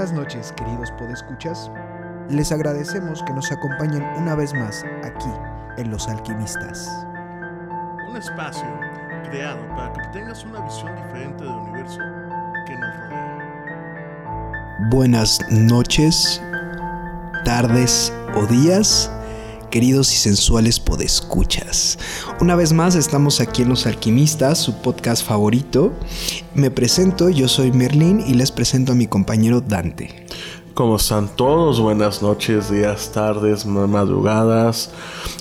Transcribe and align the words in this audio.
Buenas 0.00 0.16
noches, 0.16 0.54
queridos 0.56 0.90
podescuchas. 0.92 1.70
Les 2.30 2.50
agradecemos 2.52 3.22
que 3.22 3.34
nos 3.34 3.52
acompañen 3.52 4.02
una 4.16 4.34
vez 4.34 4.54
más 4.54 4.82
aquí 5.04 5.28
en 5.76 5.90
Los 5.90 6.08
Alquimistas. 6.08 6.88
Un 8.08 8.16
espacio 8.16 8.64
creado 9.28 9.60
para 9.76 9.92
que 9.92 10.00
tengas 10.14 10.42
una 10.46 10.60
visión 10.60 10.96
diferente 10.96 11.44
del 11.44 11.52
universo 11.52 11.98
que 12.66 12.78
nos 12.78 12.96
rodea. 12.96 14.88
Buenas 14.88 15.38
noches, 15.50 16.42
tardes 17.44 18.10
o 18.34 18.46
días, 18.46 19.10
queridos 19.70 20.12
y 20.12 20.16
sensuales 20.16 20.80
podescuchas. 20.80 21.98
Una 22.40 22.56
vez 22.56 22.72
más 22.72 22.96
estamos 22.96 23.40
aquí 23.40 23.62
en 23.62 23.68
Los 23.68 23.86
Alquimistas, 23.86 24.58
su 24.58 24.74
podcast 24.82 25.24
favorito. 25.24 25.92
Me 26.54 26.70
presento, 26.70 27.30
yo 27.30 27.48
soy 27.48 27.72
Merlín 27.72 28.22
y 28.26 28.34
les 28.34 28.52
presento 28.52 28.92
a 28.92 28.94
mi 28.94 29.06
compañero 29.06 29.60
Dante. 29.60 30.26
¿Cómo 30.74 30.96
están 30.96 31.28
todos? 31.36 31.80
Buenas 31.80 32.22
noches, 32.22 32.70
días, 32.70 33.12
tardes, 33.12 33.66
madrugadas, 33.66 34.90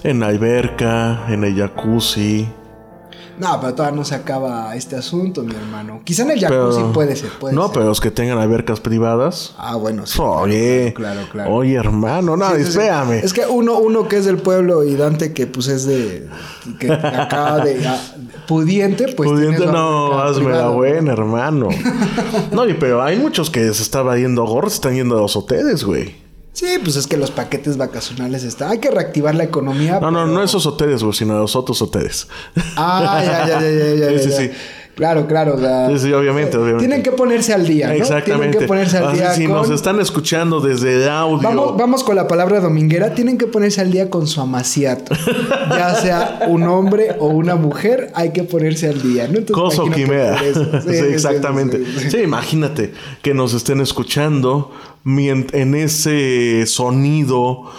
en 0.03 0.19
la 0.19 0.27
alberca, 0.27 1.25
en 1.29 1.43
el 1.43 1.55
jacuzzi. 1.55 2.47
No, 3.39 3.59
pero 3.61 3.73
todavía 3.73 3.95
no 3.97 4.03
se 4.05 4.15
acaba 4.15 4.75
este 4.75 4.95
asunto, 4.97 5.43
mi 5.43 5.55
hermano. 5.55 6.01
Quizá 6.03 6.23
en 6.23 6.31
el 6.31 6.39
jacuzzi 6.39 6.77
Pero- 6.81 6.91
puede 6.93 7.15
ser, 7.15 7.29
puede 7.39 7.55
no, 7.55 7.63
ser. 7.67 7.73
pero 7.73 7.85
los 7.85 8.01
que 8.01 8.11
tengan 8.11 8.37
albercas 8.37 8.79
privadas. 8.81 9.55
Ah, 9.57 9.75
bueno, 9.75 10.05
sí. 10.05 10.19
Oye, 10.21 10.93
claro, 10.95 11.21
claro, 11.21 11.31
claro. 11.31 11.53
oye, 11.55 11.75
hermano, 11.75 12.35
no, 12.35 12.49
Sí. 12.55 12.79
Es 13.23 13.33
que 13.33 13.45
uno, 13.47 13.77
uno 13.77 14.07
que 14.07 14.17
es 14.17 14.25
del 14.25 14.37
pueblo 14.37 14.83
y 14.83 14.95
Dante 14.95 15.33
que 15.33 15.47
pues 15.47 15.67
es 15.67 15.85
de... 15.85 16.27
que 16.79 16.91
acá 16.91 17.57
de... 17.63 17.87
ah, 17.87 17.97
pudiente, 18.47 19.13
pues... 19.15 19.29
Pudiente, 19.29 19.65
no, 19.65 20.19
hazme 20.19 20.51
la 20.51 20.67
buena, 20.69 21.13
hermano. 21.13 21.69
no, 22.51 22.67
y 22.67 22.73
pero 22.73 23.01
hay 23.01 23.17
muchos 23.17 23.49
que 23.49 23.73
se 23.73 23.81
estaban 23.83 24.17
yendo 24.19 24.43
gorros, 24.45 24.73
están 24.73 24.93
yendo 24.95 25.17
a 25.17 25.21
los 25.21 25.35
hoteles, 25.35 25.83
güey. 25.83 26.15
Sí, 26.51 26.65
pues 26.83 26.95
es 26.95 27.07
que 27.07 27.15
los 27.15 27.31
paquetes 27.31 27.77
vacacionales 27.77 28.43
están... 28.43 28.71
Hay 28.71 28.79
que 28.79 28.89
reactivar 28.91 29.35
la 29.35 29.43
economía. 29.43 29.99
No, 29.99 30.11
no, 30.11 30.19
pero- 30.23 30.27
no 30.33 30.43
esos 30.43 30.65
hoteles, 30.65 31.03
güey, 31.03 31.13
sino 31.15 31.37
los 31.39 31.55
otros 31.55 31.81
hoteles. 31.81 32.27
Ah, 32.75 33.21
ya, 33.23 33.47
ya, 33.47 33.61
ya, 33.61 33.69
ya, 33.69 33.95
ya. 33.95 34.09
Sí, 34.19 34.23
sí, 34.23 34.29
ya. 34.29 34.37
sí. 34.37 34.51
Claro, 34.99 35.27
claro. 35.27 35.55
o 35.55 35.57
sea, 35.57 35.87
Sí, 35.91 35.97
sí, 35.97 36.11
obviamente, 36.11 36.57
eh, 36.57 36.59
obviamente. 36.59 36.85
Tienen 36.85 37.03
que 37.03 37.13
ponerse 37.13 37.53
al 37.53 37.65
día, 37.65 37.87
¿no? 37.87 37.93
Exactamente. 37.93 38.35
Tienen 38.35 38.59
que 38.59 38.67
ponerse 38.67 38.97
al 38.97 39.05
Así, 39.05 39.17
día 39.17 39.33
si 39.33 39.45
con... 39.45 39.55
nos 39.55 39.69
están 39.69 39.97
escuchando 40.01 40.59
desde 40.59 41.03
el 41.03 41.07
audio. 41.07 41.41
Vamos, 41.41 41.77
vamos 41.77 42.03
con 42.03 42.17
la 42.17 42.27
palabra 42.27 42.59
dominguera. 42.59 43.13
Tienen 43.13 43.37
que 43.37 43.47
ponerse 43.47 43.79
al 43.79 43.91
día 43.91 44.09
con 44.09 44.27
su 44.27 44.41
amaciato. 44.41 45.15
ya 45.69 45.95
sea 45.95 46.41
un 46.49 46.63
hombre 46.63 47.15
o 47.17 47.27
una 47.27 47.55
mujer, 47.55 48.11
hay 48.13 48.33
que 48.33 48.43
ponerse 48.43 48.89
al 48.89 49.01
día, 49.01 49.29
¿no? 49.29 49.39
Imagino 49.39 49.85
que 49.85 50.03
quimera. 50.03 50.37
Sí, 50.89 50.95
exactamente. 50.95 51.81
sí, 52.09 52.17
imagínate 52.17 52.93
que 53.21 53.33
nos 53.33 53.53
estén 53.53 53.79
escuchando 53.79 54.71
en 55.05 55.75
ese 55.75 56.65
sonido 56.65 57.71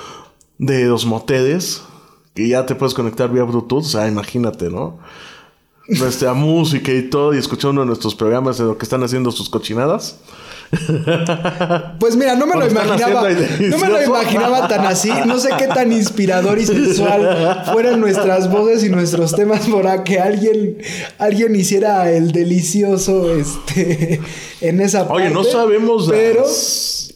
de 0.57 0.85
los 0.87 1.05
moteles 1.05 1.83
que 2.35 2.49
ya 2.49 2.65
te 2.65 2.75
puedes 2.75 2.95
conectar 2.95 3.31
vía 3.31 3.45
Bluetooth. 3.45 3.81
O 3.81 3.83
sea, 3.83 4.09
imagínate, 4.09 4.71
¿no? 4.71 4.99
Nuestra 5.99 6.35
música 6.35 6.93
y 6.93 7.03
todo, 7.03 7.35
y 7.35 7.39
escuchando 7.39 7.85
nuestros 7.85 8.15
programas 8.15 8.59
de 8.59 8.65
lo 8.65 8.79
que 8.79 8.85
están 8.85 9.03
haciendo 9.03 9.31
sus 9.33 9.51
cochinadas. 9.51 10.17
Pues 11.99 12.17
mira, 12.17 12.37
no 12.37 12.47
me 12.47 12.55
lo 12.59 12.69
imaginaba. 12.69 13.29
No 13.31 13.79
me 13.79 13.89
lo 13.89 14.03
imaginaba 14.03 14.69
tan 14.69 14.87
así. 14.87 15.11
No 15.27 15.39
sé 15.39 15.51
qué 15.59 15.67
tan 15.67 15.93
inspirador 15.93 16.59
y 16.59 16.67
sensual 16.67 17.65
fueran 17.73 18.01
nuestras 18.01 18.51
voces 18.51 18.85
y 18.85 18.89
nuestros 18.89 19.35
temas 19.35 19.67
para 19.67 20.05
que 20.05 20.21
alguien, 20.21 20.79
alguien 21.19 21.57
hiciera 21.57 22.11
el 22.11 22.31
delicioso 22.33 23.35
este, 23.35 24.21
en 24.61 24.81
esa 24.81 25.09
parte. 25.09 25.25
Oye, 25.25 25.35
no 25.35 25.45
sabemos 25.45 26.07
Pero 26.09 26.43
las, 26.43 27.15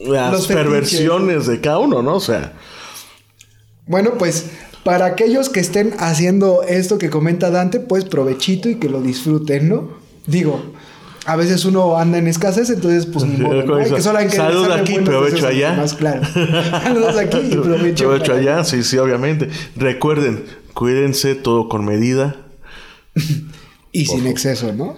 las 0.00 0.46
perversiones 0.46 1.46
de 1.46 1.60
cada 1.60 1.78
uno, 1.78 2.02
¿no? 2.02 2.16
O 2.16 2.20
sea, 2.20 2.52
bueno, 3.86 4.14
pues 4.18 4.46
para 4.84 5.06
aquellos 5.06 5.48
que 5.48 5.60
estén 5.60 5.94
haciendo 5.98 6.62
esto 6.62 6.98
que 6.98 7.10
comenta 7.10 7.50
Dante, 7.50 7.80
pues 7.80 8.04
provechito 8.04 8.68
y 8.68 8.76
que 8.76 8.88
lo 8.88 9.00
disfruten, 9.00 9.68
¿no? 9.68 9.90
Digo. 10.26 10.62
A 11.24 11.36
veces 11.36 11.64
uno 11.64 11.98
anda 11.98 12.18
en 12.18 12.26
escasez, 12.26 12.68
entonces 12.70 13.06
pues 13.06 13.24
ni 13.24 13.36
modo, 13.36 13.62
¿no? 13.62 13.76
Hay 13.76 13.88
que 13.88 14.02
solo 14.02 14.18
hay 14.18 14.26
que 14.26 14.34
Salud 14.34 14.68
aquí, 14.72 14.98
provecho 14.98 15.46
allá. 15.46 15.74
Más 15.74 15.94
claro. 15.94 16.22
Saludos 16.34 17.16
aquí 17.16 17.38
y 17.48 17.56
provecho. 17.56 18.04
Provecho 18.06 18.32
allá, 18.32 18.64
sí, 18.64 18.82
sí, 18.82 18.98
obviamente. 18.98 19.48
Recuerden, 19.76 20.44
cuídense 20.74 21.36
todo 21.36 21.68
con 21.68 21.84
medida. 21.84 22.36
Y 23.94 24.06
sin 24.06 24.26
exceso, 24.26 24.72
¿no? 24.72 24.96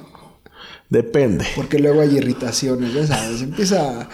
Depende. 0.89 1.45
Porque 1.57 1.81
luego 1.81 2.01
hay 2.01 2.17
irritaciones, 2.17 2.95
ya 2.95 3.05
sabes. 3.07 3.43
Empieza 3.43 4.09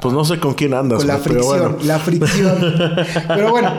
Pues 0.00 0.14
no 0.14 0.24
sé 0.24 0.38
con 0.38 0.54
quién 0.54 0.72
andas, 0.72 1.00
con 1.00 1.08
la 1.08 1.18
pero 1.18 1.34
fricción, 1.34 1.72
bueno. 1.72 1.78
la 1.82 1.98
fricción. 1.98 2.74
Pero 3.28 3.50
bueno. 3.50 3.72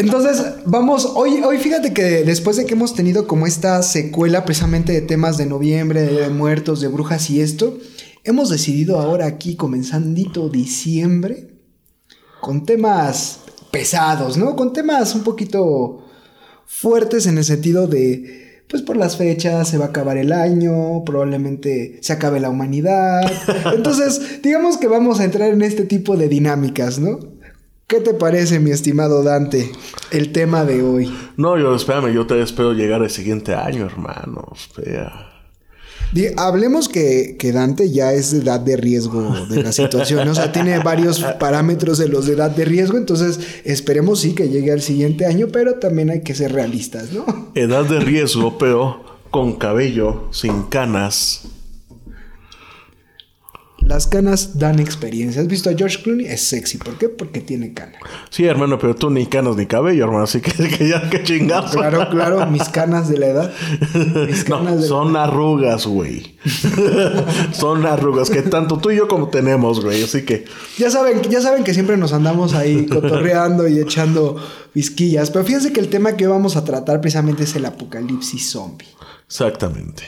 Entonces, 0.00 0.42
vamos, 0.64 1.12
hoy, 1.14 1.42
hoy 1.44 1.58
fíjate 1.58 1.92
que 1.92 2.24
después 2.24 2.56
de 2.56 2.64
que 2.64 2.72
hemos 2.72 2.94
tenido 2.94 3.26
como 3.26 3.46
esta 3.46 3.82
secuela 3.82 4.46
precisamente 4.46 4.92
de 4.94 5.02
temas 5.02 5.36
de 5.36 5.44
noviembre, 5.44 6.00
de, 6.00 6.22
de 6.22 6.30
muertos, 6.30 6.80
de 6.80 6.88
brujas 6.88 7.28
y 7.28 7.42
esto, 7.42 7.76
hemos 8.24 8.48
decidido 8.48 8.98
ahora 8.98 9.26
aquí, 9.26 9.56
comenzandito 9.56 10.48
diciembre, 10.48 11.48
con 12.40 12.64
temas 12.64 13.40
pesados, 13.70 14.38
¿no? 14.38 14.56
Con 14.56 14.72
temas 14.72 15.14
un 15.14 15.22
poquito 15.22 16.06
fuertes 16.64 17.26
en 17.26 17.36
el 17.36 17.44
sentido 17.44 17.86
de, 17.86 18.64
pues 18.70 18.80
por 18.82 18.96
las 18.96 19.18
fechas 19.18 19.68
se 19.68 19.76
va 19.76 19.86
a 19.86 19.88
acabar 19.88 20.16
el 20.16 20.32
año, 20.32 21.04
probablemente 21.04 21.98
se 22.00 22.14
acabe 22.14 22.40
la 22.40 22.48
humanidad. 22.48 23.30
Entonces, 23.74 24.40
digamos 24.42 24.78
que 24.78 24.86
vamos 24.86 25.20
a 25.20 25.24
entrar 25.24 25.50
en 25.50 25.60
este 25.60 25.84
tipo 25.84 26.16
de 26.16 26.28
dinámicas, 26.28 26.98
¿no? 26.98 27.18
¿Qué 27.90 27.98
te 27.98 28.14
parece, 28.14 28.60
mi 28.60 28.70
estimado 28.70 29.24
Dante, 29.24 29.72
el 30.12 30.30
tema 30.30 30.64
de 30.64 30.80
hoy? 30.80 31.12
No, 31.36 31.58
yo 31.58 31.74
espérame, 31.74 32.12
yo 32.14 32.24
te 32.24 32.40
espero 32.40 32.72
llegar 32.72 33.02
el 33.02 33.10
siguiente 33.10 33.52
año, 33.52 33.84
hermano. 33.84 34.46
Espera. 34.54 35.28
Hablemos 36.36 36.88
que, 36.88 37.34
que 37.36 37.50
Dante 37.50 37.90
ya 37.90 38.12
es 38.12 38.30
de 38.30 38.38
edad 38.38 38.60
de 38.60 38.76
riesgo 38.76 39.34
de 39.48 39.64
la 39.64 39.72
situación, 39.72 40.28
o 40.28 40.36
sea, 40.36 40.52
tiene 40.52 40.78
varios 40.78 41.18
parámetros 41.40 41.98
de 41.98 42.06
los 42.06 42.26
de 42.26 42.34
edad 42.34 42.52
de 42.52 42.64
riesgo, 42.64 42.96
entonces 42.96 43.40
esperemos 43.64 44.20
sí 44.20 44.36
que 44.36 44.48
llegue 44.48 44.70
al 44.70 44.82
siguiente 44.82 45.26
año, 45.26 45.48
pero 45.52 45.80
también 45.80 46.10
hay 46.10 46.20
que 46.20 46.36
ser 46.36 46.52
realistas, 46.52 47.10
¿no? 47.12 47.50
Edad 47.56 47.86
de 47.86 47.98
riesgo, 47.98 48.56
pero 48.56 49.02
con 49.32 49.54
cabello, 49.54 50.28
sin 50.30 50.62
canas. 50.62 51.42
Las 53.90 54.06
canas 54.06 54.56
dan 54.56 54.78
experiencia. 54.78 55.42
¿Has 55.42 55.48
visto 55.48 55.68
a 55.68 55.74
George 55.74 56.00
Clooney? 56.00 56.24
Es 56.24 56.42
sexy. 56.42 56.78
¿Por 56.78 56.96
qué? 56.96 57.08
Porque 57.08 57.40
tiene 57.40 57.74
cana. 57.74 57.98
Sí, 58.30 58.44
hermano, 58.44 58.78
pero 58.78 58.94
tú 58.94 59.10
ni 59.10 59.26
canas 59.26 59.56
ni 59.56 59.66
cabello, 59.66 60.04
hermano. 60.04 60.22
Así 60.22 60.40
que, 60.40 60.52
que 60.78 60.88
ya, 60.88 61.10
que 61.10 61.24
chingazo. 61.24 61.76
Claro, 61.76 62.08
claro, 62.08 62.46
mis 62.46 62.68
canas 62.68 63.08
de 63.08 63.18
la 63.18 63.26
edad. 63.26 63.52
Mis 64.28 64.48
No, 64.48 64.58
canas 64.58 64.82
de 64.82 64.86
son 64.86 65.16
arrugas, 65.16 65.88
güey. 65.88 66.36
son 67.52 67.84
arrugas 67.84 68.30
que 68.30 68.42
tanto 68.42 68.78
tú 68.78 68.92
y 68.92 68.96
yo 68.96 69.08
como 69.08 69.26
tenemos, 69.26 69.82
güey. 69.84 70.04
Así 70.04 70.22
que 70.22 70.44
Ya 70.78 70.88
saben, 70.88 71.22
ya 71.22 71.40
saben 71.40 71.64
que 71.64 71.74
siempre 71.74 71.96
nos 71.96 72.12
andamos 72.12 72.54
ahí 72.54 72.86
cotorreando 72.86 73.66
y 73.66 73.80
echando 73.80 74.36
visquillas. 74.72 75.32
Pero 75.32 75.44
fíjense 75.44 75.72
que 75.72 75.80
el 75.80 75.88
tema 75.88 76.16
que 76.16 76.28
hoy 76.28 76.32
vamos 76.32 76.54
a 76.54 76.64
tratar 76.64 77.00
precisamente 77.00 77.42
es 77.42 77.56
el 77.56 77.66
apocalipsis 77.66 78.52
zombie. 78.52 78.86
Exactamente. 79.26 80.04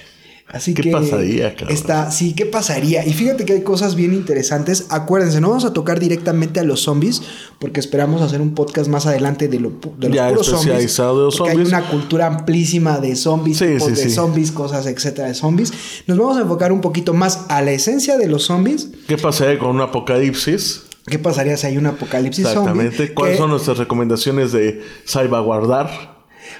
Así 0.52 0.75
¿Qué 0.75 0.82
que 0.82 0.90
pasaría, 0.90 1.54
cabrón? 1.54 1.75
Está, 1.75 2.10
sí, 2.10 2.34
¿qué 2.34 2.44
pasaría? 2.44 3.06
Y 3.06 3.12
fíjate 3.14 3.46
que 3.46 3.54
hay 3.54 3.62
cosas 3.62 3.94
bien 3.94 4.12
interesantes. 4.12 4.84
Acuérdense, 4.90 5.40
no 5.40 5.49
vamos 5.49 5.64
a 5.64 5.72
tocar 5.72 5.99
directamente 5.99 6.60
a 6.60 6.62
los 6.62 6.81
zombies, 6.82 7.22
porque 7.58 7.81
esperamos 7.81 8.20
hacer 8.20 8.43
un 8.43 8.54
podcast 8.54 8.88
más 8.90 9.06
adelante 9.06 9.49
de, 9.49 9.58
lo, 9.60 9.70
de 9.99 10.08
los 10.08 10.16
Ya 10.16 10.28
puros 10.28 10.46
zombies. 10.46 10.66
especializado 10.66 11.19
de 11.20 11.25
los 11.25 11.37
porque 11.38 11.52
zombies. 11.54 11.72
Hay 11.72 11.78
una 11.81 11.90
cultura 11.90 12.26
amplísima 12.26 12.99
de 13.00 13.16
zombies, 13.16 13.56
Sí, 13.58 13.64
tipos 13.66 13.84
sí, 13.88 13.94
de 13.94 14.02
sí. 14.02 14.10
zombies, 14.10 14.52
cosas, 14.52 14.87
etcétera, 14.87 15.28
de 15.28 15.34
zombies. 15.34 15.72
Nos 16.06 16.19
vamos 16.19 16.37
a 16.37 16.43
enfocar 16.43 16.70
un 16.70 16.82
poquito 16.82 17.14
más 17.14 17.46
a 17.48 17.62
la 17.62 17.72
esencia 17.72 18.19
de 18.19 18.26
los 18.26 18.44
zombies. 18.44 18.88
¿Qué 19.08 19.16
pasaría 19.16 19.58
con 19.58 19.70
un 19.70 19.81
apocalipsis? 19.81 20.82
¿Qué 21.06 21.19
pasaría 21.19 21.56
si 21.56 21.66
hay 21.66 21.78
un 21.78 21.87
apocalipsis 21.87 22.44
zombie? 22.46 22.60
Exactamente. 22.84 23.14
¿Cuáles 23.14 23.34
Que- 23.37 23.40
son 23.40 23.50
nuestras 23.50 23.78
recomendaciones 23.78 24.52
de 24.52 24.82
salvaguardar? 25.05 26.12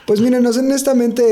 Pues 0.07 0.21
miren, 0.21 0.45
honestamente, 0.47 1.23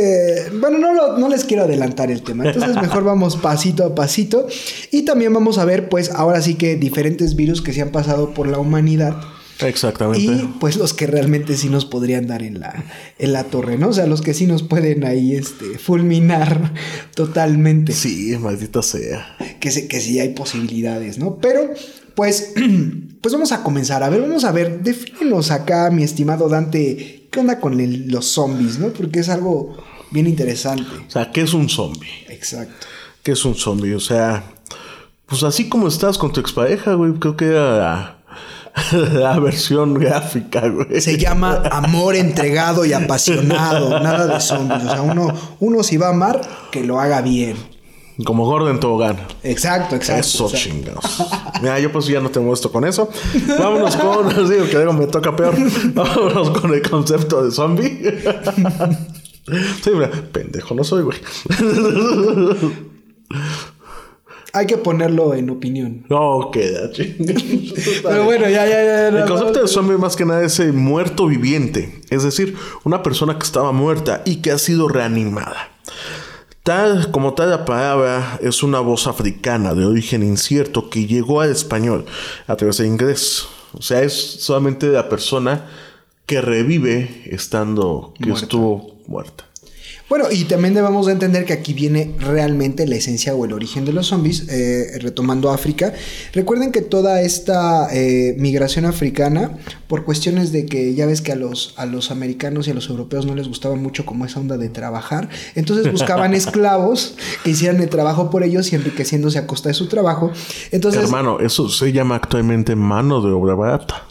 bueno, 0.61 0.79
no, 0.79 0.93
lo- 0.95 1.19
no 1.19 1.29
les 1.29 1.45
quiero 1.45 1.65
adelantar 1.65 2.11
el 2.11 2.23
tema, 2.23 2.47
entonces 2.47 2.77
mejor 2.83 3.05
vamos 3.05 3.37
pasito 3.37 3.85
a 3.85 3.95
pasito 3.95 4.47
y 4.91 5.03
también 5.05 5.33
vamos 5.35 5.59
a 5.59 5.65
ver, 5.65 5.89
pues 5.89 6.11
ahora 6.11 6.41
sí 6.43 6.55
que 6.55 6.77
diferentes 6.77 7.37
virus 7.37 7.63
que 7.63 7.73
se 7.73 7.83
han 7.83 7.91
pasado 7.91 8.33
por 8.35 8.47
la 8.49 8.59
humanidad 8.59 9.17
Exactamente. 9.61 10.21
y 10.23 10.55
pues 10.59 10.77
los 10.77 10.95
que 10.95 11.07
realmente 11.07 11.55
sí 11.57 11.69
nos 11.69 11.85
podrían 11.85 12.27
dar 12.27 12.43
en 12.43 12.61
la, 12.61 12.83
en 13.19 13.33
la 13.35 13.45
torre, 13.45 13.77
¿no? 13.77 13.89
O 13.89 13.93
sea, 13.93 14.07
los 14.07 14.23
que 14.23 14.33
sí 14.33 14.47
nos 14.47 14.63
pueden 14.63 15.05
ahí 15.05 15.35
este, 15.37 15.77
fulminar 15.79 16.73
totalmente. 17.15 17.93
Sí, 17.93 18.35
maldita 18.41 18.83
sea. 18.83 19.37
que, 19.61 19.71
sí- 19.71 19.87
que 19.89 20.01
sí 20.01 20.19
hay 20.21 20.31
posibilidades, 20.31 21.19
¿no? 21.19 21.37
Pero, 21.37 21.71
pues, 22.15 22.53
pues 23.21 23.35
vamos 23.35 23.53
a 23.53 23.63
comenzar. 23.63 24.03
A 24.03 24.09
ver, 24.09 24.23
vamos 24.23 24.45
a 24.45 24.53
ver, 24.53 24.83
defínenos 24.83 25.51
acá, 25.51 25.91
mi 25.91 26.03
estimado 26.05 26.49
Dante, 26.49 27.20
¿qué 27.31 27.41
onda 27.41 27.61
con 27.61 27.81
el- 27.81 28.09
los 28.09 28.27
zombies, 28.27 28.79
no? 28.79 28.89
Porque 28.89 29.21
es 29.21 29.29
algo 29.29 29.77
bien 30.11 30.27
interesante. 30.27 30.85
O 31.07 31.11
sea, 31.11 31.31
¿qué 31.33 31.43
es 31.43 31.55
un 31.55 31.69
zombie? 31.69 32.09
Exacto. 32.29 32.87
¿Qué 33.23 33.33
es 33.33 33.45
un 33.45 33.55
zombie? 33.55 33.95
O 33.95 34.01
sea, 34.01 34.45
pues 35.27 35.43
así 35.43 35.69
como 35.69 35.89
estás 35.89 36.19
con 36.19 36.33
tu 36.33 36.41
expareja, 36.41 36.95
güey, 36.95 37.13
creo 37.15 37.37
que 37.37 37.47
era 37.47 37.77
la, 37.79 38.17
la 39.13 39.39
versión 39.39 39.95
gráfica, 39.95 40.69
güey. 40.69 41.01
Se 41.01 41.19
llama 41.19 41.63
amor 41.71 42.17
entregado 42.17 42.85
y 42.85 42.93
apasionado, 42.93 44.01
nada 44.01 44.27
de 44.27 44.41
zombies. 44.41 44.85
O 44.85 44.91
sea, 44.91 45.03
uno, 45.03 45.33
uno 45.61 45.83
si 45.83 45.97
va 45.97 46.07
a 46.09 46.11
amar, 46.11 46.41
que 46.73 46.83
lo 46.85 46.99
haga 47.01 47.21
bien. 47.23 47.57
Como 48.25 48.45
Gordon 48.45 48.81
Tobogán. 48.81 49.19
Exacto, 49.43 49.97
exacto. 49.97 50.21
Eso, 50.21 50.45
exacto. 50.45 50.71
chingados. 50.71 51.05
Mira, 51.63 51.79
yo 51.79 51.93
pues 51.93 52.07
ya 52.07 52.21
no 52.21 52.31
tengo 52.31 52.53
esto 52.53 52.71
con 52.71 52.85
eso. 52.85 53.09
Vámonos 53.59 53.97
con, 53.97 54.29
digo 54.51 54.67
que 54.67 54.93
me 54.93 55.07
toca 55.07 55.35
peor. 55.35 55.55
Vámonos 55.95 56.51
con 56.51 56.75
el 56.75 56.83
concepto 56.89 57.45
de 57.45 57.51
zombie. 57.51 58.01
Sí, 59.83 59.91
mira, 59.93 60.11
pendejo 60.33 60.75
no 60.75 60.85
soy, 60.85 61.03
güey. 61.03 61.19
Hay 64.53 64.67
que 64.67 64.77
ponerlo 64.77 65.35
en 65.35 65.51
opinión. 65.51 66.05
No 66.09 66.51
queda. 66.53 66.91
Pero 68.03 68.25
bueno, 68.25 68.49
ya, 68.49 68.67
ya, 68.67 68.85
ya. 68.85 69.09
El 69.09 69.25
concepto 69.27 69.63
de 69.63 69.69
zombie 69.69 69.97
más 69.97 70.17
que 70.17 70.25
nada 70.25 70.45
es 70.45 70.59
el 70.61 70.73
muerto 70.73 71.27
viviente, 71.27 72.01
es 72.11 72.23
decir, 72.23 72.57
una 72.85 73.03
persona 73.03 73.39
que 73.39 73.45
estaba 73.45 73.73
muerta 73.73 74.23
y 74.25 74.37
que 74.37 74.51
ha 74.51 74.59
sido 74.59 74.89
reanimada. 74.89 75.69
Tal 76.63 77.11
como 77.11 77.33
tal 77.35 77.51
la 77.51 77.65
palabra 77.65 78.39
es 78.43 78.63
una 78.63 78.81
voz 78.81 79.07
africana 79.07 79.75
de 79.75 79.87
origen 79.87 80.23
incierto 80.23 80.91
que 80.91 81.07
llegó 81.07 81.41
al 81.41 81.51
español 81.51 82.05
a 82.47 82.57
través 82.57 82.77
del 82.77 82.89
inglés. 82.89 83.47
O 83.73 83.83
sea, 83.83 84.03
es 84.03 84.13
solamente 84.43 84.89
la 84.89 85.09
persona 85.09 85.67
que 86.27 86.41
revive 86.41 87.23
estando 87.27 88.13
que 88.19 88.27
Muerta. 88.29 88.45
estuvo 88.45 88.95
muerta. 89.07 89.45
Bueno, 90.11 90.25
y 90.29 90.43
también 90.43 90.75
debemos 90.75 91.07
de 91.07 91.13
entender 91.13 91.45
que 91.45 91.53
aquí 91.53 91.73
viene 91.73 92.17
realmente 92.19 92.85
la 92.85 92.97
esencia 92.97 93.33
o 93.37 93.45
el 93.45 93.53
origen 93.53 93.85
de 93.85 93.93
los 93.93 94.09
zombies, 94.09 94.49
eh, 94.49 94.99
retomando 95.01 95.51
África. 95.53 95.93
Recuerden 96.33 96.73
que 96.73 96.83
toda 96.83 97.23
esta 97.23 97.87
eh, 97.95 98.35
migración 98.37 98.87
africana, 98.87 99.57
por 99.87 100.05
cuestiones 100.05 100.51
de 100.51 100.67
que 100.67 100.97
ya 100.97 101.07
ves 101.07 101.21
que 101.21 101.31
a 101.31 101.37
los, 101.37 101.75
a 101.77 101.87
los 101.87 102.11
americanos 102.11 102.67
y 102.67 102.73
a 102.73 102.75
los 102.75 102.89
europeos 102.89 103.25
no 103.25 103.37
les 103.37 103.47
gustaba 103.47 103.77
mucho 103.77 104.05
como 104.05 104.27
esa 104.27 104.41
onda 104.41 104.59
de 104.59 104.69
trabajar, 104.69 105.29
entonces 105.55 105.93
buscaban 105.93 106.35
esclavos 106.35 107.15
que 107.45 107.51
hicieran 107.51 107.81
el 107.81 107.89
trabajo 107.89 108.31
por 108.31 108.43
ellos 108.43 108.73
y 108.73 108.75
enriqueciéndose 108.75 109.39
a 109.39 109.47
costa 109.47 109.69
de 109.69 109.75
su 109.75 109.87
trabajo. 109.87 110.33
Entonces 110.73 111.05
Hermano, 111.05 111.39
eso 111.39 111.69
se 111.69 111.93
llama 111.93 112.17
actualmente 112.17 112.75
mano 112.75 113.21
de 113.21 113.31
obra 113.31 113.55
barata. 113.55 114.09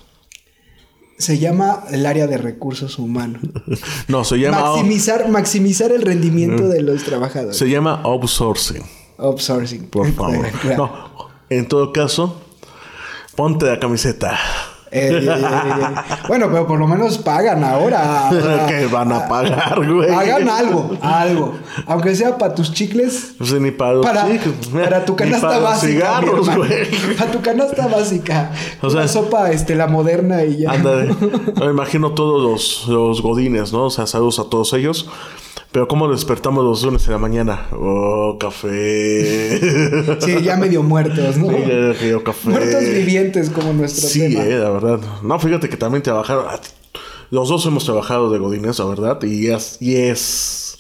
Se 1.19 1.37
llama 1.37 1.83
el 1.91 2.05
área 2.07 2.25
de 2.25 2.37
recursos 2.39 2.97
humanos. 2.97 3.41
No, 4.07 4.23
se 4.23 4.37
llama, 4.39 4.61
Maximizar, 4.61 5.29
maximizar 5.29 5.91
el 5.91 6.01
rendimiento 6.01 6.67
de 6.67 6.81
los 6.81 7.03
trabajadores. 7.03 7.55
se 7.57 7.69
llama 7.69 8.01
outsourcing. 8.03 8.81
Outsourcing. 9.17 9.87
Por 9.89 10.11
favor. 10.13 10.47
Claro. 10.61 10.77
No, 10.77 11.29
en 11.49 11.67
todo 11.67 11.93
caso, 11.93 12.41
ponte 13.35 13.65
la 13.67 13.79
camiseta. 13.79 14.39
Eh, 14.91 15.21
eh, 15.21 15.29
eh. 15.29 15.95
Bueno, 16.27 16.47
pero 16.51 16.65
por 16.65 16.79
lo 16.79 16.87
menos 16.87 17.17
pagan 17.19 17.63
ahora. 17.63 18.29
o 18.31 18.41
sea, 18.41 18.65
que 18.65 18.87
van 18.87 19.11
a 19.11 19.27
pagar, 19.27 19.85
güey. 19.93 20.09
Hagan 20.09 20.49
algo, 20.49 20.91
algo. 21.01 21.55
Aunque 21.85 22.15
sea 22.15 22.37
para 22.37 22.55
tus 22.55 22.73
chicles. 22.73 23.35
No 23.39 23.45
sé, 23.45 23.59
ni 23.59 23.71
para 23.71 23.93
los 23.93 24.05
Para, 24.05 24.25
para 24.73 25.05
tu 25.05 25.15
canasta 25.15 25.47
para 25.47 25.59
básica. 25.59 25.87
cigarros, 25.91 26.55
güey. 26.55 26.69
Para 27.17 27.31
tu 27.31 27.41
canasta 27.41 27.87
básica. 27.87 28.51
O 28.81 28.89
sea- 28.89 29.07
sopa, 29.07 29.51
este, 29.51 29.75
la 29.75 29.87
moderna 29.87 30.43
y 30.43 30.57
ya. 30.57 30.71
Ándale. 30.71 31.15
Me 31.59 31.65
imagino 31.67 32.11
todos 32.13 32.41
los, 32.41 32.87
los 32.87 33.21
godines, 33.21 33.71
¿no? 33.73 33.85
O 33.85 33.89
sea, 33.89 34.07
saludos 34.07 34.39
a 34.39 34.45
todos 34.45 34.73
ellos. 34.73 35.07
Pero 35.71 35.87
¿cómo 35.87 36.07
despertamos 36.11 36.63
los 36.63 36.81
lunes 36.83 37.05
de 37.05 37.11
la 37.11 37.19
mañana? 37.19 37.67
Oh, 37.73 38.37
café. 38.39 39.59
Sí, 40.19 40.41
ya 40.41 40.57
medio 40.57 40.81
muertos, 40.81 41.37
¿no? 41.37 41.47
Sí, 41.49 41.55
ya 41.67 41.93
quiero 41.99 42.23
café. 42.23 42.49
Muertos 42.49 42.83
vivientes 42.83 43.49
como 43.51 43.73
nuestro 43.73 44.07
Sí, 44.09 44.19
tema. 44.21 44.43
eh, 44.45 44.57
la 44.57 44.69
verdad. 44.71 44.99
No, 45.21 45.39
fíjate 45.39 45.69
que 45.69 45.77
también 45.77 46.01
trabajaron. 46.01 46.45
Los 47.29 47.49
dos 47.49 47.65
hemos 47.67 47.85
trabajado 47.85 48.31
de 48.31 48.39
godines, 48.39 48.79
la 48.79 48.85
verdad. 48.85 49.21
Y 49.21 49.47
es... 49.51 49.77
Y 49.79 49.95
es... 49.97 50.77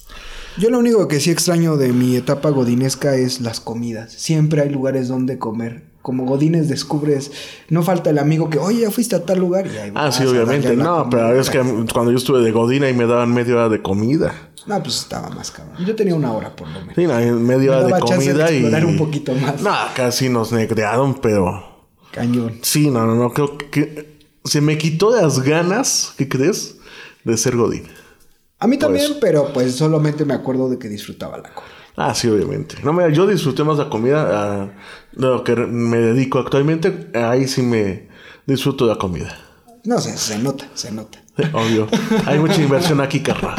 Yo 0.57 0.71
lo 0.71 0.79
único 0.79 1.07
que 1.07 1.19
sí 1.19 1.29
extraño 1.29 1.77
de 1.77 1.93
mi 1.93 2.15
etapa 2.15 2.49
godinesca 2.49 3.15
es 3.15 3.39
las 3.41 3.59
comidas. 3.59 4.11
Siempre 4.13 4.63
hay 4.63 4.69
lugares 4.69 5.07
donde 5.07 5.37
comer. 5.37 5.83
Como 6.01 6.25
godines 6.25 6.69
descubres, 6.69 7.31
no 7.67 7.83
falta 7.83 8.09
el 8.09 8.19
amigo 8.19 8.49
que, 8.49 8.57
oye, 8.57 8.81
ya 8.81 8.91
fuiste 8.91 9.15
a 9.17 9.25
tal 9.25 9.39
lugar. 9.39 9.67
Y 9.67 9.77
ahí 9.77 9.91
Ah, 9.95 10.11
sí, 10.11 10.23
a 10.23 10.25
darle 10.27 10.41
obviamente. 10.43 10.75
No, 10.77 11.03
comida. 11.03 11.09
pero 11.09 11.39
es 11.41 11.49
que 11.49 11.59
cuando 11.93 12.11
yo 12.11 12.17
estuve 12.17 12.41
de 12.41 12.51
godina 12.51 12.89
y 12.89 12.93
me 12.93 13.05
daban 13.05 13.33
media 13.33 13.55
hora 13.55 13.69
de 13.69 13.81
comida. 13.81 14.33
No, 14.65 14.81
pues 14.81 14.95
estaba 14.99 15.29
más 15.29 15.51
cabrón. 15.51 15.85
Yo 15.85 15.95
tenía 15.95 16.15
una 16.15 16.31
hora 16.31 16.55
por 16.55 16.67
lo 16.69 16.79
menos. 16.79 16.95
Sí, 16.95 17.03
no, 17.05 17.13
media 17.39 17.71
Me 17.71 17.77
hora 17.77 17.83
de 17.95 17.99
comida 17.99 18.51
y... 18.51 18.63
un 18.85 18.97
poquito 18.97 19.33
más. 19.35 19.61
No, 19.61 19.73
casi 19.95 20.29
nos 20.29 20.51
negrearon, 20.53 21.15
pero... 21.15 21.87
Cañón. 22.11 22.59
Sí, 22.61 22.89
no, 22.89 23.05
no, 23.05 23.15
no. 23.15 23.31
Creo 23.33 23.57
que 23.57 24.19
se 24.45 24.61
me 24.61 24.77
quitó 24.77 25.11
las 25.15 25.41
ganas, 25.41 26.13
¿qué 26.17 26.27
crees? 26.29 26.77
De 27.23 27.37
ser 27.37 27.55
godín. 27.57 27.83
A 28.57 28.67
mí 28.67 28.77
también, 28.77 29.05
Pues- 29.07 29.19
pero 29.19 29.51
pues 29.53 29.75
solamente 29.75 30.23
me 30.25 30.33
acuerdo 30.33 30.69
de 30.69 30.79
que 30.79 30.87
disfrutaba 30.87 31.37
la 31.37 31.53
comida. 31.53 31.73
Ah, 32.01 32.15
sí, 32.15 32.29
obviamente. 32.29 32.77
No, 32.81 32.93
mira, 32.93 33.09
yo 33.09 33.27
disfruté 33.27 33.65
más 33.65 33.77
la 33.77 33.89
comida 33.89 34.29
ah, 34.31 34.69
de 35.11 35.27
lo 35.27 35.43
que 35.43 35.53
me 35.57 35.97
dedico 35.97 36.39
actualmente. 36.39 37.09
Ahí 37.13 37.45
sí 37.45 37.61
me 37.61 38.07
disfruto 38.45 38.87
la 38.87 38.95
comida. 38.95 39.37
No 39.83 39.99
sé, 39.99 40.17
se 40.17 40.39
nota, 40.39 40.65
se 40.75 40.93
nota. 40.93 41.19
Obvio. 41.53 41.89
Hay 42.25 42.39
mucha 42.39 42.61
inversión 42.61 43.01
aquí, 43.01 43.19
carnal. 43.19 43.55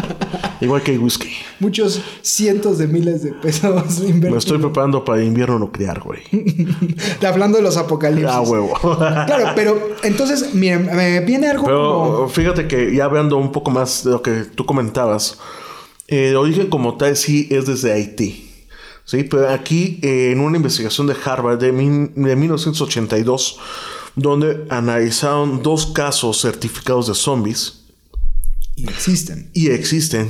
Igual 0.63 0.83
que 0.83 0.95
el 0.95 1.01
whisky. 1.01 1.31
Muchos 1.59 2.01
cientos 2.23 2.79
de 2.79 2.87
miles 2.87 3.23
de 3.23 3.33
pesos 3.33 4.01
Me 4.01 4.09
invertidos. 4.09 4.45
estoy 4.45 4.59
preparando 4.59 5.05
para 5.05 5.21
el 5.21 5.27
invierno 5.27 5.59
nuclear, 5.59 6.01
güey. 6.01 6.23
Hablando 7.27 7.59
de 7.59 7.63
los 7.63 7.77
apocalipsis. 7.77 8.31
Ah, 8.33 8.41
huevo. 8.41 8.73
Claro, 8.79 9.53
pero 9.55 9.79
entonces, 10.03 10.55
miren, 10.55 10.87
me 10.97 11.21
viene 11.21 11.49
algo 11.49 11.67
Pero 11.67 12.15
como... 12.17 12.29
fíjate 12.29 12.67
que 12.67 12.95
ya 12.95 13.05
hablando 13.05 13.37
un 13.37 13.53
poco 13.53 13.71
más 13.71 14.03
de 14.05 14.13
lo 14.13 14.23
que 14.23 14.45
tú 14.45 14.65
comentabas, 14.65 15.33
eh, 15.33 15.41
el 16.11 16.37
origen 16.37 16.69
como 16.69 16.97
tal 16.97 17.17
sí 17.17 17.49
es 17.51 17.67
desde 17.67 17.93
Haití. 17.93 18.47
Sí, 19.05 19.25
pero 19.25 19.49
aquí 19.51 19.99
eh, 20.03 20.31
en 20.33 20.41
una 20.41 20.57
investigación 20.57 21.07
de 21.07 21.17
Harvard 21.25 21.59
de, 21.59 21.73
min- 21.73 22.13
de 22.15 22.37
1982, 22.37 23.59
donde 24.15 24.67
analizaron 24.71 25.63
dos 25.63 25.87
casos 25.87 26.41
certificados 26.41 27.07
de 27.09 27.15
zombies 27.15 27.85
Y 28.77 28.85
existen. 28.89 29.51
y 29.55 29.69
existen, 29.71 30.29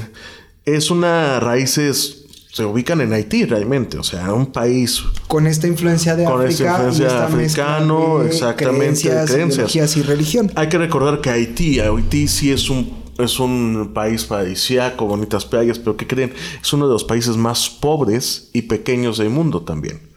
es 0.64 0.90
una 0.90 1.40
raíces 1.40 2.16
se 2.52 2.64
ubican 2.64 3.00
en 3.00 3.12
Haití 3.12 3.44
realmente, 3.44 3.96
o 3.96 4.02
sea, 4.02 4.32
un 4.34 4.46
país 4.46 5.02
Con 5.28 5.46
esta 5.46 5.68
influencia 5.68 6.16
de 6.16 6.24
Con 6.24 6.42
África. 6.42 6.50
esta 6.50 6.72
influencia 6.74 7.06
esta 7.06 7.26
africano, 7.26 8.18
de 8.20 8.26
exactamente, 8.28 8.78
Creencias, 8.80 9.30
creencias. 9.30 9.54
ideologías 9.76 9.96
y 9.96 10.02
religión. 10.02 10.52
Hay 10.56 10.68
que 10.68 10.78
recordar 10.78 11.20
que 11.20 11.30
Haití, 11.30 11.78
Haití 11.80 12.26
sí 12.28 12.50
es 12.50 12.68
un, 12.68 12.99
es 13.22 13.38
un 13.38 13.92
país 13.94 14.24
paradisíaco, 14.24 15.06
bonitas 15.06 15.44
playas, 15.44 15.78
pero 15.78 15.96
¿qué 15.96 16.06
creen? 16.06 16.32
Es 16.62 16.72
uno 16.72 16.86
de 16.86 16.92
los 16.92 17.04
países 17.04 17.36
más 17.36 17.68
pobres 17.68 18.50
y 18.52 18.62
pequeños 18.62 19.18
del 19.18 19.30
mundo 19.30 19.62
también. 19.62 20.08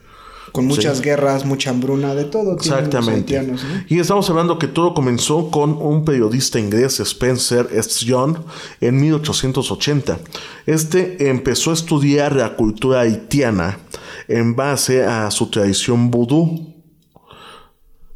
Con 0.52 0.66
muchas 0.66 0.98
Sí. 0.98 1.02
guerras, 1.02 1.44
mucha 1.44 1.70
hambruna, 1.70 2.14
de 2.14 2.26
todo. 2.26 2.54
Exactamente. 2.54 3.44
Y 3.88 3.98
estamos 3.98 4.30
hablando 4.30 4.56
que 4.56 4.68
todo 4.68 4.94
comenzó 4.94 5.50
con 5.50 5.72
un 5.72 6.04
periodista 6.04 6.60
inglés, 6.60 7.00
Spencer 7.00 7.68
S. 7.72 8.06
John, 8.08 8.44
en 8.80 9.00
1880. 9.00 10.18
Este 10.66 11.28
empezó 11.28 11.70
a 11.70 11.74
estudiar 11.74 12.36
la 12.36 12.54
cultura 12.54 13.00
haitiana 13.00 13.78
en 14.28 14.54
base 14.54 15.04
a 15.04 15.28
su 15.32 15.46
tradición 15.50 16.12
vudú. 16.12 16.73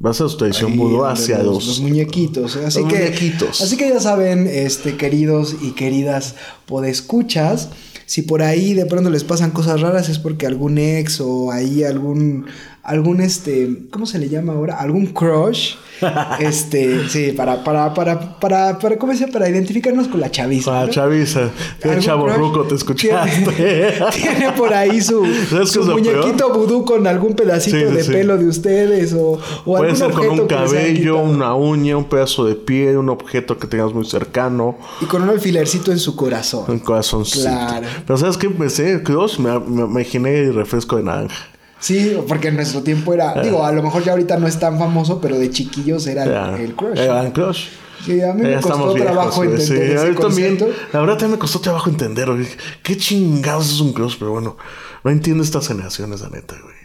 Base 0.00 0.22
a 0.22 0.28
su 0.28 0.36
tradición 0.36 0.76
vudú 0.76 1.04
hacia 1.04 1.38
los, 1.38 1.46
los, 1.46 1.66
los 1.66 1.80
muñequitos. 1.80 2.54
¿eh? 2.56 2.66
Así 2.66 2.80
los 2.80 2.92
que, 2.92 2.98
muñequitos. 2.98 3.60
Así 3.60 3.76
que 3.76 3.88
ya 3.88 3.98
saben, 3.98 4.46
este, 4.46 4.96
queridos 4.96 5.56
y 5.60 5.72
queridas 5.72 6.36
podescuchas, 6.66 7.70
si 8.06 8.22
por 8.22 8.42
ahí 8.42 8.74
de 8.74 8.86
pronto 8.86 9.10
les 9.10 9.24
pasan 9.24 9.50
cosas 9.50 9.80
raras 9.80 10.08
es 10.08 10.18
porque 10.18 10.46
algún 10.46 10.78
ex 10.78 11.20
o 11.20 11.50
ahí 11.50 11.82
algún 11.82 12.46
algún 12.82 13.20
este, 13.20 13.84
¿cómo 13.90 14.06
se 14.06 14.18
le 14.18 14.28
llama 14.28 14.54
ahora? 14.54 14.76
Algún 14.78 15.06
crush. 15.06 15.74
este, 16.38 17.08
sí, 17.08 17.32
para, 17.32 17.64
para, 17.64 17.92
para, 17.92 18.38
para, 18.38 18.78
para, 18.78 18.98
¿cómo 18.98 19.14
se? 19.14 19.26
Para 19.28 19.48
identificarnos 19.48 20.08
con 20.08 20.20
la 20.20 20.30
chaviza. 20.30 20.70
Para 20.70 20.86
¿no? 20.86 20.92
chaviza. 20.92 21.50
Qué 21.82 21.98
chavo 21.98 22.28
ruco 22.28 22.62
te 22.62 22.76
escuchaste. 22.76 23.52
Tiene, 23.52 23.92
tiene 24.12 24.52
por 24.52 24.72
ahí 24.72 25.00
su, 25.00 25.24
¿Sabes 25.50 25.72
qué 25.72 25.82
su 25.82 25.84
muñequito 25.84 26.52
vudú 26.52 26.84
con 26.84 27.06
algún 27.06 27.34
pedacito 27.34 27.76
Sí, 27.78 27.84
sí, 27.88 27.94
de 27.94 28.04
sí. 28.04 28.12
pelo 28.12 28.38
de 28.38 28.46
ustedes 28.46 29.12
o, 29.12 29.32
o 29.32 29.40
Puede 29.64 29.92
algún 29.92 29.96
ser 29.96 30.10
con 30.12 30.26
objeto 30.26 30.42
un 30.42 30.48
cabello, 30.48 31.18
una 31.18 31.54
uña, 31.54 31.96
un 31.96 32.04
pedazo 32.04 32.44
de 32.44 32.54
piel, 32.54 32.96
un 32.96 33.08
objeto 33.08 33.58
que 33.58 33.66
tengas 33.66 33.92
muy 33.92 34.04
cercano. 34.04 34.78
Y 35.00 35.06
con 35.06 35.22
un 35.22 35.30
alfilercito 35.30 35.90
en 35.90 35.98
su 35.98 36.14
corazón. 36.14 36.64
Un 36.68 36.78
corazoncito. 36.78 37.44
Claro. 37.44 37.86
Pero 38.06 38.16
¿sabes 38.16 38.36
qué 38.36 38.48
pensé? 38.48 39.02
Crush, 39.02 39.38
me, 39.38 39.58
me, 39.58 39.86
me 39.86 40.02
imaginé 40.02 40.38
el 40.38 40.54
refresco 40.54 40.96
de 40.96 41.02
naranja. 41.02 41.57
Sí, 41.80 42.16
porque 42.26 42.48
en 42.48 42.56
nuestro 42.56 42.82
tiempo 42.82 43.14
era, 43.14 43.40
digo, 43.42 43.64
a 43.64 43.70
lo 43.72 43.82
mejor 43.82 44.02
ya 44.02 44.12
ahorita 44.12 44.36
no 44.36 44.46
es 44.46 44.58
tan 44.58 44.78
famoso, 44.78 45.20
pero 45.20 45.38
de 45.38 45.50
chiquillos 45.50 46.06
era 46.06 46.56
el- 46.56 46.74
crush. 46.74 46.98
Era 46.98 47.24
el 47.24 47.32
crush. 47.32 47.68
Sí, 48.04 48.20
a 48.22 48.32
mí 48.32 48.42
me 48.42 48.60
costó 48.60 48.94
viejos, 48.94 49.12
trabajo 49.12 49.44
entender 49.44 49.66
Sí, 49.66 49.74
ese 49.74 49.98
a 49.98 50.10
mí 50.10 50.16
también. 50.16 50.58
La 50.92 51.00
verdad 51.00 51.14
también 51.14 51.32
me 51.32 51.38
costó 51.38 51.60
trabajo 51.60 51.90
entender, 51.90 52.30
güey. 52.30 52.46
¿Qué 52.82 52.96
chingados 52.96 53.72
es 53.72 53.80
un 53.80 53.92
crush? 53.92 54.16
Pero 54.18 54.32
bueno, 54.32 54.56
no 55.04 55.10
entiendo 55.10 55.42
estas 55.42 55.66
generaciones, 55.68 56.20
la 56.20 56.30
neta, 56.30 56.56
güey. 56.62 56.76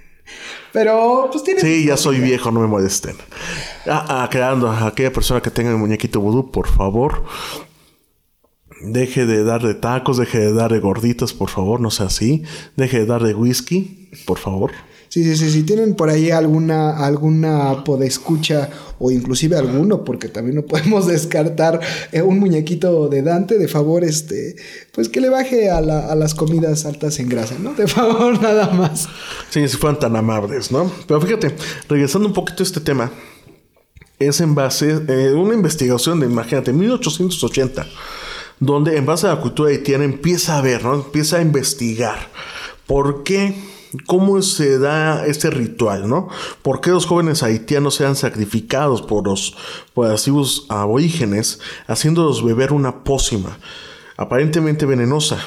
Pero, 0.72 1.30
pues 1.32 1.44
tiene... 1.44 1.62
Sí, 1.62 1.86
ya 1.86 1.98
soy 1.98 2.20
viejo, 2.20 2.50
no 2.52 2.60
me 2.60 2.68
molesten. 2.68 3.16
Ah, 3.86 4.06
ah, 4.24 4.30
quedando, 4.32 4.72
aquella 4.72 5.14
persona 5.14 5.40
que 5.40 5.52
tenga 5.52 5.70
el 5.70 5.78
muñequito 5.78 6.20
vudú, 6.20 6.50
por 6.50 6.68
favor. 6.68 7.24
Deje 8.84 9.26
de 9.26 9.44
dar 9.44 9.62
de 9.64 9.74
tacos, 9.76 10.18
deje 10.18 10.40
de 10.40 10.54
dar 10.54 10.72
de 10.72 10.80
gorditas, 10.80 11.34
por 11.34 11.50
favor, 11.50 11.80
no 11.80 11.90
sea 11.92 12.08
así. 12.08 12.44
Deje 12.76 13.00
de 13.00 13.06
dar 13.06 13.24
de 13.24 13.34
whisky, 13.34 14.10
por 14.26 14.38
favor. 14.40 14.72
Sí, 15.10 15.24
sí, 15.24 15.38
sí, 15.38 15.52
si 15.52 15.62
tienen 15.62 15.94
por 15.94 16.10
ahí 16.10 16.32
alguna, 16.32 16.98
alguna 17.06 17.84
podescucha 17.84 18.70
o 18.98 19.12
inclusive 19.12 19.56
alguno, 19.56 20.04
porque 20.04 20.28
también 20.28 20.56
no 20.56 20.62
podemos 20.66 21.06
descartar 21.06 21.80
eh, 22.12 22.24
un 22.24 22.40
muñequito 22.40 23.08
de 23.10 23.22
Dante, 23.22 23.60
de 23.60 23.68
favor, 23.68 24.04
este, 24.04 24.56
pues 24.92 25.10
que 25.10 25.22
le 25.22 25.30
baje 25.30 25.70
a, 25.70 25.82
la- 25.82 26.12
a 26.12 26.16
las 26.16 26.34
comidas 26.34 26.86
altas 26.86 27.20
en 27.20 27.30
grasa, 27.30 27.56
¿no? 27.60 27.76
De 27.76 27.88
favor, 27.88 28.42
nada 28.42 28.72
más. 28.72 29.08
Sí, 29.52 29.68
si 29.68 29.78
fueran 29.78 30.00
tan 30.00 30.16
amables, 30.16 30.72
¿no? 30.72 30.92
Pero 31.08 31.22
fíjate, 31.22 31.56
regresando 31.88 32.28
un 32.28 32.34
poquito 32.34 32.64
a 32.64 32.66
este 32.66 32.80
tema, 32.80 33.12
es 34.18 34.42
en 34.42 34.56
base 34.56 34.94
a 34.94 35.38
una 35.38 35.54
investigación 35.54 36.20
de, 36.22 36.26
imagínate, 36.26 36.74
1880, 36.74 37.86
donde 38.60 38.98
en 38.98 39.06
base 39.06 39.28
a 39.28 39.36
la 39.36 39.42
cultura 39.42 39.70
haitiana 39.70 40.04
empieza 40.04 40.58
a 40.58 40.62
ver, 40.62 40.84
¿no? 40.84 40.96
Empieza 40.96 41.38
a 41.38 41.42
investigar 41.42 42.30
por 42.88 43.24
qué, 43.24 43.56
cómo 44.06 44.42
se 44.42 44.80
da 44.80 45.26
este 45.26 45.50
ritual, 45.50 46.08
¿no? 46.08 46.30
¿Por 46.62 46.82
qué 46.82 46.92
los 46.92 47.06
jóvenes 47.06 47.44
haitianos 47.44 47.96
sean 47.96 48.16
sacrificados 48.16 49.02
por 49.02 49.26
los 49.26 49.56
aborígenes, 50.70 51.60
haciéndolos 51.88 52.44
beber 52.44 52.74
una 52.74 53.04
pócima, 53.04 53.58
aparentemente 54.18 54.86
venenosa? 54.86 55.40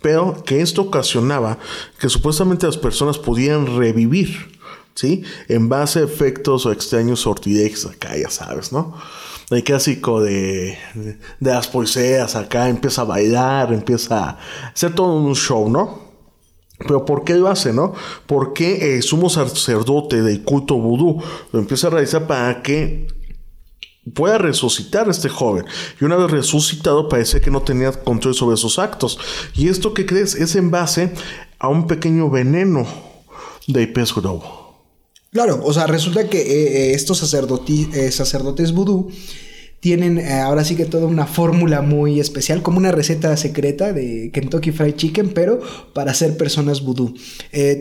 pero 0.00 0.42
que 0.44 0.60
esto 0.60 0.82
ocasionaba 0.82 1.58
que 1.98 2.08
supuestamente 2.08 2.66
las 2.66 2.76
personas 2.76 3.18
pudieran 3.18 3.78
revivir, 3.78 4.58
¿sí? 4.94 5.22
En 5.48 5.68
base 5.68 6.00
a 6.00 6.04
efectos 6.04 6.66
o 6.66 6.72
extraños 6.72 7.20
sortilegios 7.20 7.86
acá, 7.86 8.16
ya 8.16 8.30
sabes, 8.30 8.72
¿no? 8.72 8.94
El 9.50 9.62
clásico 9.62 10.22
de, 10.22 10.78
de, 10.94 11.18
de 11.40 11.50
las 11.52 11.68
poeseas 11.68 12.34
acá, 12.34 12.68
empieza 12.68 13.02
a 13.02 13.04
bailar, 13.04 13.72
empieza 13.72 14.30
a 14.30 14.38
hacer 14.72 14.94
todo 14.94 15.14
un 15.14 15.34
show, 15.34 15.68
¿no? 15.68 16.04
Pero 16.78 17.04
¿por 17.04 17.24
qué 17.24 17.34
lo 17.34 17.48
hace, 17.48 17.72
no? 17.72 17.94
Porque 18.26 18.96
el 18.96 19.02
sumo 19.02 19.30
sacerdote 19.30 20.22
del 20.22 20.42
culto 20.42 20.76
vudú 20.76 21.22
lo 21.52 21.58
empieza 21.58 21.86
a 21.86 21.90
realizar 21.90 22.26
para 22.26 22.62
que 22.62 23.06
pueda 24.12 24.38
resucitar 24.38 25.08
a 25.08 25.10
este 25.10 25.28
joven. 25.28 25.64
Y 26.00 26.04
una 26.04 26.16
vez 26.16 26.30
resucitado 26.30 27.08
parece 27.08 27.40
que 27.40 27.50
no 27.50 27.62
tenía 27.62 27.92
control 27.92 28.34
sobre 28.34 28.56
sus 28.56 28.78
actos. 28.78 29.18
¿Y 29.54 29.68
esto 29.68 29.94
qué 29.94 30.04
crees? 30.04 30.34
Es 30.34 30.56
en 30.56 30.70
base 30.70 31.14
a 31.58 31.68
un 31.68 31.86
pequeño 31.86 32.28
veneno 32.28 32.86
de 33.66 33.86
pez 33.86 34.12
globo. 34.14 34.63
Claro, 35.34 35.60
o 35.64 35.72
sea, 35.72 35.88
resulta 35.88 36.28
que 36.28 36.38
eh, 36.38 36.46
eh, 36.46 36.94
estos 36.94 37.20
eh, 37.20 38.10
sacerdotes 38.12 38.70
vudú 38.70 39.10
tienen 39.80 40.24
ahora 40.30 40.64
sí 40.64 40.76
que 40.76 40.84
toda 40.84 41.06
una 41.06 41.26
fórmula 41.26 41.82
muy 41.82 42.20
especial, 42.20 42.62
como 42.62 42.78
una 42.78 42.92
receta 42.92 43.36
secreta 43.36 43.92
de 43.92 44.30
Kentucky 44.32 44.70
Fried 44.70 44.94
Chicken, 44.94 45.30
pero 45.34 45.60
para 45.92 46.14
ser 46.14 46.38
personas 46.38 46.82
vudú. 46.82 47.12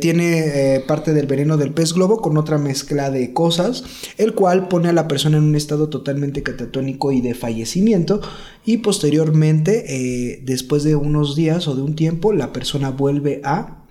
Tiene 0.01 0.83
parte 0.86 1.13
del 1.13 1.27
veneno 1.27 1.55
del 1.55 1.74
pez 1.74 1.93
globo 1.93 2.17
con 2.22 2.36
otra 2.36 2.57
mezcla 2.57 3.10
de 3.10 3.31
cosas, 3.31 3.86
el 4.17 4.33
cual 4.33 4.67
pone 4.67 4.89
a 4.89 4.93
la 4.93 5.07
persona 5.07 5.38
en 5.38 5.45
un 5.45 5.55
estado 5.55 5.88
totalmente 5.88 6.43
catatónico 6.43 7.13
y 7.13 7.22
de 7.22 7.36
fallecimiento. 7.36 8.19
Y 8.65 8.79
posteriormente, 8.79 10.41
después 10.43 10.83
de 10.83 10.98
unos 10.98 11.38
días 11.38 11.69
o 11.69 11.75
de 11.75 11.83
un 11.83 11.95
tiempo, 11.95 12.33
la 12.33 12.51
persona 12.51 12.89
vuelve 12.89 13.39
a 13.45 13.83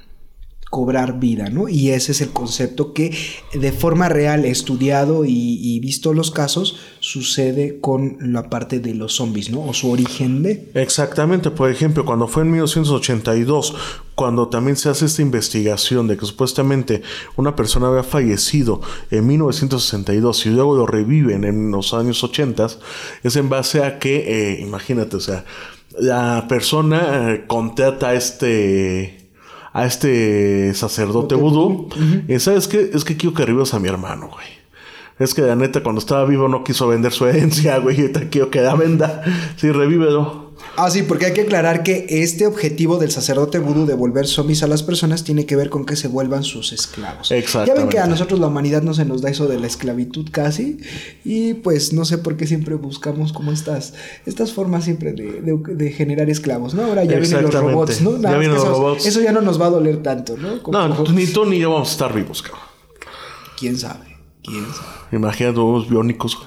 cobrar 0.72 1.20
vida, 1.20 1.50
¿no? 1.50 1.68
Y 1.68 1.90
ese 1.90 2.12
es 2.12 2.22
el 2.22 2.30
concepto 2.30 2.94
que 2.94 3.14
de 3.52 3.72
forma 3.72 4.08
real 4.08 4.46
estudiado 4.46 5.26
y, 5.26 5.78
visto 5.80 6.14
los 6.14 6.30
casos 6.30 6.78
sucede 6.98 7.78
con 7.78 8.16
la 8.32 8.48
parte 8.48 8.80
de 8.80 8.94
los 8.94 9.16
zombies, 9.16 9.50
¿no? 9.50 9.66
O 9.66 9.74
su 9.74 9.90
origen 9.90 10.42
de... 10.42 10.70
Exactamente, 10.72 11.50
por 11.50 11.70
ejemplo, 11.70 12.06
cuando 12.06 12.26
fue 12.26 12.44
en 12.44 12.52
1982, 12.52 13.74
cuando 14.14 14.48
también 14.48 14.78
se 14.78 14.88
hace 14.88 15.04
esta 15.04 15.20
investigación 15.20 16.08
de 16.08 16.16
que 16.16 16.24
supuestamente 16.24 17.02
una 17.36 17.54
persona 17.54 17.88
había 17.88 18.02
fallecido 18.02 18.80
en 19.10 19.26
1962 19.26 20.46
y 20.46 20.48
luego 20.48 20.74
lo 20.74 20.86
reviven 20.86 21.44
en 21.44 21.70
los 21.70 21.92
años 21.92 22.24
80, 22.24 22.68
es 23.22 23.36
en 23.36 23.50
base 23.50 23.84
a 23.84 23.98
que, 23.98 24.54
eh, 24.54 24.60
imagínate, 24.62 25.16
o 25.16 25.20
sea, 25.20 25.44
la 25.98 26.46
persona 26.48 27.34
eh, 27.34 27.44
contrata 27.46 28.14
este 28.14 29.21
a 29.72 29.86
este 29.86 30.74
sacerdote 30.74 31.34
vudú. 31.34 31.88
Y 32.28 32.38
sabes 32.38 32.68
qué? 32.68 32.90
Es 32.92 33.04
que 33.04 33.16
quiero 33.16 33.34
que 33.34 33.44
revives 33.46 33.74
a 33.74 33.78
mi 33.78 33.88
hermano, 33.88 34.28
güey. 34.28 34.46
Es 35.18 35.34
que 35.34 35.42
la 35.42 35.54
neta, 35.54 35.82
cuando 35.82 36.00
estaba 36.00 36.24
vivo 36.24 36.48
no 36.48 36.64
quiso 36.64 36.88
vender 36.88 37.12
su 37.12 37.26
herencia, 37.26 37.78
güey. 37.80 37.96
Y 37.96 38.00
ahorita 38.02 38.28
quiero 38.28 38.50
que 38.50 38.60
la 38.60 38.74
venda. 38.74 39.22
Sí, 39.56 39.70
revívelo. 39.70 40.41
Ah, 40.76 40.90
sí, 40.90 41.02
porque 41.02 41.26
hay 41.26 41.32
que 41.34 41.42
aclarar 41.42 41.82
que 41.82 42.06
este 42.08 42.46
objetivo 42.46 42.96
del 42.96 43.10
sacerdote 43.10 43.58
vudú 43.58 43.84
de 43.84 43.94
volver 43.94 44.26
zombies 44.26 44.62
a 44.62 44.66
las 44.66 44.82
personas 44.82 45.22
tiene 45.22 45.44
que 45.44 45.54
ver 45.54 45.68
con 45.68 45.84
que 45.84 45.96
se 45.96 46.08
vuelvan 46.08 46.44
sus 46.44 46.72
esclavos. 46.72 47.30
Exacto. 47.30 47.72
Ya 47.72 47.78
ven 47.78 47.90
que 47.90 47.98
a 47.98 48.06
nosotros 48.06 48.40
la 48.40 48.46
humanidad 48.46 48.82
no 48.82 48.94
se 48.94 49.04
nos 49.04 49.20
da 49.20 49.28
eso 49.28 49.46
de 49.48 49.60
la 49.60 49.66
esclavitud 49.66 50.28
casi. 50.30 50.78
Y 51.24 51.54
pues 51.54 51.92
no 51.92 52.06
sé 52.06 52.18
por 52.18 52.36
qué 52.36 52.46
siempre 52.46 52.74
buscamos 52.74 53.32
como 53.32 53.52
estas, 53.52 53.92
estas 54.24 54.52
formas 54.52 54.84
siempre 54.84 55.12
de, 55.12 55.42
de, 55.42 55.74
de 55.74 55.92
generar 55.92 56.30
esclavos, 56.30 56.72
¿no? 56.72 56.84
Ahora 56.84 57.04
ya 57.04 57.18
vienen 57.18 57.42
los 57.42 57.54
robots, 57.54 58.00
¿no? 58.00 58.12
Nada, 58.12 58.32
ya 58.32 58.38
vienen 58.38 58.56
los 58.56 58.66
robots. 58.66 59.04
Eso 59.04 59.20
ya 59.20 59.32
no 59.32 59.42
nos 59.42 59.60
va 59.60 59.66
a 59.66 59.70
doler 59.70 60.02
tanto, 60.02 60.36
¿no? 60.38 60.62
Como, 60.62 60.78
no, 60.78 61.04
ni 61.12 61.26
tú 61.26 61.44
ni 61.44 61.58
yo 61.58 61.70
vamos 61.70 61.90
a 61.90 61.92
estar 61.92 62.14
vivos, 62.14 62.42
cabrón. 62.42 62.62
¿Quién 63.58 63.78
sabe? 63.78 64.16
¿Quién 64.42 64.64
sabe? 64.64 65.16
Imagínate 65.16 65.60
unos 65.60 65.88
biónicos. 65.88 66.38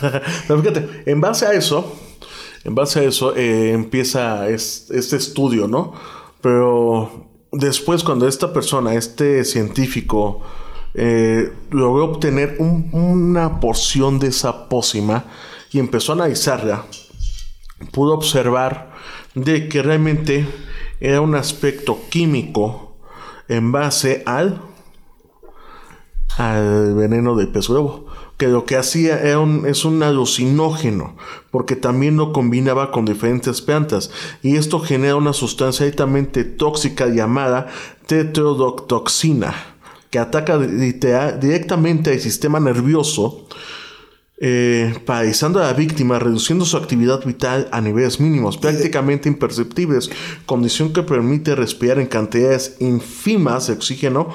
Pero 0.48 0.60
fíjate, 0.60 1.02
en 1.06 1.20
base 1.20 1.46
a 1.46 1.52
eso, 1.52 1.96
en 2.64 2.74
base 2.74 3.00
a 3.00 3.02
eso 3.04 3.34
eh, 3.36 3.72
empieza 3.72 4.48
es, 4.48 4.90
este 4.90 5.16
estudio, 5.16 5.66
¿no? 5.66 5.92
Pero 6.40 7.28
después 7.52 8.04
cuando 8.04 8.28
esta 8.28 8.52
persona, 8.52 8.94
este 8.94 9.44
científico, 9.44 10.42
eh, 10.94 11.52
logró 11.70 12.06
obtener 12.06 12.56
un, 12.58 12.90
una 12.92 13.60
porción 13.60 14.18
de 14.18 14.28
esa 14.28 14.68
pócima 14.68 15.24
y 15.72 15.78
empezó 15.78 16.12
a 16.12 16.16
analizarla, 16.16 16.84
pudo 17.92 18.14
observar 18.14 18.92
de 19.34 19.68
que 19.68 19.82
realmente 19.82 20.46
era 21.00 21.20
un 21.20 21.34
aspecto 21.34 21.98
químico 22.10 22.96
en 23.48 23.72
base 23.72 24.22
al 24.26 24.60
al 26.36 26.94
veneno 26.94 27.34
del 27.34 27.48
pez 27.48 27.68
huevo 27.68 28.06
que 28.40 28.48
lo 28.48 28.64
que 28.64 28.78
hacía 28.78 29.20
era 29.20 29.38
un, 29.38 29.66
es 29.66 29.84
un 29.84 30.02
alucinógeno, 30.02 31.14
porque 31.50 31.76
también 31.76 32.16
lo 32.16 32.32
combinaba 32.32 32.90
con 32.90 33.04
diferentes 33.04 33.60
plantas, 33.60 34.10
y 34.42 34.56
esto 34.56 34.80
genera 34.80 35.16
una 35.16 35.34
sustancia 35.34 35.84
altamente 35.84 36.44
tóxica 36.44 37.08
llamada 37.08 37.66
tetrodotoxina, 38.06 39.54
que 40.08 40.18
ataca 40.18 40.56
directamente 40.56 42.12
al 42.12 42.20
sistema 42.20 42.60
nervioso, 42.60 43.46
eh, 44.38 44.94
paralizando 45.04 45.58
a 45.60 45.64
la 45.66 45.74
víctima, 45.74 46.18
reduciendo 46.18 46.64
su 46.64 46.78
actividad 46.78 47.22
vital 47.26 47.68
a 47.72 47.82
niveles 47.82 48.20
mínimos, 48.20 48.56
prácticamente 48.56 49.28
imperceptibles, 49.28 50.10
condición 50.46 50.94
que 50.94 51.02
permite 51.02 51.54
respirar 51.54 51.98
en 51.98 52.06
cantidades 52.06 52.76
ínfimas 52.80 53.66
de 53.66 53.74
oxígeno 53.74 54.28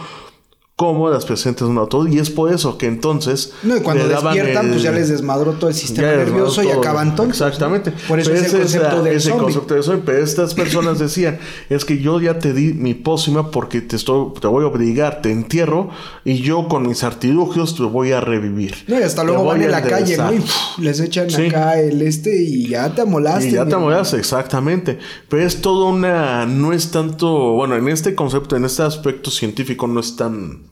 como 0.77 1.10
las 1.10 1.24
presentes 1.25 1.62
de 1.65 1.70
un 1.72 1.77
auto. 1.77 2.05
Y 2.05 2.20
es 2.20 2.29
por 2.29 2.51
eso 2.51 2.77
que 2.77 2.86
entonces. 2.88 3.53
No, 3.63 3.77
y 3.77 3.79
cuando 3.79 4.08
despiertan, 4.10 4.65
el- 4.65 4.72
pues 4.74 4.84
ya 4.84 4.91
les 4.91 5.08
desmadró 5.08 5.53
todo 5.53 5.70
el 5.70 5.75
sistema 5.75 6.10
nervioso 6.10 6.62
y 6.63 6.67
todo. 6.67 6.79
acaban 6.79 7.15
tontos. 7.15 7.38
Exactamente. 7.39 7.94
Por 8.10 8.20
eso 8.20 8.29
Pero 8.32 8.46
es 8.46 8.53
el 8.53 8.62
ese 8.63 8.79
concepto 8.79 9.05
ese 9.08 9.29
zombie. 9.29 9.44
concepto 9.46 9.74
del 9.75 9.84
zombie. 9.84 10.03
Pero 10.05 10.24
estas 10.24 10.53
personas 10.53 11.00
decían: 11.00 11.39
Es 11.70 11.86
que 11.86 12.00
yo 12.01 12.20
ya 12.20 12.39
te 12.39 12.51
di 12.51 12.74
mi 12.74 12.94
pócima 12.94 13.51
porque 13.51 13.79
te, 13.82 13.96
estoy, 13.96 14.34
te 14.41 14.48
voy 14.48 14.65
a 14.65 14.67
obligar, 14.67 15.22
te 15.22 15.32
entierro 15.32 15.91
y 16.25 16.39
yo 16.41 16.67
con 16.67 16.86
mis 16.88 17.03
artilugios 17.05 17.75
te 17.77 17.84
voy 17.84 18.12
a 18.12 18.20
revivir. 18.20 18.75
No, 18.88 19.00
y 19.00 19.03
hasta 19.03 19.24
luego 19.24 19.46
van 19.46 19.62
en 19.62 19.72
la 19.72 19.82
calle, 19.82 20.17
¿no? 20.17 20.24
Y 20.34 20.36
enderezar". 20.36 20.75
pff, 20.75 20.79
les 20.79 21.00
echan 21.00 21.29
Sí. 21.29 21.46
acá 21.48 21.79
el 21.79 22.01
este 22.01 22.36
y 22.44 22.67
ya 22.67 22.94
te 22.94 23.01
amolaste. 23.01 23.48
Y 23.48 23.51
ya 23.53 23.65
te 23.65 23.75
amolaste, 23.75 24.17
exactamente. 24.17 25.00
Pero 25.29 25.44
es 25.46 25.62
todo 25.62 25.88
una. 25.88 26.46
No 26.46 26.74
es 26.74 26.91
tanto. 26.91 27.53
Bueno, 27.53 27.77
en 27.77 27.88
este 27.88 28.13
concepto, 28.13 28.58
en 28.58 28.65
este 28.65 28.84
aspecto 28.84 29.32
científico, 29.32 29.88
no 29.88 30.01
es 30.01 30.17
tan. 30.17 30.65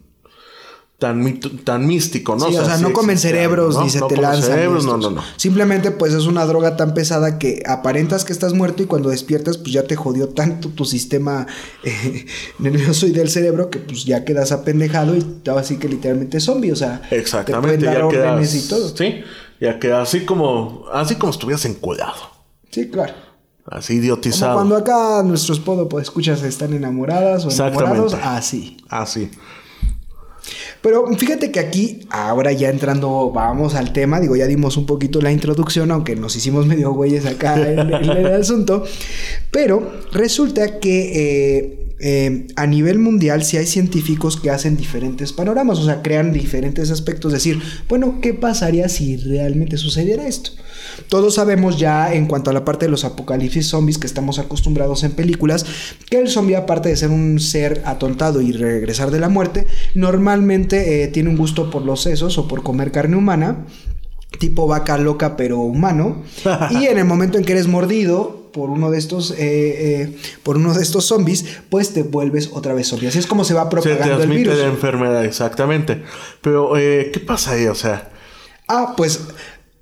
Tan, 1.03 1.21
mito- 1.21 1.51
tan 1.65 1.85
místico, 1.85 2.37
¿no? 2.37 2.47
Sí, 2.47 2.55
o 2.55 2.63
sea, 2.63 2.77
no 2.77 2.87
sí 2.87 2.93
comen 2.93 3.17
cerebros 3.17 3.77
ni 3.83 3.89
se 3.89 3.99
No 3.99 4.07
te 4.07 4.15
comen 4.15 4.31
lanzan. 4.31 4.51
cerebros, 4.51 4.85
no, 4.85 4.95
no, 4.95 5.09
no. 5.11 5.21
Simplemente, 5.35 5.91
pues 5.91 6.13
es 6.13 6.27
una 6.27 6.45
droga 6.45 6.77
tan 6.77 6.93
pesada 6.93 7.37
que 7.39 7.61
aparentas 7.67 8.23
que 8.23 8.31
estás 8.31 8.53
muerto 8.53 8.83
y 8.83 8.85
cuando 8.85 9.09
despiertas, 9.09 9.57
pues 9.57 9.73
ya 9.73 9.83
te 9.83 9.97
jodió 9.97 10.29
tanto 10.29 10.69
tu 10.69 10.85
sistema 10.85 11.45
eh, 11.83 12.25
nervioso 12.59 13.05
y 13.05 13.11
del 13.11 13.29
cerebro 13.29 13.69
que 13.69 13.79
pues 13.79 14.05
ya 14.05 14.23
quedas 14.23 14.53
apendejado 14.53 15.13
y 15.17 15.25
así 15.57 15.75
que 15.75 15.89
literalmente 15.89 16.39
zombie. 16.39 16.71
O 16.71 16.75
sea, 16.77 17.01
Exactamente, 17.11 17.79
te 17.79 17.83
pueden 17.85 17.93
dar 18.01 18.03
ya 18.05 18.09
quedas. 18.17 18.31
órdenes 18.31 18.55
y 18.65 18.67
todo. 18.69 18.87
Sí, 18.95 19.23
ya 19.59 19.79
quedas 19.79 20.07
así 20.07 20.21
como. 20.25 20.85
Así 20.93 21.15
como 21.15 21.31
estuvieras 21.33 21.65
encuadrado. 21.65 22.31
Sí, 22.71 22.89
claro. 22.89 23.13
Así 23.65 23.93
Como 23.95 24.03
idiotizado. 24.03 24.53
cuando 24.55 24.77
acá 24.77 25.21
nuestros 25.23 25.59
podo 25.59 25.89
pues, 25.89 26.03
escuchas 26.03 26.43
están 26.43 26.73
enamoradas 26.73 27.43
o 27.43 27.49
Exactamente. 27.49 27.91
enamorados, 27.91 28.13
así. 28.23 28.77
Así. 28.89 29.29
Pero 30.83 31.07
fíjate 31.15 31.49
que 31.49 31.61
aquí, 31.61 32.01
ahora 32.09 32.51
ya 32.51 32.69
entrando, 32.69 33.31
vamos 33.33 33.73
al 33.73 33.93
tema, 33.93 34.19
digo, 34.19 34.35
ya 34.35 34.47
dimos 34.47 34.75
un 34.75 34.85
poquito 34.85 35.21
la 35.21 35.31
introducción, 35.31 35.91
aunque 35.91 36.17
nos 36.17 36.35
hicimos 36.35 36.65
medio 36.67 36.91
güeyes 36.91 37.25
acá 37.25 37.55
en, 37.55 37.79
el 37.79 38.25
asunto, 38.33 38.83
pero 39.49 39.93
resulta 40.11 40.81
que 40.81 41.57
eh, 41.57 41.82
eh, 42.05 42.47
a 42.57 42.67
nivel 42.67 42.99
mundial 42.99 43.45
sí 43.45 43.55
hay 43.55 43.65
científicos 43.65 44.35
que 44.35 44.49
hacen 44.49 44.75
diferentes 44.75 45.31
panoramas, 45.31 45.79
o 45.79 45.85
sea, 45.85 46.01
crean 46.01 46.33
diferentes 46.33 46.91
aspectos, 46.91 47.31
decir, 47.31 47.61
bueno, 47.87 48.19
¿qué 48.21 48.33
pasaría 48.33 48.89
si 48.89 49.15
realmente 49.15 49.77
sucediera 49.77 50.27
esto? 50.27 50.51
Todos 51.07 51.35
sabemos 51.35 51.79
ya 51.79 52.13
en 52.13 52.27
cuanto 52.27 52.49
a 52.49 52.53
la 52.53 52.65
parte 52.65 52.87
de 52.87 52.91
los 52.91 53.05
apocalipsis 53.05 53.67
zombies 53.67 53.97
que 53.97 54.07
estamos 54.07 54.37
acostumbrados 54.37 55.05
en 55.05 55.13
películas, 55.13 55.65
que 56.09 56.19
el 56.19 56.27
zombie 56.27 56.57
aparte 56.57 56.89
de 56.89 56.97
ser 56.97 57.09
un 57.09 57.39
ser 57.39 57.81
atontado 57.85 58.41
y 58.41 58.51
regresar 58.51 59.09
de 59.09 59.21
la 59.21 59.29
muerte, 59.29 59.65
normalmente 59.95 61.03
eh, 61.03 61.07
tiene 61.07 61.29
un 61.29 61.37
gusto 61.37 61.69
por 61.69 61.83
los 61.83 62.01
sesos 62.01 62.37
o 62.37 62.49
por 62.49 62.63
comer 62.63 62.91
carne 62.91 63.15
humana, 63.15 63.65
tipo 64.39 64.67
vaca 64.67 64.97
loca 64.97 65.37
pero 65.37 65.59
humano, 65.59 66.23
y 66.69 66.87
en 66.87 66.97
el 66.97 67.05
momento 67.05 67.37
en 67.37 67.45
que 67.45 67.53
eres 67.53 67.67
mordido 67.67 68.42
por 68.53 68.69
uno 68.69 68.89
de 68.91 68.97
estos 68.99 69.31
eh, 69.31 69.37
eh, 69.39 70.17
por 70.43 70.55
uno 70.57 70.73
de 70.73 70.81
estos 70.81 71.05
zombies, 71.05 71.43
pues 71.69 71.91
te 71.93 72.03
vuelves 72.03 72.49
otra 72.53 72.73
vez 72.73 72.87
zombie. 72.87 73.07
Así 73.09 73.19
es 73.19 73.27
como 73.27 73.43
se 73.43 73.53
va 73.53 73.63
Se 73.63 73.69
propagando 73.69 74.03
el 74.11 74.17
transmite 74.19 74.37
virus. 74.43 74.57
la 74.59 74.67
enfermedad, 74.67 75.25
exactamente. 75.25 76.01
Pero, 76.41 76.77
eh, 76.77 77.09
¿qué 77.13 77.19
pasa 77.19 77.51
ahí? 77.51 77.65
O 77.67 77.75
sea, 77.75 78.09
Ah, 78.65 78.93
pues 78.95 79.19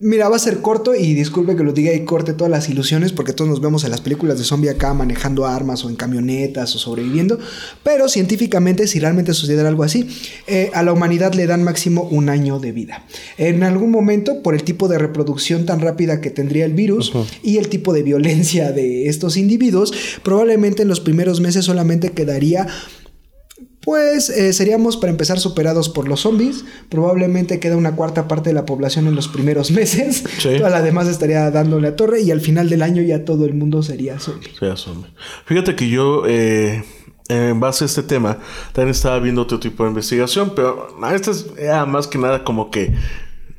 mira, 0.02 0.28
va 0.28 0.36
a 0.36 0.40
ser 0.40 0.62
corto 0.62 0.96
y 0.96 1.14
disculpe 1.14 1.56
que 1.56 1.64
lo 1.64 1.72
diga 1.72 1.94
y 1.94 2.04
corte 2.06 2.34
todas 2.34 2.50
las 2.50 2.68
ilusiones 2.68 3.14
porque 3.14 3.34
todos 3.34 3.50
nos 3.50 3.62
vemos 3.62 3.84
en 3.84 3.92
las 3.92 4.02
películas 4.02 4.38
de 4.38 4.44
zombie 4.44 4.70
acá 4.70 4.94
manejando 4.94 5.46
armas 5.46 5.86
o 5.86 5.90
en 5.90 5.96
camionetas 5.96 6.76
o 6.76 6.80
sobreviviendo. 6.80 7.40
Pero 7.84 8.10
científicamente, 8.10 8.88
si 8.88 9.00
realmente 9.00 9.34
sucediera 9.34 9.70
algo 9.70 9.84
así, 9.84 10.08
eh, 10.48 10.72
a 10.74 10.84
la 10.84 10.92
humanidad 10.92 11.34
le 11.34 11.48
dan 11.48 11.64
máximo 11.64 12.04
un 12.12 12.30
año 12.30 12.60
de 12.60 12.72
vida. 12.72 13.06
En 13.38 13.64
algún 13.64 13.92
momento, 13.92 14.42
por 14.42 14.56
el 14.56 14.64
tipo 14.64 14.88
de 14.88 14.98
reproducción 14.98 15.66
tan 15.66 15.80
rápida 15.80 16.20
que 16.20 16.32
tendría 16.32 16.66
el 16.66 16.74
virus 16.74 17.14
y 17.44 17.58
el 17.58 17.70
tipo 17.70 17.94
de 17.94 18.04
violencia 18.04 18.72
de 18.72 19.08
estos 19.08 19.38
individuos, 19.38 19.94
probablemente 20.24 20.82
en 20.82 20.88
los 20.88 21.00
primeros 21.00 21.42
meses 21.42 21.66
solamente 21.66 22.10
quedaría 22.10 22.68
pues 23.82 24.30
eh, 24.30 24.54
seríamos 24.54 24.98
para 24.98 25.12
empezar 25.12 25.40
superados 25.40 25.90
por 25.90 26.08
los 26.08 26.22
zombies. 26.22 26.64
Probablemente 26.90 27.60
queda 27.60 27.78
una 27.78 27.96
cuarta 27.96 28.28
parte 28.28 28.50
de 28.50 28.54
la 28.54 28.66
población 28.66 29.08
en 29.08 29.16
los 29.16 29.28
primeros 29.28 29.72
meses. 29.72 30.24
Sí. 30.38 30.58
Toda 30.58 30.70
la 30.70 30.82
demás 30.82 31.08
estaría 31.08 31.50
dándole 31.52 31.90
a 31.90 31.96
torre 31.96 32.22
y 32.22 32.32
al 32.32 32.42
final 32.42 32.70
del 32.70 32.84
año 32.84 33.02
ya 33.02 33.26
todo 33.26 33.46
el 33.46 33.54
mundo 33.54 33.82
sería 33.84 34.20
zombie. 34.20 34.50
sea 34.58 34.78
zombie. 34.78 35.10
Fíjate 35.46 35.76
que 35.76 35.90
yo, 35.90 36.24
eh, 36.28 36.84
en 37.28 37.60
base 37.60 37.86
a 37.86 37.88
este 37.88 38.04
tema, 38.04 38.38
también 38.74 38.92
estaba 38.92 39.20
viendo 39.20 39.42
otro 39.42 39.60
tipo 39.60 39.84
de 39.84 39.90
investigación, 39.90 40.54
pero 40.56 40.96
ah, 41.02 41.16
esta 41.16 41.32
es 41.32 41.48
era 41.58 41.86
más 41.86 42.08
que 42.08 42.18
nada 42.18 42.44
como 42.44 42.70
que 42.70 42.94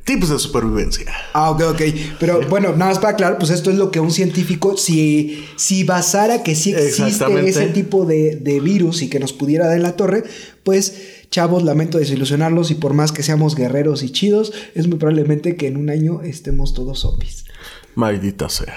tips 0.05 0.31
de 0.31 0.39
supervivencia. 0.39 1.13
Ah, 1.33 1.51
ok, 1.51 1.63
ok. 1.71 1.83
Pero 2.19 2.41
bueno, 2.49 2.71
nada 2.71 2.91
más 2.91 2.99
para 2.99 3.15
aclarar, 3.15 3.39
pues 3.39 3.51
esto 3.51 3.71
es 3.71 3.77
lo 3.77 3.91
que 3.91 4.01
un 4.01 4.11
científico, 4.11 4.77
si, 4.77 5.47
si 5.57 5.85
basara 5.85 6.43
que 6.43 6.55
sí 6.55 6.75
existe 6.75 7.49
ese 7.49 7.67
tipo 7.69 8.05
de, 8.05 8.37
de 8.37 8.61
virus 8.61 9.03
y 9.03 9.09
que 9.09 9.21
nos 9.21 9.33
pudiera 9.33 9.67
dar 9.67 9.77
en 9.77 9.83
la 9.83 9.97
torre, 9.97 10.25
pues 10.65 10.95
chavos, 11.31 11.63
lamento 11.65 11.99
desilusionarlos 11.99 12.71
y 12.71 12.75
por 12.75 12.95
más 12.95 13.11
que 13.11 13.23
seamos 13.23 13.57
guerreros 13.57 14.03
y 14.03 14.11
chidos, 14.11 14.53
es 14.75 14.87
muy 14.87 14.99
probablemente 14.99 15.57
que 15.57 15.67
en 15.67 15.77
un 15.77 15.91
año 15.91 16.23
estemos 16.23 16.75
todos 16.75 17.01
zombies. 17.01 17.45
Maldita 17.95 18.49
sea. 18.49 18.77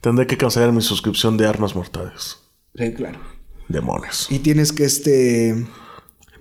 Tendré 0.00 0.26
que 0.26 0.36
cancelar 0.36 0.72
mi 0.72 0.82
suscripción 0.82 1.36
de 1.36 1.46
armas 1.46 1.74
mortales. 1.74 2.38
Sí, 2.74 2.92
claro. 2.92 3.20
Demonios. 3.68 4.26
Y 4.30 4.40
tienes 4.40 4.72
que, 4.72 4.84
este, 4.84 5.64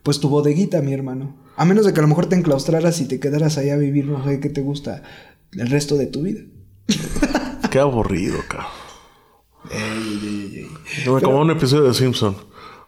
pues 0.04 0.20
tu 0.20 0.30
bodeguita, 0.30 0.82
mi 0.82 0.94
hermano. 0.94 1.36
A 1.56 1.66
menos 1.66 1.86
de 1.86 1.94
que 1.94 2.00
a 2.00 2.04
lo 2.04 2.08
mejor 2.08 2.28
te 2.28 2.36
enclaustraras 2.36 3.02
y 3.02 3.06
te 3.06 3.20
quedaras 3.20 3.58
allá 3.58 3.76
a 3.76 3.78
vivir, 3.78 4.06
no 4.06 4.24
sé 4.24 4.40
qué 4.40 4.50
te 4.50 4.62
gusta 4.62 5.04
el 5.54 5.70
resto 5.70 5.98
de 5.98 6.08
tu 6.08 6.24
vida. 6.24 6.42
Qué 7.70 7.80
aburrido, 7.80 8.38
cabrón. 8.48 8.70
Como 11.22 11.42
un 11.42 11.52
episodio 11.52 11.84
de 11.84 11.94
Simpson. 11.94 12.36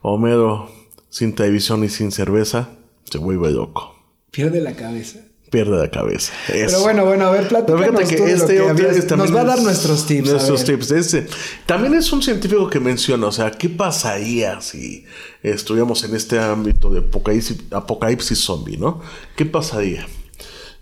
Homero, 0.02 0.70
sin 1.10 1.34
televisión 1.34 1.84
y 1.84 1.90
sin 1.90 2.12
cerveza, 2.12 2.70
se 3.06 3.18
vuelve 3.18 3.52
loco. 3.52 3.96
Pierde 4.32 4.60
la 4.60 4.76
cabeza. 4.76 5.20
Pierde 5.54 5.78
la 5.78 5.88
cabeza. 5.92 6.34
Pero 6.48 6.82
bueno, 6.82 7.06
bueno, 7.06 7.28
a 7.28 7.30
ver, 7.32 7.48
platícanos 7.48 7.86
fíjate 7.86 8.04
tú 8.04 8.10
que 8.10 8.16
de 8.16 8.38
lo 8.38 8.44
este 8.44 8.54
que 8.56 8.62
otro 8.62 8.72
habías- 8.72 8.98
es- 8.98 9.08
también 9.08 9.30
Nos 9.32 9.38
va 9.38 9.42
a 9.42 9.46
dar 9.46 9.58
es- 9.60 9.64
nuestros 9.64 10.06
tips. 10.08 10.30
Nuestros 10.32 10.64
tips. 10.64 10.90
Este, 10.92 11.28
también 11.68 11.94
es 11.94 12.12
un 12.12 12.24
científico 12.24 12.68
que 12.72 12.80
menciona, 12.80 13.28
o 13.28 13.32
sea, 13.32 13.52
¿qué 13.52 13.70
pasaría 13.70 14.60
si 14.62 15.06
estuviéramos 15.44 16.04
en 16.06 16.16
este 16.16 16.40
ámbito 16.40 16.90
de 16.90 17.02
apocalipsis, 17.02 17.58
apocalipsis 17.70 18.40
zombie, 18.40 18.78
¿no? 18.78 19.00
¿Qué 19.36 19.46
pasaría? 19.46 20.08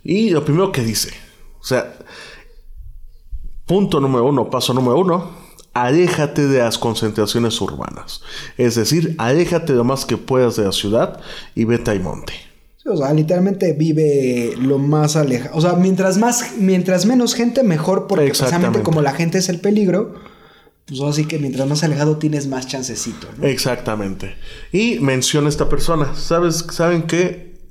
Y 0.05 0.29
lo 0.29 0.45
primero 0.45 0.71
que 0.71 0.83
dice, 0.85 1.09
o 1.59 1.63
sea, 1.65 1.93
punto 3.65 3.99
número 3.99 4.25
uno, 4.25 4.49
paso 4.49 4.73
número 4.73 4.99
uno, 4.99 5.31
aléjate 5.73 6.47
de 6.47 6.59
las 6.59 6.77
concentraciones 6.77 7.59
urbanas. 7.59 8.21
Es 8.57 8.75
decir, 8.75 9.15
aléjate 9.17 9.73
lo 9.73 9.83
más 9.83 10.05
que 10.05 10.15
puedas 10.15 10.55
de 10.55 10.63
la 10.63 10.71
ciudad 10.71 11.19
y 11.55 11.65
vete 11.65 11.91
al 11.91 11.99
monte. 11.99 12.33
O 12.85 12.97
sea, 12.97 13.13
literalmente 13.13 13.73
vive 13.73 14.55
lo 14.57 14.79
más 14.79 15.15
alejado. 15.15 15.55
O 15.55 15.61
sea, 15.61 15.73
mientras 15.73 16.17
más, 16.17 16.53
mientras 16.57 17.05
menos 17.05 17.35
gente, 17.35 17.63
mejor, 17.63 18.07
porque 18.07 18.25
precisamente 18.25 18.81
como 18.81 19.01
la 19.01 19.13
gente 19.13 19.37
es 19.37 19.49
el 19.49 19.59
peligro, 19.59 20.15
pues 20.87 20.99
así 21.01 21.25
que 21.25 21.37
mientras 21.37 21.67
más 21.67 21.83
alejado 21.83 22.17
tienes 22.17 22.47
más 22.47 22.67
chancecito, 22.67 23.27
¿no? 23.37 23.45
Exactamente. 23.45 24.35
Y 24.71 24.99
menciona 24.99 25.47
esta 25.47 25.69
persona. 25.69 26.15
¿Sabes? 26.15 26.65
¿Saben 26.71 27.03
qué? 27.03 27.61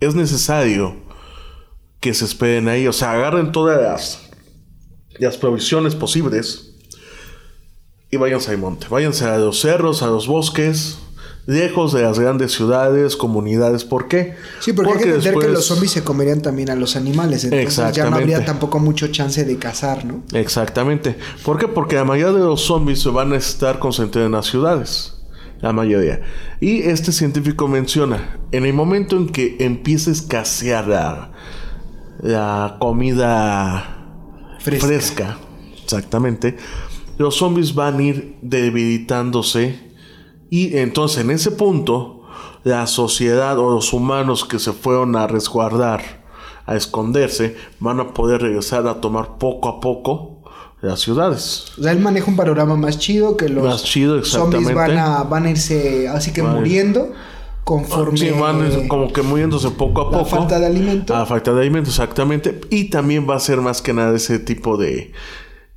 Es 0.00 0.14
necesario 0.14 0.96
que 2.00 2.14
se 2.14 2.24
esperen 2.24 2.68
ahí. 2.68 2.86
O 2.86 2.92
sea, 2.92 3.12
agarren 3.12 3.50
todas 3.50 3.82
las, 3.82 4.30
las 5.18 5.36
provisiones 5.36 5.96
posibles 5.96 6.74
y 8.10 8.18
váyanse 8.18 8.52
al 8.52 8.58
monte. 8.58 8.86
Váyanse 8.88 9.24
a 9.24 9.38
los 9.38 9.60
cerros, 9.60 10.02
a 10.02 10.06
los 10.06 10.26
bosques, 10.28 10.98
lejos 11.46 11.92
de 11.92 12.02
las 12.02 12.18
grandes 12.18 12.52
ciudades, 12.52 13.16
comunidades. 13.16 13.84
¿Por 13.84 14.08
qué? 14.08 14.34
Sí, 14.60 14.72
porque, 14.72 14.92
hay 14.92 14.98
que 14.98 15.04
entender 15.10 15.34
que 15.38 15.48
los 15.48 15.66
zombies 15.66 15.92
se 15.92 16.04
comerían 16.04 16.40
también 16.40 16.70
a 16.70 16.76
los 16.76 16.96
animales. 16.96 17.44
Entonces 17.44 17.94
ya 17.94 18.08
no 18.08 18.16
habría 18.16 18.44
tampoco 18.44 18.78
mucho 18.78 19.08
chance 19.08 19.44
de 19.44 19.56
cazar, 19.56 20.04
¿no? 20.04 20.22
Exactamente. 20.32 21.16
¿Por 21.44 21.58
qué? 21.58 21.68
Porque 21.68 21.96
la 21.96 22.04
mayoría 22.04 22.38
de 22.38 22.44
los 22.44 22.62
zombies 22.62 23.00
se 23.00 23.08
van 23.10 23.32
a 23.32 23.36
estar 23.36 23.78
concentrados 23.78 24.26
en 24.26 24.32
las 24.32 24.46
ciudades. 24.46 25.14
La 25.60 25.72
mayoría. 25.72 26.20
Y 26.60 26.82
este 26.82 27.12
científico 27.12 27.68
menciona, 27.68 28.36
en 28.50 28.66
el 28.66 28.72
momento 28.72 29.16
en 29.16 29.28
que 29.28 29.56
empiece 29.60 30.10
a 30.10 30.12
escasear 30.12 30.88
la, 30.88 31.30
la 32.20 32.76
comida 32.80 33.98
Fresca. 34.58 34.86
fresca. 34.86 35.38
exactamente, 35.84 36.56
los 37.16 37.36
zombies 37.36 37.76
van 37.76 37.98
a 37.98 38.02
ir 38.02 38.36
debilitándose 38.42 39.91
y 40.52 40.76
entonces 40.76 41.24
en 41.24 41.30
ese 41.30 41.50
punto 41.50 42.20
la 42.62 42.86
sociedad 42.86 43.58
o 43.58 43.70
los 43.70 43.94
humanos 43.94 44.44
que 44.44 44.58
se 44.58 44.74
fueron 44.74 45.16
a 45.16 45.26
resguardar, 45.26 46.22
a 46.66 46.76
esconderse, 46.76 47.56
van 47.80 48.00
a 48.00 48.12
poder 48.12 48.42
regresar 48.42 48.86
a 48.86 49.00
tomar 49.00 49.38
poco 49.38 49.70
a 49.70 49.80
poco 49.80 50.42
las 50.82 51.00
ciudades. 51.00 51.72
O 51.78 51.82
sea, 51.82 51.92
él 51.92 52.00
maneja 52.00 52.26
un 52.30 52.36
panorama 52.36 52.76
más 52.76 52.98
chido 52.98 53.34
que 53.38 53.48
los 53.48 53.64
Más 53.64 53.82
chido, 53.82 54.22
zombies 54.26 54.74
van 54.74 54.98
a, 54.98 55.22
van 55.22 55.46
a 55.46 55.50
irse 55.52 56.06
así 56.06 56.34
que 56.34 56.42
Vale. 56.42 56.58
muriendo 56.58 57.12
conforme 57.64 58.18
Sí, 58.18 58.28
van 58.38 58.88
como 58.88 59.10
que 59.10 59.22
muriéndose 59.22 59.70
poco 59.70 60.02
a 60.02 60.04
la 60.12 60.18
poco. 60.18 60.26
falta 60.26 60.60
de 60.60 60.66
alimento. 60.66 61.14
A 61.16 61.24
falta 61.24 61.54
de 61.54 61.62
alimento, 61.62 61.88
exactamente. 61.88 62.60
Y 62.68 62.90
también 62.90 63.26
va 63.26 63.36
a 63.36 63.40
ser 63.40 63.62
más 63.62 63.80
que 63.80 63.94
nada 63.94 64.14
ese 64.14 64.38
tipo 64.38 64.76
de... 64.76 65.12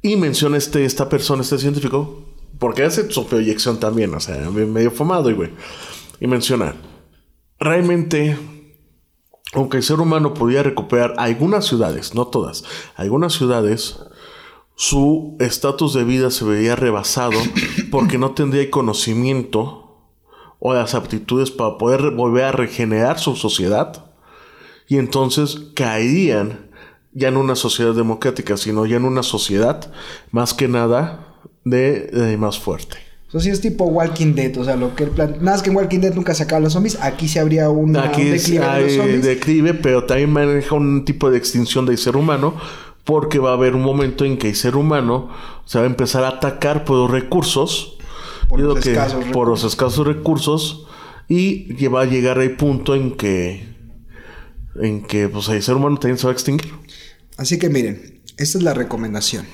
Y 0.02 0.18
menciona 0.18 0.58
este, 0.58 0.84
esta 0.84 1.08
persona, 1.08 1.44
este 1.44 1.60
científico, 1.60 2.26
porque 2.60 2.84
hace 2.84 3.10
su 3.12 3.28
proyección 3.28 3.80
también, 3.80 4.14
o 4.14 4.20
sea, 4.20 4.50
medio 4.50 4.92
fumado 4.92 5.30
y 5.30 5.34
güey. 5.34 5.52
Y 6.20 6.28
menciona, 6.28 6.76
realmente, 7.60 8.38
aunque 9.54 9.78
el 9.78 9.84
ser 9.84 10.00
humano 10.00 10.34
podía 10.34 10.64
recuperar 10.64 11.14
algunas 11.18 11.66
ciudades, 11.66 12.16
no 12.16 12.28
todas, 12.28 12.64
algunas 12.96 13.34
ciudades, 13.34 14.00
su 14.76 15.38
estatus 15.40 15.94
de 15.94 16.04
vida 16.04 16.32
se 16.32 16.46
veía 16.46 16.76
rebasado 16.76 17.40
porque 17.92 18.18
no 18.18 18.32
tendría 18.32 18.64
el 18.64 18.70
conocimiento 18.70 19.82
o 20.60 20.74
las 20.74 20.96
aptitudes 20.96 21.52
para 21.52 21.78
poder 21.78 22.12
volver 22.12 22.46
a 22.46 22.52
regenerar 22.52 23.20
su 23.20 23.36
sociedad 23.36 24.12
y 24.88 24.98
entonces 24.98 25.72
caerían 25.76 26.72
ya 27.14 27.30
en 27.30 27.38
una 27.38 27.56
sociedad 27.56 27.94
democrática, 27.94 28.58
sino 28.58 28.86
ya 28.86 28.98
en 28.98 29.06
una 29.06 29.24
sociedad 29.24 29.92
más 30.32 30.54
que 30.54 30.68
nada 30.68 31.35
de, 31.64 32.08
de 32.08 32.38
más 32.38 32.60
fuerte. 32.60 32.98
Eso 33.28 33.40
sí 33.40 33.50
es 33.50 33.60
tipo 33.60 33.86
Walking 33.86 34.34
Dead, 34.34 34.58
o 34.58 34.64
sea, 34.64 34.76
lo 34.76 34.96
que 34.96 35.04
el 35.06 35.10
plan... 35.10 35.32
Nada 35.40 35.58
más 35.58 35.62
que 35.62 35.70
en 35.70 35.76
Walking 35.76 36.00
Dead 36.00 36.14
nunca 36.14 36.34
sacaban 36.34 36.64
los 36.64 36.74
zombies, 36.74 36.98
aquí 37.02 37.28
sí 37.28 37.40
habría 37.40 37.70
una, 37.70 38.04
Aquí 38.06 38.22
un 38.22 38.32
declive 38.32 38.66
de 38.66 38.82
los 38.82 38.94
zombies. 38.94 39.24
declive, 39.24 39.74
pero 39.74 40.06
también 40.06 40.32
maneja 40.32 40.76
un 40.76 41.04
tipo 41.04 41.30
de 41.30 41.38
extinción 41.38 41.86
del 41.86 41.98
ser 41.98 42.16
humano, 42.16 42.56
porque 43.04 43.40
va 43.40 43.50
a 43.50 43.54
haber 43.54 43.76
un 43.76 43.82
momento 43.82 44.26
en 44.26 44.38
que 44.38 44.50
el 44.50 44.56
ser 44.56 44.76
humano 44.76 45.30
se 45.66 45.80
va 45.80 45.84
a 45.84 45.88
empezar 45.88 46.24
a 46.24 46.30
atacar 46.30 46.86
por 46.86 46.98
los 46.98 47.12
recursos, 47.12 47.98
Por 48.48 48.60
los 48.60 48.80
que 48.80 48.92
escasos 48.92 49.26
por 49.34 49.48
los 49.48 49.64
escasos 49.64 50.08
recursos, 50.08 50.88
y 51.28 51.74
va 51.88 52.02
a 52.02 52.06
llegar 52.06 52.40
al 52.40 52.52
punto 52.52 52.96
en 52.96 53.18
que, 53.18 53.68
en 54.82 55.02
que 55.04 55.28
pues, 55.28 55.50
el 55.50 55.62
ser 55.62 55.76
humano 55.76 55.98
también 55.98 56.18
se 56.18 56.26
va 56.26 56.32
a 56.32 56.34
extinguir. 56.34 56.72
Así 57.38 57.60
que 57.60 57.70
miren, 57.70 58.22
esta 58.38 58.58
es 58.60 58.64
la 58.64 58.74
recomendación. 58.74 59.46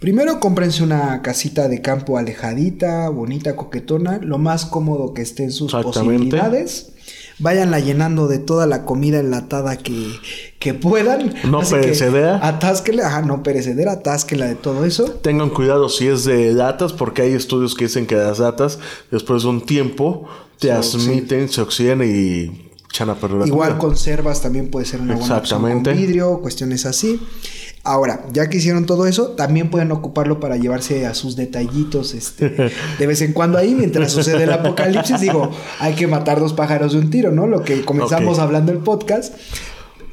Primero 0.00 0.40
cómprense 0.40 0.82
una 0.82 1.20
casita 1.20 1.68
de 1.68 1.82
campo 1.82 2.16
alejadita, 2.16 3.10
bonita, 3.10 3.54
coquetona, 3.54 4.18
lo 4.18 4.38
más 4.38 4.64
cómodo 4.64 5.12
que 5.12 5.20
esté 5.20 5.44
en 5.44 5.52
sus 5.52 5.72
posibilidades. 5.72 6.92
Váyanla 7.38 7.80
llenando 7.80 8.26
de 8.26 8.38
toda 8.38 8.66
la 8.66 8.86
comida 8.86 9.20
enlatada 9.20 9.76
que, 9.76 10.10
que 10.58 10.72
puedan. 10.72 11.34
No 11.44 11.60
Así 11.60 11.74
perecedera. 11.74 12.46
Atásquenla, 12.46 13.08
ajá, 13.08 13.22
no 13.22 13.42
perecedera, 13.42 13.92
atásquenla 13.92 14.46
de 14.46 14.54
todo 14.54 14.86
eso. 14.86 15.04
Tengan 15.04 15.50
cuidado 15.50 15.90
si 15.90 16.06
es 16.06 16.24
de 16.24 16.52
latas, 16.54 16.94
porque 16.94 17.20
hay 17.22 17.32
estudios 17.34 17.74
que 17.74 17.84
dicen 17.84 18.06
que 18.06 18.14
las 18.14 18.38
latas, 18.38 18.78
después 19.10 19.42
de 19.42 19.50
un 19.50 19.66
tiempo, 19.66 20.26
te 20.58 20.68
Se 20.68 20.72
transmiten, 20.74 21.48
se 21.50 21.60
oxidan 21.60 22.02
y 22.02 22.70
echan 22.90 23.08
a 23.10 23.14
perder 23.14 23.46
Igual 23.46 23.70
comida. 23.70 23.78
conservas 23.78 24.42
también 24.42 24.70
puede 24.70 24.86
ser 24.86 25.00
una 25.00 25.14
buena 25.14 25.36
opción 25.38 25.60
con 25.60 25.70
Exactamente. 25.70 25.92
vidrio, 25.94 26.40
cuestiones 26.40 26.86
así. 26.86 27.20
Ahora, 27.82 28.26
ya 28.32 28.48
que 28.50 28.58
hicieron 28.58 28.84
todo 28.84 29.06
eso, 29.06 29.28
también 29.30 29.70
pueden 29.70 29.90
ocuparlo 29.90 30.38
para 30.38 30.56
llevarse 30.58 31.06
a 31.06 31.14
sus 31.14 31.34
detallitos 31.34 32.12
este, 32.14 32.50
de 32.98 33.06
vez 33.06 33.22
en 33.22 33.32
cuando 33.32 33.56
ahí, 33.56 33.74
mientras 33.74 34.12
sucede 34.12 34.42
el 34.44 34.52
apocalipsis. 34.52 35.20
Digo, 35.20 35.50
hay 35.78 35.94
que 35.94 36.06
matar 36.06 36.40
dos 36.40 36.52
pájaros 36.52 36.92
de 36.92 36.98
un 36.98 37.08
tiro, 37.10 37.32
¿no? 37.32 37.46
Lo 37.46 37.62
que 37.62 37.84
comenzamos 37.84 38.36
Ok. 38.36 38.42
hablando 38.44 38.70
el 38.72 38.78
podcast. 38.78 39.34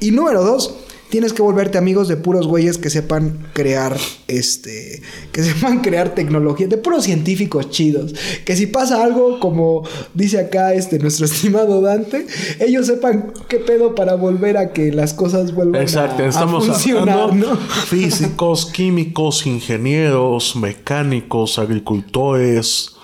Y 0.00 0.12
número 0.12 0.44
dos, 0.44 0.76
tienes 1.10 1.32
que 1.32 1.42
volverte 1.42 1.78
amigos 1.78 2.08
de 2.08 2.16
puros 2.16 2.46
güeyes 2.46 2.78
que 2.78 2.90
sepan 2.90 3.46
crear, 3.52 3.96
este, 4.26 5.02
que 5.32 5.42
sepan 5.44 5.80
crear 5.80 6.14
tecnología, 6.14 6.68
de 6.68 6.76
puros 6.78 7.04
científicos 7.04 7.70
chidos. 7.70 8.14
Que 8.44 8.56
si 8.56 8.66
pasa 8.66 9.02
algo, 9.02 9.40
como 9.40 9.82
dice 10.14 10.38
acá 10.38 10.74
este, 10.74 10.98
nuestro 10.98 11.26
estimado 11.26 11.80
Dante, 11.80 12.26
ellos 12.60 12.86
sepan 12.86 13.32
qué 13.48 13.58
pedo 13.58 13.94
para 13.94 14.14
volver 14.14 14.56
a 14.56 14.72
que 14.72 14.92
las 14.92 15.14
cosas 15.14 15.54
vuelvan 15.54 15.82
Exacto, 15.82 16.22
a, 16.22 16.26
a 16.26 16.28
estamos 16.28 16.66
funcionar, 16.66 17.18
hablando 17.18 17.54
¿no? 17.54 17.56
físicos, 17.56 18.66
químicos, 18.66 19.46
ingenieros, 19.46 20.56
mecánicos, 20.56 21.58
agricultores, 21.58 22.97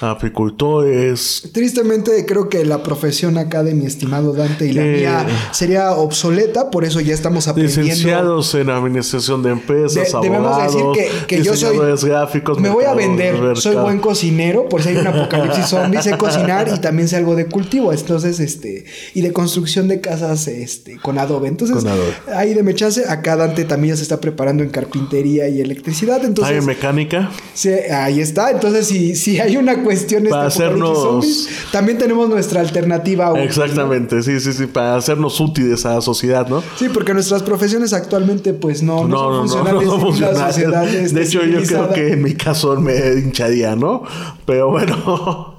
apicultores. 0.00 1.42
Tristemente 1.52 2.24
creo 2.26 2.48
que 2.48 2.64
la 2.64 2.82
profesión 2.82 3.38
acá 3.38 3.62
de 3.62 3.74
mi 3.74 3.86
estimado 3.86 4.32
Dante 4.32 4.66
y 4.66 4.72
la 4.72 4.82
Eh. 4.84 4.96
mía 4.96 5.26
sería 5.52 5.92
obsoleta, 5.92 6.70
por 6.70 6.84
eso 6.84 7.00
ya 7.00 7.14
estamos 7.14 7.48
aprendiendo. 7.48 7.82
Licenciados 7.82 8.54
en 8.54 8.70
administración 8.70 9.42
de 9.42 9.50
empresas, 9.50 10.12
De- 10.12 10.18
debemos 10.22 10.62
decir 10.62 10.82
que, 10.94 11.26
que 11.26 11.42
yo 11.42 11.54
soy. 11.56 11.76
gráficos, 12.02 12.58
Me 12.58 12.68
voy 12.68 12.84
a 12.84 12.94
vender. 12.94 13.56
Soy 13.56 13.76
buen 13.76 13.98
cocinero. 14.00 14.68
Por 14.68 14.82
si 14.82 14.90
hay 14.90 14.96
un 14.96 15.06
apocalipsis 15.06 15.66
zombie, 15.66 16.02
sé 16.02 16.16
cocinar 16.16 16.68
y 16.74 16.80
también 16.80 17.08
sé 17.08 17.16
algo 17.16 17.34
de 17.36 17.46
cultivo. 17.46 17.92
Entonces, 17.92 18.40
este. 18.40 18.84
Y 19.14 19.20
de 19.20 19.32
construcción 19.32 19.88
de 19.88 20.00
casas 20.00 20.48
este, 20.48 20.96
con 20.98 21.18
adobe. 21.18 21.48
Entonces, 21.48 21.76
Con 21.76 21.88
adobe. 21.88 22.12
ahí 22.34 22.54
de 22.54 22.62
mechase, 22.62 23.04
acá 23.08 23.36
Dante 23.36 23.64
también 23.64 23.94
ya 23.94 23.96
se 23.96 24.02
está 24.02 24.20
preparando 24.20 24.62
en 24.62 24.70
carpintería 24.70 25.48
y 25.48 25.60
electricidad. 25.60 26.20
Hay 26.20 26.26
Entonces, 26.26 26.64
mecánica. 26.64 27.30
sí, 27.54 27.70
ahí 27.70 28.20
está. 28.20 28.50
Entonces, 28.50 28.86
si, 28.86 29.14
si 29.16 29.38
hay 29.40 29.56
una 29.56 29.74
cuestión 29.74 29.91
este 29.92 30.20
Para 30.30 30.46
hacernos- 30.48 31.02
zombies, 31.02 31.48
también 31.70 31.98
tenemos 31.98 32.28
nuestra 32.28 32.60
alternativa. 32.60 33.30
¿no? 33.30 33.36
Exactamente, 33.36 34.22
sí, 34.22 34.40
sí, 34.40 34.52
sí, 34.52 34.66
para 34.66 34.96
hacernos 34.96 35.38
útiles 35.40 35.84
a 35.86 35.94
la 35.94 36.00
sociedad, 36.00 36.46
¿no? 36.48 36.62
Sí, 36.76 36.86
porque 36.92 37.14
nuestras 37.14 37.42
profesiones 37.42 37.92
actualmente, 37.92 38.54
pues 38.54 38.82
no, 38.82 39.06
no, 39.06 39.18
son 39.18 39.38
funcionales 39.48 39.86
no 39.86 39.94
una 39.94 40.02
funcionales. 40.04 40.54
sociedad, 40.54 40.84
De 40.84 41.22
hecho, 41.22 41.44
yo 41.44 41.62
creo 41.62 41.90
que 41.92 42.12
en 42.12 42.22
mi 42.22 42.34
caso 42.34 42.74
me 42.80 42.94
hincharía, 43.18 43.76
¿no? 43.76 44.02
Pero 44.46 44.70
bueno. 44.70 45.52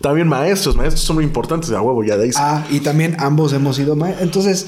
También 0.00 0.28
maestros, 0.28 0.76
maestros 0.76 1.00
son 1.00 1.16
muy 1.16 1.24
importantes 1.24 1.70
de 1.70 1.76
a 1.76 1.80
huevo, 1.80 2.04
ya 2.04 2.18
de 2.18 2.24
ahí. 2.24 2.30
Ah, 2.36 2.62
y 2.70 2.80
también 2.80 3.16
ambos 3.20 3.54
hemos 3.54 3.76
sido 3.76 3.96
ma- 3.96 4.12
Entonces, 4.20 4.66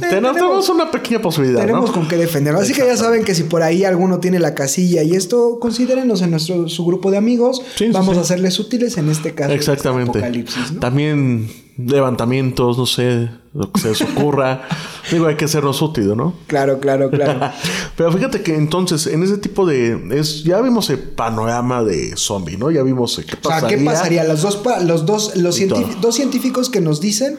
tenemos, 0.00 0.32
tenemos 0.34 0.68
una 0.68 0.90
pequeña 0.90 1.20
posibilidad, 1.20 1.60
tenemos 1.60 1.90
¿no? 1.90 1.94
con 1.94 2.08
qué 2.08 2.16
defenderlo. 2.16 2.60
Así 2.60 2.72
que 2.72 2.86
ya 2.86 2.96
saben 2.96 3.24
que 3.24 3.34
si 3.34 3.44
por 3.44 3.62
ahí 3.62 3.84
alguno 3.84 4.18
tiene 4.18 4.38
la 4.38 4.54
casilla 4.54 5.02
y 5.02 5.14
esto, 5.14 5.58
considérenos 5.60 6.22
en 6.22 6.30
nuestro 6.30 6.68
su 6.68 6.84
grupo 6.84 7.10
de 7.10 7.18
amigos. 7.18 7.62
Sí, 7.76 7.88
Vamos 7.92 8.14
sí. 8.14 8.18
a 8.18 8.22
hacerles 8.22 8.58
útiles 8.58 8.96
en 8.96 9.10
este 9.10 9.34
caso. 9.34 9.52
Exactamente. 9.52 10.18
Apocalipsis, 10.18 10.72
¿no? 10.72 10.80
También 10.80 11.50
levantamientos, 11.76 12.78
no 12.78 12.86
sé, 12.86 13.28
lo 13.52 13.70
que 13.72 13.80
se 13.80 13.88
les 13.88 14.02
ocurra. 14.02 14.62
Digo, 15.10 15.26
hay 15.26 15.36
que 15.36 15.48
sernos 15.48 15.82
útiles, 15.82 16.16
¿no? 16.16 16.34
Claro, 16.46 16.78
claro, 16.80 17.10
claro. 17.10 17.52
Pero 17.96 18.12
fíjate 18.12 18.42
que 18.42 18.54
entonces, 18.54 19.06
en 19.06 19.22
ese 19.22 19.38
tipo 19.38 19.66
de. 19.66 20.00
Es, 20.12 20.44
ya 20.44 20.60
vimos 20.60 20.88
el 20.90 20.98
panorama 20.98 21.82
de 21.82 22.16
zombie, 22.16 22.56
¿no? 22.56 22.70
Ya 22.70 22.82
vimos 22.82 23.18
eh, 23.18 23.24
qué 23.26 23.34
o 23.34 23.48
sea, 23.48 23.56
pasaría. 23.56 23.78
¿qué 23.78 23.84
pasaría? 23.84 24.24
Los 24.24 24.42
dos, 24.42 24.62
los 24.84 25.06
dos, 25.06 25.36
los 25.36 25.60
dos 26.00 26.14
científicos 26.14 26.70
que 26.70 26.80
nos 26.80 27.00
dicen 27.00 27.38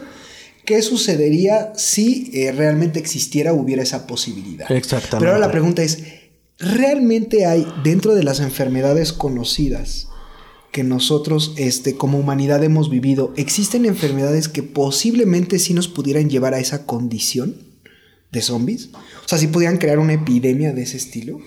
qué 0.66 0.82
sucedería 0.82 1.74
si 1.76 2.30
eh, 2.34 2.52
realmente 2.52 3.00
existiera 3.00 3.54
o 3.54 3.56
hubiera 3.56 3.84
esa 3.84 4.08
posibilidad. 4.08 4.70
Exactamente. 4.72 5.20
Pero 5.20 5.32
ahora 5.32 5.46
la 5.46 5.52
pregunta 5.52 5.84
es, 5.84 6.04
¿realmente 6.58 7.46
hay 7.46 7.66
dentro 7.84 8.16
de 8.16 8.24
las 8.24 8.40
enfermedades 8.40 9.14
conocidas 9.14 10.10
que 10.72 10.84
nosotros 10.84 11.54
este, 11.56 11.96
como 11.96 12.20
humanidad 12.20 12.64
hemos 12.64 12.90
vivido, 12.90 13.34
existen 13.38 13.86
enfermedades 13.86 14.50
que 14.50 14.62
posiblemente 14.62 15.58
sí 15.58 15.74
nos 15.74 15.88
pudieran 15.88 16.30
llevar 16.30 16.54
a 16.54 16.60
esa 16.60 16.86
condición 16.86 17.56
de 18.32 18.42
zombies? 18.42 18.90
O 19.24 19.28
sea, 19.28 19.38
si 19.38 19.48
pudieran 19.48 19.78
crear 19.78 20.00
una 20.00 20.14
epidemia 20.14 20.74
de 20.74 20.82
ese 20.82 20.98
estilo. 20.98 21.40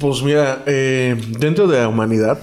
Pues 0.00 0.22
mira, 0.22 0.64
eh, 0.66 1.16
dentro 1.38 1.68
de 1.68 1.78
la 1.78 1.88
humanidad 1.88 2.40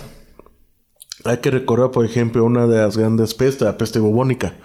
hay 1.26 1.38
que 1.38 1.52
recordar, 1.52 1.92
por 1.92 2.06
ejemplo, 2.06 2.46
una 2.46 2.68
de 2.68 2.78
las 2.78 2.96
grandes 2.98 3.34
pestes, 3.34 3.64
la 3.64 3.78
peste 3.78 4.00
bubónica. 4.00 4.56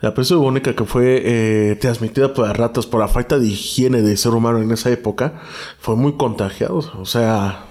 La 0.00 0.14
peste 0.14 0.34
bubónica 0.34 0.76
que 0.76 0.84
fue 0.84 1.22
eh, 1.24 1.76
transmitida 1.80 2.32
por 2.32 2.46
las 2.46 2.56
ratas 2.56 2.86
por 2.86 3.00
la 3.00 3.08
falta 3.08 3.38
de 3.38 3.46
higiene 3.48 4.00
del 4.02 4.16
ser 4.16 4.32
humano 4.32 4.62
en 4.62 4.70
esa 4.70 4.90
época, 4.90 5.40
fue 5.80 5.96
muy 5.96 6.16
contagiado. 6.16 6.76
O 6.98 7.04
sea, 7.04 7.64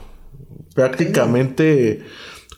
prácticamente 0.74 2.04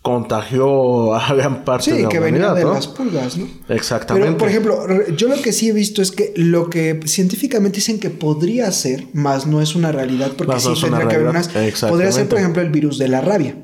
contagió 0.01 1.13
a 1.13 1.33
gran 1.35 1.63
parte 1.63 1.91
de 1.91 1.97
Sí, 1.97 2.03
la 2.03 2.09
que 2.09 2.19
venía 2.19 2.53
de 2.53 2.63
¿no? 2.63 2.73
las 2.73 2.87
pulgas, 2.87 3.37
¿no? 3.37 3.47
Exactamente. 3.69 4.27
Pero, 4.27 4.37
por 4.39 4.49
ejemplo, 4.49 5.07
yo 5.15 5.27
lo 5.27 5.39
que 5.41 5.53
sí 5.53 5.69
he 5.69 5.73
visto 5.73 6.01
es 6.01 6.11
que 6.11 6.33
lo 6.35 6.69
que 6.69 6.99
científicamente 7.05 7.75
dicen 7.75 7.99
que 7.99 8.09
podría 8.09 8.71
ser, 8.71 9.05
más 9.13 9.45
no 9.45 9.61
es 9.61 9.75
una 9.75 9.91
realidad, 9.91 10.31
porque 10.35 10.53
Más 10.53 10.63
sí 10.63 10.69
no 10.69 10.75
tendría 10.75 11.07
que 11.07 11.15
haber 11.15 11.27
unas. 11.27 11.49
Podría 11.87 12.11
ser, 12.11 12.27
por 12.27 12.39
ejemplo, 12.39 12.61
el 12.61 12.69
virus 12.69 12.97
de 12.97 13.07
la 13.07 13.21
rabia. 13.21 13.55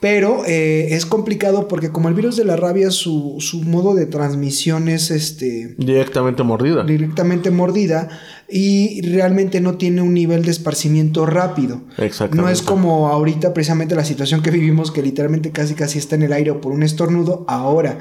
Pero 0.00 0.44
eh, 0.46 0.94
es 0.94 1.04
complicado 1.04 1.68
porque 1.68 1.90
como 1.90 2.08
el 2.08 2.14
virus 2.14 2.34
de 2.36 2.44
la 2.46 2.56
rabia, 2.56 2.90
su, 2.90 3.36
su 3.38 3.62
modo 3.64 3.94
de 3.94 4.06
transmisión 4.06 4.88
es 4.88 5.10
este 5.10 5.74
Directamente 5.76 6.42
mordida. 6.42 6.84
directamente 6.84 7.50
mordida 7.50 8.08
y 8.50 9.02
realmente 9.02 9.60
no 9.60 9.74
tiene 9.74 10.02
un 10.02 10.14
nivel 10.14 10.44
de 10.44 10.50
esparcimiento 10.50 11.26
rápido. 11.26 11.82
Exactamente. 11.98 12.36
No 12.36 12.48
es 12.48 12.62
como 12.62 13.08
ahorita 13.08 13.54
precisamente 13.54 13.94
la 13.94 14.04
situación 14.04 14.42
que 14.42 14.50
vivimos 14.50 14.90
que 14.90 15.02
literalmente 15.02 15.52
casi 15.52 15.74
casi 15.74 15.98
está 15.98 16.16
en 16.16 16.22
el 16.22 16.32
aire 16.32 16.52
por 16.54 16.72
un 16.72 16.82
estornudo. 16.82 17.44
Ahora, 17.48 17.98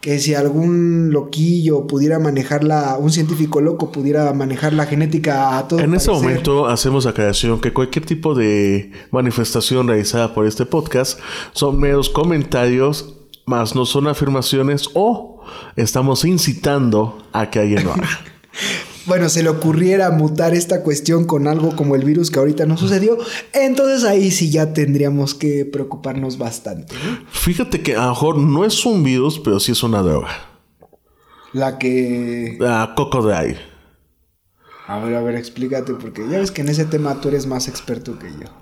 que 0.00 0.18
si 0.18 0.34
algún 0.34 1.10
loquillo 1.10 1.86
pudiera 1.86 2.18
manejarla, 2.18 2.96
un 2.98 3.12
científico 3.12 3.60
loco 3.60 3.92
pudiera 3.92 4.32
manejar 4.32 4.72
la 4.72 4.86
genética 4.86 5.58
a 5.58 5.68
todo 5.68 5.80
En 5.80 5.94
ese 5.94 6.08
parecer, 6.08 6.28
momento 6.28 6.66
hacemos 6.66 7.06
aclaración 7.06 7.60
que 7.60 7.72
cualquier 7.72 8.04
tipo 8.04 8.34
de 8.34 8.90
manifestación 9.10 9.86
realizada 9.86 10.34
por 10.34 10.46
este 10.46 10.66
podcast 10.66 11.20
son 11.52 11.78
meros 11.78 12.10
comentarios 12.10 13.16
más 13.44 13.74
no 13.74 13.86
son 13.86 14.06
afirmaciones 14.06 14.88
o 14.94 15.42
estamos 15.76 16.24
incitando 16.24 17.26
a 17.32 17.50
que 17.50 17.58
alguien 17.58 17.84
lo 17.84 17.92
haga. 17.92 18.08
bueno, 19.06 19.28
se 19.28 19.42
le 19.42 19.48
ocurriera 19.48 20.10
mutar 20.10 20.54
esta 20.54 20.82
cuestión 20.82 21.24
con 21.24 21.48
algo 21.48 21.74
como 21.76 21.94
el 21.96 22.04
virus 22.04 22.30
que 22.30 22.38
ahorita 22.38 22.66
no 22.66 22.76
sucedió, 22.76 23.18
entonces 23.52 24.04
ahí 24.04 24.30
sí 24.30 24.50
ya 24.50 24.72
tendríamos 24.72 25.34
que 25.34 25.64
preocuparnos 25.64 26.38
bastante. 26.38 26.94
Fíjate 27.30 27.82
que 27.82 27.96
a 27.96 28.04
lo 28.04 28.10
mejor 28.10 28.38
no 28.38 28.64
es 28.64 28.84
un 28.86 29.02
virus, 29.02 29.38
pero 29.38 29.60
sí 29.60 29.72
es 29.72 29.82
una 29.82 30.02
droga. 30.02 30.30
La 31.52 31.78
que... 31.78 32.56
La 32.58 32.94
Cocodile. 32.96 33.58
A 34.86 34.98
ver, 34.98 35.14
a 35.14 35.22
ver, 35.22 35.36
explícate, 35.36 35.94
porque 35.94 36.22
ya 36.28 36.38
ves 36.38 36.50
que 36.50 36.62
en 36.62 36.68
ese 36.68 36.84
tema 36.84 37.20
tú 37.20 37.28
eres 37.28 37.46
más 37.46 37.68
experto 37.68 38.18
que 38.18 38.30
yo. 38.30 38.61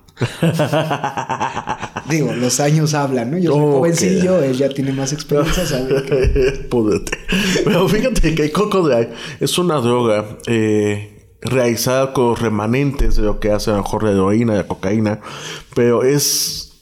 Digo, 2.09 2.33
los 2.33 2.61
años 2.61 2.95
hablan, 2.95 3.31
¿no? 3.31 3.39
Yo 3.39 3.53
soy 3.53 3.61
jovencillo, 3.61 4.43
él 4.43 4.57
ya 4.57 4.69
tiene 4.69 4.93
más 4.93 5.13
experiencia, 5.13 5.65
sabe 5.67 6.03
que... 6.07 6.69
Pero 7.65 7.89
fíjate 7.89 8.35
que 8.35 8.45
el 8.45 8.53
Cocodile 8.53 9.11
es 9.39 9.59
una 9.59 9.77
droga 9.77 10.39
eh, 10.47 11.37
realizada 11.41 12.13
con 12.13 12.37
remanentes 12.37 13.17
de 13.17 13.23
lo 13.23 13.41
que 13.41 13.53
hace 13.53 13.71
a 13.71 13.75
lo 13.75 13.83
mejor 13.83 14.05
de 14.05 14.13
heroína, 14.13 14.55
de 14.55 14.67
cocaína, 14.67 15.21
pero 15.75 16.03
es, 16.03 16.73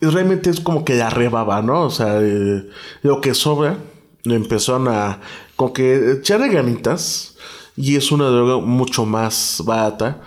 realmente 0.00 0.50
es 0.50 0.60
como 0.60 0.84
que 0.84 0.94
la 0.96 1.10
rebaba, 1.10 1.62
¿no? 1.62 1.82
O 1.82 1.90
sea, 1.90 2.18
eh, 2.20 2.68
lo 3.02 3.20
que 3.20 3.34
sobra 3.34 3.78
lo 4.24 4.34
empezaron 4.34 4.88
a 4.88 5.20
con 5.56 5.72
que 5.72 6.12
echarle 6.12 6.48
ganitas 6.48 7.36
y 7.76 7.96
es 7.96 8.12
una 8.12 8.26
droga 8.26 8.64
mucho 8.64 9.04
más 9.04 9.62
barata, 9.64 10.20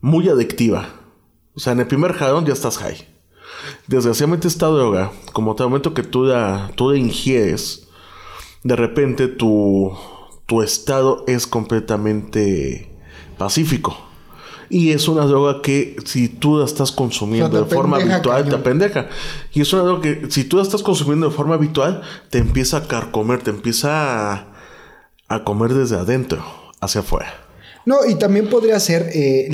muy 0.00 0.28
adictiva. 0.28 0.99
O 1.60 1.62
sea, 1.62 1.74
en 1.74 1.80
el 1.80 1.86
primer 1.86 2.14
jalón 2.14 2.46
ya 2.46 2.54
estás 2.54 2.78
high. 2.78 3.06
Desgraciadamente 3.86 4.48
esta 4.48 4.64
droga, 4.68 5.12
como 5.34 5.54
te 5.54 5.62
momento 5.62 5.92
que 5.92 6.02
tú 6.02 6.24
la, 6.24 6.72
tú 6.74 6.90
la 6.90 6.96
ingieres, 6.96 7.86
de 8.62 8.76
repente 8.76 9.28
tu, 9.28 9.92
tu 10.46 10.62
estado 10.62 11.22
es 11.26 11.46
completamente 11.46 12.90
pacífico. 13.36 13.94
Y 14.70 14.92
es 14.92 15.06
una 15.06 15.26
droga 15.26 15.60
que 15.60 15.96
si 16.06 16.30
tú 16.30 16.56
la 16.56 16.64
estás 16.64 16.92
consumiendo 16.92 17.62
de 17.62 17.68
forma 17.68 17.98
habitual, 17.98 18.48
te 18.48 18.56
pendeja. 18.56 19.10
Y 19.52 19.60
es 19.60 19.70
una 19.74 19.82
droga 19.82 20.00
que 20.00 20.30
si 20.30 20.44
tú 20.44 20.56
la 20.56 20.62
estás 20.62 20.82
consumiendo 20.82 21.28
de 21.28 21.36
forma 21.36 21.56
habitual, 21.56 22.00
te 22.30 22.38
empieza 22.38 22.78
a 22.78 22.88
carcomer, 22.88 23.42
te 23.42 23.50
empieza 23.50 24.32
a, 24.32 24.46
a 25.28 25.44
comer 25.44 25.74
desde 25.74 25.96
adentro 25.96 26.42
hacia 26.80 27.02
afuera. 27.02 27.39
No, 27.86 28.04
y 28.06 28.16
también 28.16 28.48
podría 28.48 28.78
ser 28.78 29.10
eh, 29.14 29.46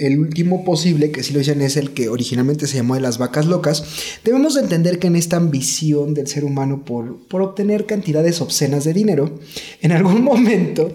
el, 0.00 0.18
último 0.18 0.64
posible, 0.64 1.10
que 1.10 1.22
si 1.22 1.32
lo 1.32 1.38
dicen 1.38 1.62
es 1.62 1.76
el 1.76 1.92
que 1.92 2.10
originalmente 2.10 2.66
se 2.66 2.76
llamó 2.76 2.94
de 2.94 3.00
las 3.00 3.16
vacas 3.16 3.46
locas. 3.46 3.84
Debemos 4.24 4.56
entender 4.56 4.98
que 4.98 5.06
en 5.06 5.16
esta 5.16 5.38
ambición 5.38 6.12
del 6.12 6.26
ser 6.26 6.44
humano 6.44 6.84
por, 6.84 7.26
por 7.28 7.40
obtener 7.40 7.86
cantidades 7.86 8.42
obscenas 8.42 8.84
de 8.84 8.92
dinero, 8.92 9.38
en 9.80 9.92
algún 9.92 10.22
momento 10.24 10.94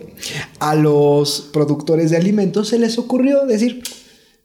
a 0.60 0.76
los 0.76 1.50
productores 1.52 2.12
de 2.12 2.18
alimentos 2.18 2.70
se 2.70 2.78
les 2.78 3.00
ocurrió 3.00 3.46
decir, 3.46 3.82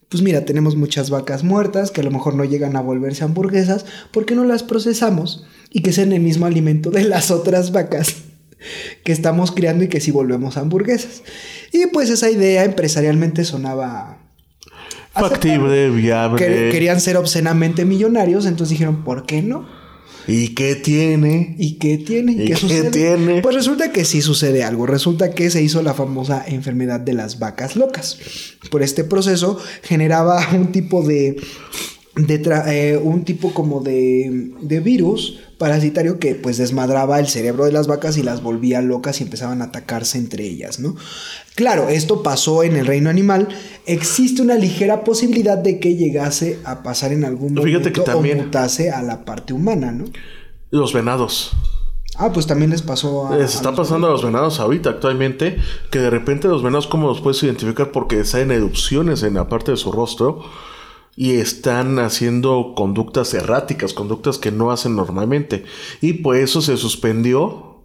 pues 0.09 0.23
mira, 0.23 0.45
tenemos 0.45 0.75
muchas 0.75 1.11
vacas 1.11 1.45
muertas 1.45 1.91
que 1.91 2.01
a 2.01 2.05
lo 2.05 2.11
mejor 2.11 2.35
no 2.35 2.45
llegan 2.45 2.77
a 2.77 2.83
volverse 2.83 3.25
hamburguesas, 3.25 3.85
¿por 4.11 4.25
qué 4.25 4.35
no 4.35 4.45
las 4.45 4.63
procesamos 4.63 5.45
y 5.71 5.83
que 5.83 5.93
sean 5.93 6.13
el 6.13 6.21
mismo 6.21 6.47
alimento 6.47 6.91
de 6.91 7.05
las 7.05 7.31
otras 7.31 7.73
vacas? 7.73 8.32
Que 9.05 9.13
estamos 9.13 9.53
creando 9.53 9.85
y 9.85 9.89
que 9.89 10.01
si 10.01 10.11
volvemos 10.11 10.57
a 10.57 10.61
hamburguesas. 10.61 11.23
Y 11.73 11.87
pues 11.87 12.11
esa 12.11 12.31
idea 12.31 12.65
empresarialmente 12.65 13.45
sonaba 13.45 14.19
factible, 15.13 15.91
viable. 15.91 16.71
querían 16.71 17.01
ser 17.01 17.17
obscenamente 17.17 17.85
millonarios, 17.85 18.47
entonces 18.47 18.71
dijeron, 18.71 19.05
¿por 19.05 19.27
qué 19.27 19.43
no? 19.43 19.67
¿Y 20.27 20.49
qué 20.49 20.77
tiene? 20.77 21.57
¿Y 21.59 21.75
qué 21.75 21.99
tiene? 21.99 22.33
¿Y 22.33 22.53
qué, 22.53 22.91
tiene? 22.91 23.43
Pues 23.43 23.57
resulta 23.57 23.91
que 23.91 24.05
sí 24.05 24.23
sucede 24.23 24.63
algo. 24.63 24.87
Resulta 24.87 25.33
que 25.33 25.51
se 25.51 25.63
hizo 25.63 25.83
la 25.83 25.95
famosa 25.95 26.45
enfermedad 26.47 27.01
de 27.01 27.13
las 27.13 27.39
vacas 27.39 27.75
locas. 27.75 28.19
Por 28.71 28.83
este 28.83 29.05
proceso 29.05 29.59
generaba 29.83 30.47
un 30.55 30.71
tipo 30.71 31.03
de, 31.03 31.37
de 32.15 32.63
eh, 32.69 32.97
un 32.99 33.25
tipo 33.25 33.53
como 33.53 33.81
de, 33.81 34.53
de 34.61 34.81
virus 34.81 35.41
parasitario 35.63 36.19
que 36.19 36.35
pues 36.35 36.59
desmadraba 36.59 37.21
el 37.21 37.29
cerebro 37.29 37.67
de 37.67 37.71
las 37.71 37.87
vacas 37.87 38.19
y 38.19 38.25
las 38.25 38.43
volvía 38.43 38.83
locas 38.83 39.21
y 39.21 39.23
empezaban 39.23 39.63
a 39.63 39.67
atacarse 39.67 40.19
entre 40.19 40.45
ellas, 40.45 40.81
¿no? 40.81 40.97
Claro, 41.55 41.89
esto 41.89 42.25
pasó 42.25 42.65
en 42.65 42.75
el 42.75 42.85
reino 42.85 43.09
animal. 43.09 43.47
Existe 43.87 44.43
una 44.43 44.57
ligera 44.57 45.05
posibilidad 45.05 45.57
de 45.57 45.79
que 45.79 45.95
llegase 45.95 46.59
a 46.65 46.83
pasar 46.83 47.13
en 47.13 47.25
algún 47.25 47.55
momento 47.55 47.63
Fíjate 47.63 47.93
que 47.93 48.01
también 48.01 48.41
o 48.41 48.43
mutase 48.43 48.91
a 48.91 49.03
la 49.03 49.25
parte 49.25 49.53
humana, 49.53 49.93
¿no? 49.93 50.07
Los 50.73 50.93
venados. 50.93 51.53
Ah, 52.17 52.33
pues 52.33 52.49
también 52.49 52.73
les 52.73 52.83
pasó 52.83 53.29
a. 53.29 53.37
Les 53.37 53.55
está 53.55 53.73
pasando 53.73 54.09
a 54.09 54.11
los 54.11 54.25
venados 54.25 54.59
ahorita, 54.59 54.91
actualmente, 54.91 55.59
que 55.93 56.01
de 56.01 56.11
repente 56.11 56.49
los 56.49 56.65
venados, 56.65 56.89
¿cómo 56.89 57.07
los 57.07 57.21
puedes 57.21 57.41
identificar? 57.45 57.93
Porque 57.93 58.25
salen 58.25 58.51
erupciones 58.51 59.23
en 59.23 59.35
la 59.35 59.49
parte 59.49 59.71
de 59.71 59.77
su 59.77 59.93
rostro 59.93 60.43
y 61.15 61.35
están 61.35 61.99
haciendo 61.99 62.75
conductas 62.75 63.35
erráticas, 63.35 63.93
conductas 63.93 64.39
que 64.39 64.51
no 64.51 64.71
hacen 64.71 64.97
normalmente. 64.97 65.65
Y 66.01 66.15
por 66.15 66.37
eso 66.37 66.63
se 66.63 66.77
suspendió 66.77 67.83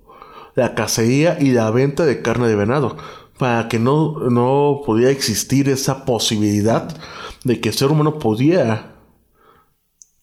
la 0.55 0.75
cacería 0.75 1.37
y 1.39 1.51
la 1.51 1.69
venta 1.71 2.05
de 2.05 2.21
carne 2.21 2.47
de 2.47 2.55
venado, 2.55 2.97
para 3.37 3.67
que 3.67 3.79
no, 3.79 4.19
no 4.29 4.81
podía 4.85 5.09
existir 5.09 5.69
esa 5.69 6.05
posibilidad 6.05 6.97
de 7.43 7.59
que 7.59 7.69
el 7.69 7.75
ser 7.75 7.91
humano 7.91 8.17
podía 8.17 8.95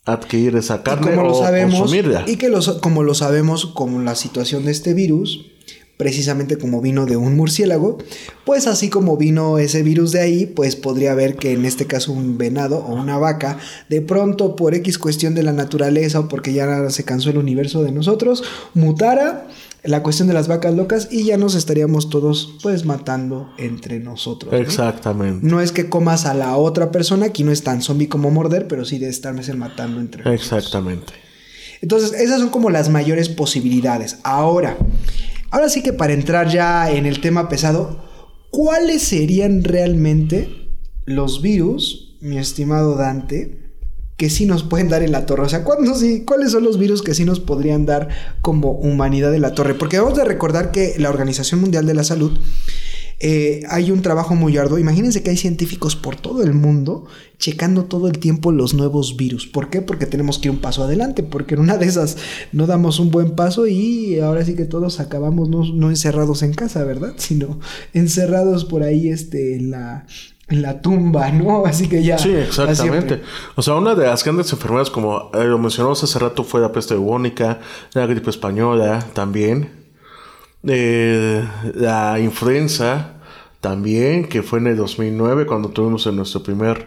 adquirir 0.05 0.57
esa 0.57 0.83
carne 0.83 1.17
o 1.17 1.41
consumirla. 1.41 2.25
Y 2.27 2.37
que 2.37 2.49
los, 2.49 2.69
como 2.81 3.03
lo 3.03 3.15
sabemos, 3.15 3.67
como 3.67 4.01
la 4.01 4.15
situación 4.15 4.65
de 4.65 4.73
este 4.73 4.93
virus, 4.95 5.53
precisamente 5.97 6.59
como 6.59 6.81
vino 6.81 7.07
de 7.07 7.17
un 7.17 7.37
murciélago, 7.37 7.99
pues 8.45 8.67
así 8.67 8.89
como 8.89 9.17
vino 9.17 9.59
ese 9.59 9.83
virus 9.83 10.13
de 10.13 10.21
ahí, 10.21 10.47
pues 10.47 10.77
podría 10.77 11.13
haber 11.13 11.37
que 11.37 11.53
en 11.53 11.65
este 11.65 11.87
caso 11.87 12.13
un 12.13 12.37
venado 12.37 12.79
o 12.79 12.95
una 12.95 13.19
vaca, 13.19 13.59
de 13.89 14.01
pronto 14.01 14.57
por 14.57 14.75
X 14.75 14.99
cuestión 14.99 15.35
de 15.35 15.43
la 15.43 15.53
naturaleza 15.53 16.21
o 16.21 16.29
porque 16.29 16.53
ya 16.53 16.91
se 16.91 17.05
cansó 17.05 17.31
el 17.31 17.39
universo 17.39 17.83
de 17.83 17.93
nosotros, 17.93 18.43
mutara 18.75 19.47
la 19.85 20.03
cuestión 20.03 20.29
de 20.29 20.35
las 20.35 20.49
vacas 20.49 20.75
locas 20.75 21.09
y 21.11 21.25
ya 21.25 21.37
nos 21.37 21.55
estaríamos 21.55 22.09
todos 22.09 22.57
pues 22.63 22.87
matando 22.87 23.53
entre 23.59 24.01
nosotros. 24.01 24.53
Exactamente. 24.55 25.47
No 25.47 25.61
es 25.61 25.73
que 25.73 25.91
comas 25.91 26.25
a 26.25 26.35
la 26.35 26.57
otra 26.57 26.91
persona, 26.91 27.27
aquí 27.27 27.45
no 27.45 27.53
es 27.53 27.63
tan 27.63 27.83
zombie 27.83 28.09
como 28.09 28.31
morder, 28.31 28.67
pero 28.67 28.85
sí 28.85 28.99
de 28.99 29.09
estarme 29.09 29.43
matando 29.55 30.01
entre 30.01 30.25
nosotros. 30.25 30.43
Exactamente. 30.43 31.13
Entonces, 31.83 32.19
esas 32.19 32.41
son 32.41 32.49
como 32.49 32.71
las 32.71 32.89
mayores 32.89 33.29
posibilidades. 33.29 34.17
Ahora, 34.23 34.79
Ahora 35.55 35.69
sí 35.69 35.85
que 35.85 35.93
para 35.93 36.13
entrar 36.13 36.49
ya 36.49 36.91
en 36.91 37.07
el 37.07 37.21
tema 37.21 37.49
pesado, 37.49 38.05
¿cuáles 38.51 39.03
serían 39.03 39.63
realmente 39.63 40.49
los 41.05 41.43
virus, 41.43 42.17
mi 42.21 42.39
estimado 42.39 42.97
Dante, 42.97 43.71
que 44.17 44.31
sí 44.31 44.47
nos 44.47 44.65
pueden 44.65 44.89
dar 44.89 45.05
en 45.05 45.13
la 45.13 45.27
torre? 45.27 45.45
O 45.45 45.49
sea, 45.49 45.65
sí, 45.95 46.25
¿cuáles 46.25 46.51
son 46.51 46.65
los 46.65 46.77
virus 46.77 47.03
que 47.03 47.15
sí 47.15 47.25
nos 47.25 47.39
podrían 47.39 47.87
dar 47.87 48.09
como 48.41 48.73
humanidad 48.73 49.33
en 49.33 49.43
la 49.43 49.55
torre? 49.55 49.75
Porque 49.75 50.01
vamos 50.01 50.19
a 50.19 50.25
recordar 50.25 50.73
que 50.73 50.97
la 50.99 51.09
Organización 51.09 51.61
Mundial 51.61 51.87
de 51.87 51.95
la 51.95 52.03
Salud 52.03 52.37
eh, 53.27 53.63
hay 53.71 53.91
un 53.91 54.03
trabajo 54.03 54.35
muy 54.35 54.59
arduo. 54.59 54.79
Imagínense 54.79 55.23
que 55.23 55.31
hay 55.31 55.39
científicos 55.39 55.97
por 55.97 56.15
todo 56.15 56.43
el 56.43 56.53
mundo 56.53 57.07
checando 57.39 57.85
todo 57.85 58.07
el 58.07 58.19
tiempo 58.19 58.53
los 58.53 58.75
nuevos 58.75 59.17
virus. 59.17 59.47
¿Por 59.47 59.71
qué? 59.71 59.81
Porque 59.81 60.05
tenemos 60.05 60.39
que 60.39 60.49
ir 60.49 60.53
un 60.53 60.61
paso 60.61 60.85
adelante, 60.85 61.23
porque 61.23 61.55
en 61.55 61.61
una 61.61 61.79
de 61.79 61.87
esas 61.87 62.19
no 62.53 62.67
damos 62.67 63.01
un 63.01 63.11
buen 63.11 63.31
paso 63.31 63.67
y 63.67 64.19
ahora 64.19 64.45
sí 64.45 64.55
que 64.55 64.67
todos 64.67 65.01
acabamos 65.01 65.49
no, 65.49 65.89
encerrados 65.89 66.43
en 66.43 66.53
casa, 66.53 66.85
¿verdad? 66.85 67.15
Sino 67.17 67.59
encerrados 67.95 68.67
por 68.67 68.83
ahí 68.83 69.09
este, 69.09 69.57
en 69.57 69.71
la, 69.71 70.05
en 70.49 70.61
la 70.61 70.83
tumba, 70.83 71.31
¿no? 71.31 71.65
Así 71.65 71.89
que 71.89 72.03
ya. 72.03 72.19
Sí, 72.19 72.29
exactamente. 72.29 73.23
O 73.55 73.63
sea, 73.63 73.77
una 73.77 73.95
de 73.95 74.05
las 74.05 74.23
grandes 74.23 74.53
enfermedades, 74.53 74.91
como 74.91 75.31
eh, 75.33 75.45
lo 75.45 75.59
mencionamos 75.59 76.05
hace 76.05 76.19
rato, 76.19 76.45
fue 76.45 76.61
la 76.61 76.73
peste 76.73 76.95
bubónica, 76.95 77.61
la 77.95 78.05
gripe 78.05 78.29
española 78.29 79.03
también. 79.15 79.83
Eh, 80.67 81.43
la 81.75 82.19
influenza 82.21 83.14
también, 83.65 84.29
que 84.29 84.43
fue 84.43 84.59
en 84.59 84.67
el 84.67 84.77
2009 84.77 85.47
cuando 85.47 85.71
tuvimos 85.71 86.07
en 86.07 86.17
nuestro 86.17 86.43
primer 86.43 86.85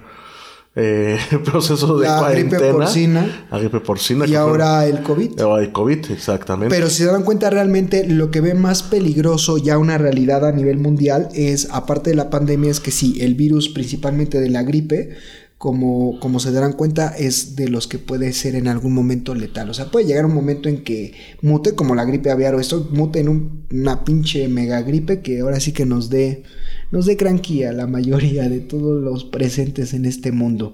eh, 0.76 1.18
proceso 1.44 1.98
de 1.98 2.06
la 2.06 2.30
Gripe 2.30 2.60
porcina, 2.72 3.48
la 3.50 3.58
gripe 3.58 3.80
porcina. 3.80 4.28
Y 4.28 4.36
ahora 4.36 4.86
el 4.86 5.02
COVID. 5.02 5.42
Ahora 5.42 5.64
el 5.64 5.72
COVID, 5.72 6.12
exactamente. 6.12 6.76
Pero 6.76 6.92
si 6.92 6.98
se 6.98 7.06
dan 7.06 7.24
cuenta 7.24 7.50
realmente 7.50 8.06
lo 8.08 8.30
que 8.30 8.42
ve 8.42 8.54
más 8.54 8.84
peligroso 8.84 9.58
ya 9.58 9.80
una 9.80 9.98
realidad 9.98 10.46
a 10.46 10.52
nivel 10.52 10.78
mundial 10.78 11.30
es, 11.34 11.68
aparte 11.72 12.12
de 12.12 12.16
la 12.16 12.30
pandemia, 12.30 12.70
es 12.70 12.80
que 12.80 12.92
sí, 12.92 13.18
el 13.22 13.34
virus 13.34 13.70
principalmente 13.70 14.40
de 14.40 14.52
la 14.52 14.62
gripe 14.62 15.18
como, 15.58 16.20
como 16.20 16.40
se 16.40 16.52
darán 16.52 16.74
cuenta, 16.74 17.16
es 17.18 17.56
de 17.56 17.70
los 17.70 17.88
que 17.88 17.98
puede 17.98 18.32
ser 18.34 18.54
en 18.54 18.68
algún 18.68 18.94
momento 18.94 19.34
letal. 19.34 19.72
O 19.72 19.74
sea, 19.74 19.90
puede 19.90 20.06
llegar 20.06 20.28
un 20.28 20.36
momento 20.36 20.70
en 20.70 20.84
que 20.84 21.14
mute, 21.42 21.74
como 21.74 21.96
la 21.96 22.06
gripe 22.06 22.30
aviar 22.30 22.54
o 22.54 22.60
esto, 22.60 22.88
mute 22.92 23.20
en 23.20 23.64
una 23.72 24.04
pinche 24.04 24.48
mega 24.48 24.82
gripe 24.84 25.22
que 25.22 25.40
ahora 25.40 25.60
sí 25.60 25.72
que 25.72 25.88
nos 25.88 26.12
dé, 26.12 26.44
nos 26.92 27.06
dé 27.06 27.18
cranquía 27.18 27.72
la 27.74 27.88
mayoría 27.88 28.50
de 28.50 28.60
todos 28.60 29.02
los 29.02 29.24
presentes 29.26 29.94
en 29.94 30.06
este 30.06 30.32
mundo. 30.32 30.74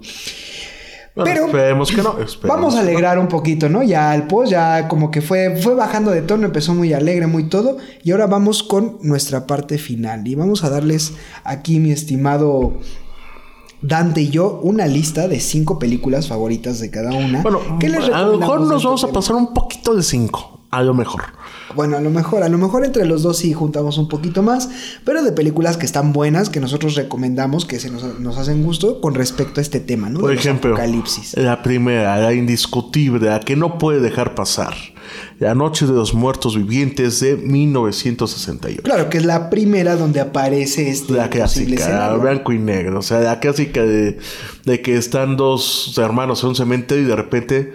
Bueno, 1.14 1.30
Pero 1.32 1.46
esperemos 1.46 1.90
que 1.90 2.02
no. 2.02 2.18
esperemos 2.24 2.42
vamos 2.42 2.74
a 2.74 2.82
no. 2.82 2.82
alegrar 2.82 3.18
un 3.18 3.28
poquito, 3.28 3.68
¿no? 3.68 3.82
Ya 3.82 4.14
el 4.14 4.24
post 4.24 4.50
ya 4.50 4.88
como 4.88 5.10
que 5.10 5.22
fue, 5.22 5.56
fue 5.56 5.74
bajando 5.74 6.10
de 6.10 6.22
tono, 6.22 6.44
empezó 6.46 6.74
muy 6.74 6.92
alegre, 6.92 7.26
muy 7.26 7.48
todo. 7.48 7.76
Y 8.02 8.10
ahora 8.10 8.26
vamos 8.26 8.62
con 8.62 8.98
nuestra 9.02 9.46
parte 9.46 9.78
final. 9.78 10.26
Y 10.26 10.34
vamos 10.34 10.64
a 10.64 10.70
darles 10.70 11.14
aquí, 11.44 11.78
mi 11.78 11.92
estimado 11.92 12.78
Dante 13.80 14.22
y 14.22 14.30
yo, 14.30 14.60
una 14.62 14.86
lista 14.86 15.28
de 15.28 15.40
cinco 15.40 15.78
películas 15.78 16.26
favoritas 16.26 16.80
de 16.80 16.90
cada 16.90 17.12
una. 17.12 17.42
Bueno, 17.42 17.60
¿Qué 17.78 17.88
les 17.90 18.08
a 18.08 18.22
lo 18.22 18.38
mejor 18.38 18.62
nos 18.62 18.82
vamos 18.82 19.04
a 19.04 19.08
pasar 19.08 19.36
un 19.36 19.52
poquito 19.52 19.94
de 19.94 20.02
cinco. 20.02 20.53
A 20.76 20.82
lo 20.82 20.94
mejor. 20.94 21.22
Bueno, 21.74 21.96
a 21.96 22.00
lo 22.00 22.10
mejor, 22.10 22.42
a 22.42 22.48
lo 22.48 22.58
mejor 22.58 22.84
entre 22.84 23.04
los 23.04 23.22
dos 23.22 23.38
sí 23.38 23.52
juntamos 23.52 23.98
un 23.98 24.08
poquito 24.08 24.42
más, 24.42 24.68
pero 25.04 25.22
de 25.22 25.32
películas 25.32 25.76
que 25.76 25.86
están 25.86 26.12
buenas, 26.12 26.48
que 26.50 26.60
nosotros 26.60 26.94
recomendamos, 26.94 27.64
que 27.64 27.80
se 27.80 27.90
nos, 27.90 28.20
nos 28.20 28.38
hacen 28.38 28.62
gusto 28.62 29.00
con 29.00 29.14
respecto 29.14 29.60
a 29.60 29.62
este 29.62 29.80
tema, 29.80 30.08
¿no? 30.08 30.20
Por 30.20 30.30
De 30.30 30.36
ejemplo, 30.36 30.72
apocalipsis. 30.74 31.34
la 31.36 31.62
primera, 31.62 32.16
la 32.18 32.32
indiscutible, 32.32 33.28
la 33.28 33.40
que 33.40 33.56
no 33.56 33.78
puede 33.78 34.00
dejar 34.00 34.34
pasar. 34.34 34.74
La 35.38 35.54
Noche 35.54 35.86
de 35.86 35.92
los 35.92 36.14
Muertos 36.14 36.56
Vivientes 36.56 37.20
de 37.20 37.36
1968. 37.36 38.82
Claro, 38.82 39.10
que 39.10 39.18
es 39.18 39.24
la 39.24 39.50
primera 39.50 39.96
donde 39.96 40.20
aparece 40.20 40.88
este 40.88 41.12
La 41.12 41.28
clásica, 41.28 41.88
la 41.88 42.14
blanco 42.14 42.52
y 42.52 42.58
negro. 42.58 43.00
O 43.00 43.02
sea, 43.02 43.20
la 43.20 43.40
clásica 43.40 43.82
de, 43.82 44.18
de 44.64 44.82
que 44.82 44.96
están 44.96 45.36
dos 45.36 45.94
hermanos 45.98 46.42
en 46.42 46.50
un 46.50 46.54
cementerio 46.56 47.04
y 47.04 47.06
de 47.08 47.16
repente 47.16 47.74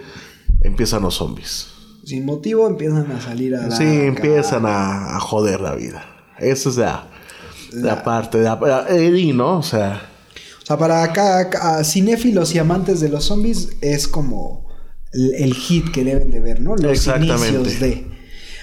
empiezan 0.62 1.02
los 1.02 1.14
zombies. 1.14 1.68
Sin 2.10 2.24
motivo 2.24 2.66
empiezan 2.66 3.08
a 3.12 3.20
salir 3.20 3.54
a 3.54 3.68
la 3.68 3.76
Sí, 3.76 3.84
empiezan 3.84 4.66
a, 4.66 5.16
a 5.16 5.20
joder 5.20 5.60
la 5.60 5.76
vida. 5.76 6.04
Esa 6.38 6.68
es 6.70 6.76
la, 6.76 7.06
la 7.72 8.02
parte, 8.02 8.38
la, 8.38 8.58
la- 8.60 8.88
Eddie, 8.88 9.32
¿no? 9.32 9.58
O 9.58 9.62
sea, 9.62 10.02
O 10.60 10.66
sea, 10.66 10.76
para 10.76 11.04
acá, 11.04 11.38
acá, 11.38 11.84
cinéfilos 11.84 12.52
y 12.54 12.58
amantes 12.58 12.98
de 13.00 13.10
los 13.10 13.24
zombies 13.26 13.68
es 13.80 14.08
como 14.08 14.66
el, 15.12 15.34
el 15.36 15.54
hit 15.54 15.92
que 15.92 16.02
deben 16.02 16.32
de 16.32 16.40
ver, 16.40 16.60
¿no? 16.60 16.74
Los 16.74 16.90
Exactamente. 16.90 17.48
inicios 17.48 17.78
de. 17.80 18.09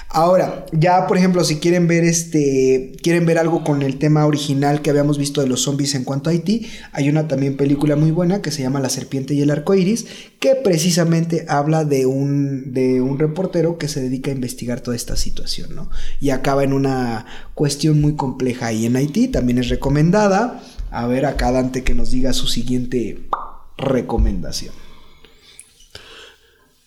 Ahora, 0.09 0.65
ya 0.71 1.05
por 1.05 1.17
ejemplo, 1.17 1.43
si 1.43 1.57
quieren 1.57 1.87
ver 1.87 2.05
este, 2.05 2.93
quieren 3.03 3.25
ver 3.25 3.37
algo 3.37 3.63
con 3.63 3.81
el 3.81 3.97
tema 3.99 4.25
original 4.25 4.81
que 4.81 4.89
habíamos 4.89 5.17
visto 5.17 5.41
de 5.41 5.47
los 5.47 5.61
zombies 5.61 5.95
en 5.95 6.05
cuanto 6.05 6.29
a 6.29 6.33
Haití, 6.33 6.67
hay 6.93 7.09
una 7.09 7.27
también 7.27 7.57
película 7.57 7.97
muy 7.97 8.11
buena 8.11 8.41
que 8.41 8.51
se 8.51 8.61
llama 8.61 8.79
La 8.79 8.89
serpiente 8.89 9.33
y 9.33 9.41
el 9.41 9.51
arco 9.51 9.75
iris, 9.75 10.05
que 10.39 10.55
precisamente 10.55 11.45
habla 11.49 11.83
de 11.83 12.05
un, 12.05 12.73
de 12.73 13.01
un 13.01 13.19
reportero 13.19 13.77
que 13.77 13.89
se 13.89 14.01
dedica 14.01 14.31
a 14.31 14.35
investigar 14.35 14.79
toda 14.79 14.95
esta 14.95 15.17
situación, 15.17 15.75
¿no? 15.75 15.89
Y 16.21 16.29
acaba 16.29 16.63
en 16.63 16.71
una 16.71 17.25
cuestión 17.53 17.99
muy 17.99 18.15
compleja 18.15 18.67
ahí 18.67 18.85
en 18.85 18.95
Haití, 18.95 19.27
también 19.27 19.57
es 19.57 19.67
recomendada. 19.67 20.63
A 20.89 21.05
ver, 21.05 21.25
acá 21.25 21.51
Dante 21.51 21.83
que 21.83 21.93
nos 21.93 22.11
diga 22.11 22.31
su 22.31 22.47
siguiente 22.47 23.27
recomendación. 23.77 24.73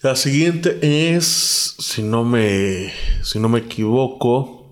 La 0.03 0.17
siguiente 0.17 0.79
es, 1.15 1.77
si 1.79 2.03
no 2.03 2.25
me, 2.25 2.91
si 3.23 3.39
no 3.39 3.49
me 3.49 3.59
equivoco, 3.61 4.67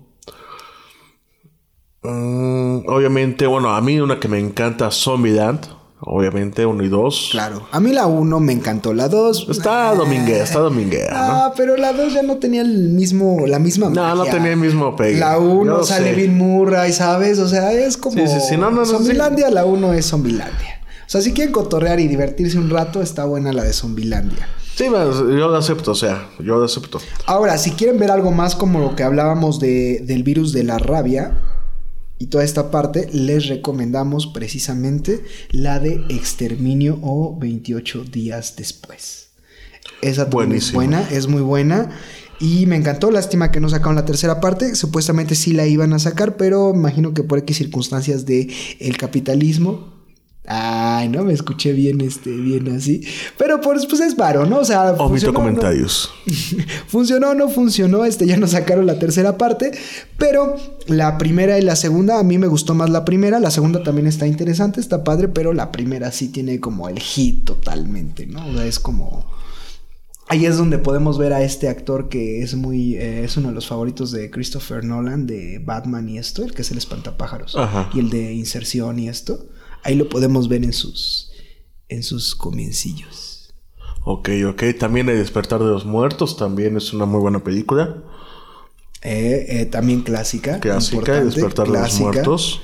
mm, 2.01 2.87
obviamente, 2.87 3.45
bueno, 3.45 3.69
a 3.69 3.81
mí 3.81 3.99
una 3.99 4.19
que 4.19 4.27
me 4.27 4.39
encanta, 4.39 4.89
Zombieland, 4.89 5.67
obviamente, 6.01 6.65
uno 6.65 6.83
y 6.83 6.89
dos. 6.89 7.29
Claro, 7.31 7.67
a 7.71 7.79
mí 7.79 7.91
la 7.91 8.07
1 8.07 8.39
me 8.39 8.53
encantó, 8.53 8.93
la 8.93 9.07
2... 9.07 9.49
Está 9.49 9.93
dominguera, 9.93 10.43
está 10.43 10.59
dominguera, 10.59 11.11
¿no? 11.11 11.33
Ah, 11.33 11.53
pero 11.55 11.77
la 11.77 11.93
2 11.93 12.13
ya 12.13 12.23
no 12.23 12.37
tenía 12.37 12.61
el 12.61 12.89
mismo, 12.89 13.45
la 13.45 13.59
misma 13.59 13.89
No, 13.89 14.07
no 14.09 14.15
magia. 14.15 14.31
tenía 14.31 14.53
el 14.53 14.57
mismo 14.57 14.95
pegue. 14.95 15.19
La 15.19 15.37
1 15.37 15.79
Yo 15.79 15.83
sale 15.83 16.11
sé. 16.11 16.15
Bill 16.15 16.31
Murray, 16.31 16.91
¿sabes? 16.91 17.37
O 17.37 17.47
sea, 17.47 17.71
es 17.73 17.97
como... 17.97 18.15
Sí, 18.17 18.27
sí, 18.27 18.39
sí, 18.49 18.57
no, 18.57 18.71
no, 18.71 18.77
no, 18.77 18.85
Zombilandia, 18.85 19.51
la 19.51 19.65
1 19.65 19.93
es 19.93 20.07
Zombilandia. 20.07 20.79
O 21.05 21.09
sea, 21.11 21.21
si 21.21 21.33
quieren 21.33 21.51
cotorrear 21.51 21.99
y 21.99 22.07
divertirse 22.07 22.57
un 22.57 22.69
rato, 22.69 23.01
está 23.01 23.25
buena 23.25 23.51
la 23.51 23.63
de 23.63 23.73
Zombilandia. 23.73 24.47
Sí, 24.79 24.87
bueno, 24.87 25.11
yo 25.11 25.49
lo 25.49 25.57
acepto, 25.57 25.91
o 25.91 25.95
sea, 25.95 26.29
yo 26.39 26.55
lo 26.55 26.63
acepto. 26.63 27.01
Ahora, 27.25 27.57
si 27.57 27.71
quieren 27.71 27.99
ver 27.99 28.11
algo 28.11 28.31
más 28.31 28.55
como 28.55 28.79
lo 28.79 28.95
que 28.95 29.03
hablábamos 29.03 29.59
de, 29.59 29.99
del 30.05 30.23
virus 30.23 30.53
de 30.53 30.63
la 30.63 30.77
rabia 30.77 31.37
y 32.17 32.27
toda 32.27 32.45
esta 32.45 32.71
parte, 32.71 33.09
les 33.11 33.47
recomendamos 33.47 34.27
precisamente 34.27 35.21
la 35.51 35.81
de 35.81 36.05
Exterminio 36.07 36.97
o 37.01 37.37
28 37.37 38.05
días 38.05 38.55
después. 38.55 39.31
Esa 40.01 40.29
es 40.53 40.71
buena, 40.71 41.01
es 41.11 41.27
muy 41.27 41.41
buena. 41.41 41.89
Y 42.39 42.65
me 42.65 42.77
encantó, 42.77 43.11
lástima 43.11 43.51
que 43.51 43.59
no 43.59 43.67
sacaron 43.67 43.97
la 43.97 44.05
tercera 44.05 44.39
parte. 44.39 44.75
Supuestamente 44.75 45.35
sí 45.35 45.51
la 45.51 45.67
iban 45.67 45.91
a 45.91 45.99
sacar, 45.99 46.37
pero 46.37 46.73
imagino 46.73 47.13
que 47.13 47.23
por 47.23 47.39
X 47.39 47.57
circunstancias 47.57 48.25
de 48.25 48.49
el 48.79 48.95
capitalismo. 48.95 49.98
Ay, 50.51 51.09
no 51.09 51.23
me 51.23 51.33
escuché 51.33 51.73
bien, 51.73 52.01
este, 52.01 52.31
bien 52.31 52.75
así. 52.75 53.03
Pero 53.37 53.61
pues, 53.61 53.85
pues 53.85 54.01
es 54.01 54.15
varo, 54.15 54.47
¿no? 54.47 54.57
O 54.57 54.65
sea, 54.65 54.93
Omito 54.93 55.07
funcionó, 55.07 55.33
¿no? 55.33 55.39
comentarios. 55.39 56.11
funcionó 56.87 57.29
o 57.29 57.33
no 57.35 57.49
funcionó, 57.49 58.03
este 58.03 58.25
ya 58.25 58.35
nos 58.35 58.51
sacaron 58.51 58.87
la 58.87 58.97
tercera 58.97 59.37
parte, 59.37 59.71
pero 60.17 60.55
la 60.87 61.19
primera 61.19 61.59
y 61.59 61.61
la 61.61 61.75
segunda 61.75 62.17
a 62.17 62.23
mí 62.23 62.39
me 62.39 62.47
gustó 62.47 62.73
más 62.73 62.89
la 62.89 63.05
primera, 63.05 63.39
la 63.39 63.51
segunda 63.51 63.83
también 63.83 64.07
está 64.07 64.25
interesante, 64.25 64.79
está 64.79 65.03
padre, 65.03 65.27
pero 65.27 65.53
la 65.53 65.71
primera 65.71 66.11
sí 66.11 66.29
tiene 66.29 66.59
como 66.59 66.89
el 66.89 66.97
hit 66.97 67.45
totalmente, 67.45 68.25
¿no? 68.25 68.47
O 68.47 68.53
sea, 68.53 68.65
es 68.65 68.79
como 68.79 69.27
Ahí 70.29 70.47
es 70.47 70.57
donde 70.57 70.79
podemos 70.79 71.19
ver 71.19 71.33
a 71.33 71.43
este 71.43 71.69
actor 71.69 72.09
que 72.09 72.41
es 72.41 72.55
muy 72.55 72.95
eh, 72.95 73.23
es 73.23 73.37
uno 73.37 73.49
de 73.49 73.53
los 73.55 73.67
favoritos 73.67 74.11
de 74.11 74.31
Christopher 74.31 74.83
Nolan 74.83 75.27
de 75.27 75.59
Batman 75.63 76.09
y 76.09 76.17
esto, 76.17 76.43
el 76.43 76.53
que 76.53 76.63
es 76.63 76.71
el 76.71 76.79
espantapájaros 76.79 77.55
Ajá. 77.55 77.89
y 77.93 77.99
el 77.99 78.09
de 78.09 78.33
inserción 78.33 78.97
y 78.97 79.09
esto. 79.09 79.47
Ahí 79.83 79.95
lo 79.95 80.09
podemos 80.09 80.47
ver 80.47 80.63
en 80.63 80.73
sus 80.73 81.31
en 81.87 82.03
sus 82.03 82.35
comiencillos. 82.35 83.53
Ok, 84.03 84.29
ok. 84.47 84.63
También 84.79 85.09
El 85.09 85.17
Despertar 85.17 85.59
de 85.59 85.69
los 85.69 85.85
Muertos 85.85 86.37
también 86.37 86.77
es 86.77 86.93
una 86.93 87.05
muy 87.05 87.19
buena 87.19 87.43
película. 87.43 88.03
Eh, 89.01 89.45
eh, 89.49 89.65
también 89.65 90.01
clásica. 90.01 90.59
Clásica, 90.59 91.17
El 91.17 91.31
Despertar 91.31 91.67
de 91.67 91.79
los. 91.79 91.99
Muertos. 91.99 92.61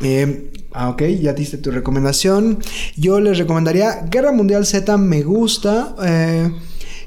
Eh, 0.00 0.52
ah, 0.72 0.90
ok, 0.90 1.02
ya 1.20 1.32
diste 1.32 1.58
tu 1.58 1.70
recomendación. 1.70 2.58
Yo 2.96 3.20
les 3.20 3.38
recomendaría 3.38 4.06
Guerra 4.10 4.32
Mundial 4.32 4.66
Z, 4.66 4.96
me 4.98 5.22
gusta. 5.22 5.94
Eh, 6.04 6.50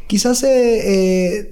quizás 0.07 0.43
eh, 0.43 1.51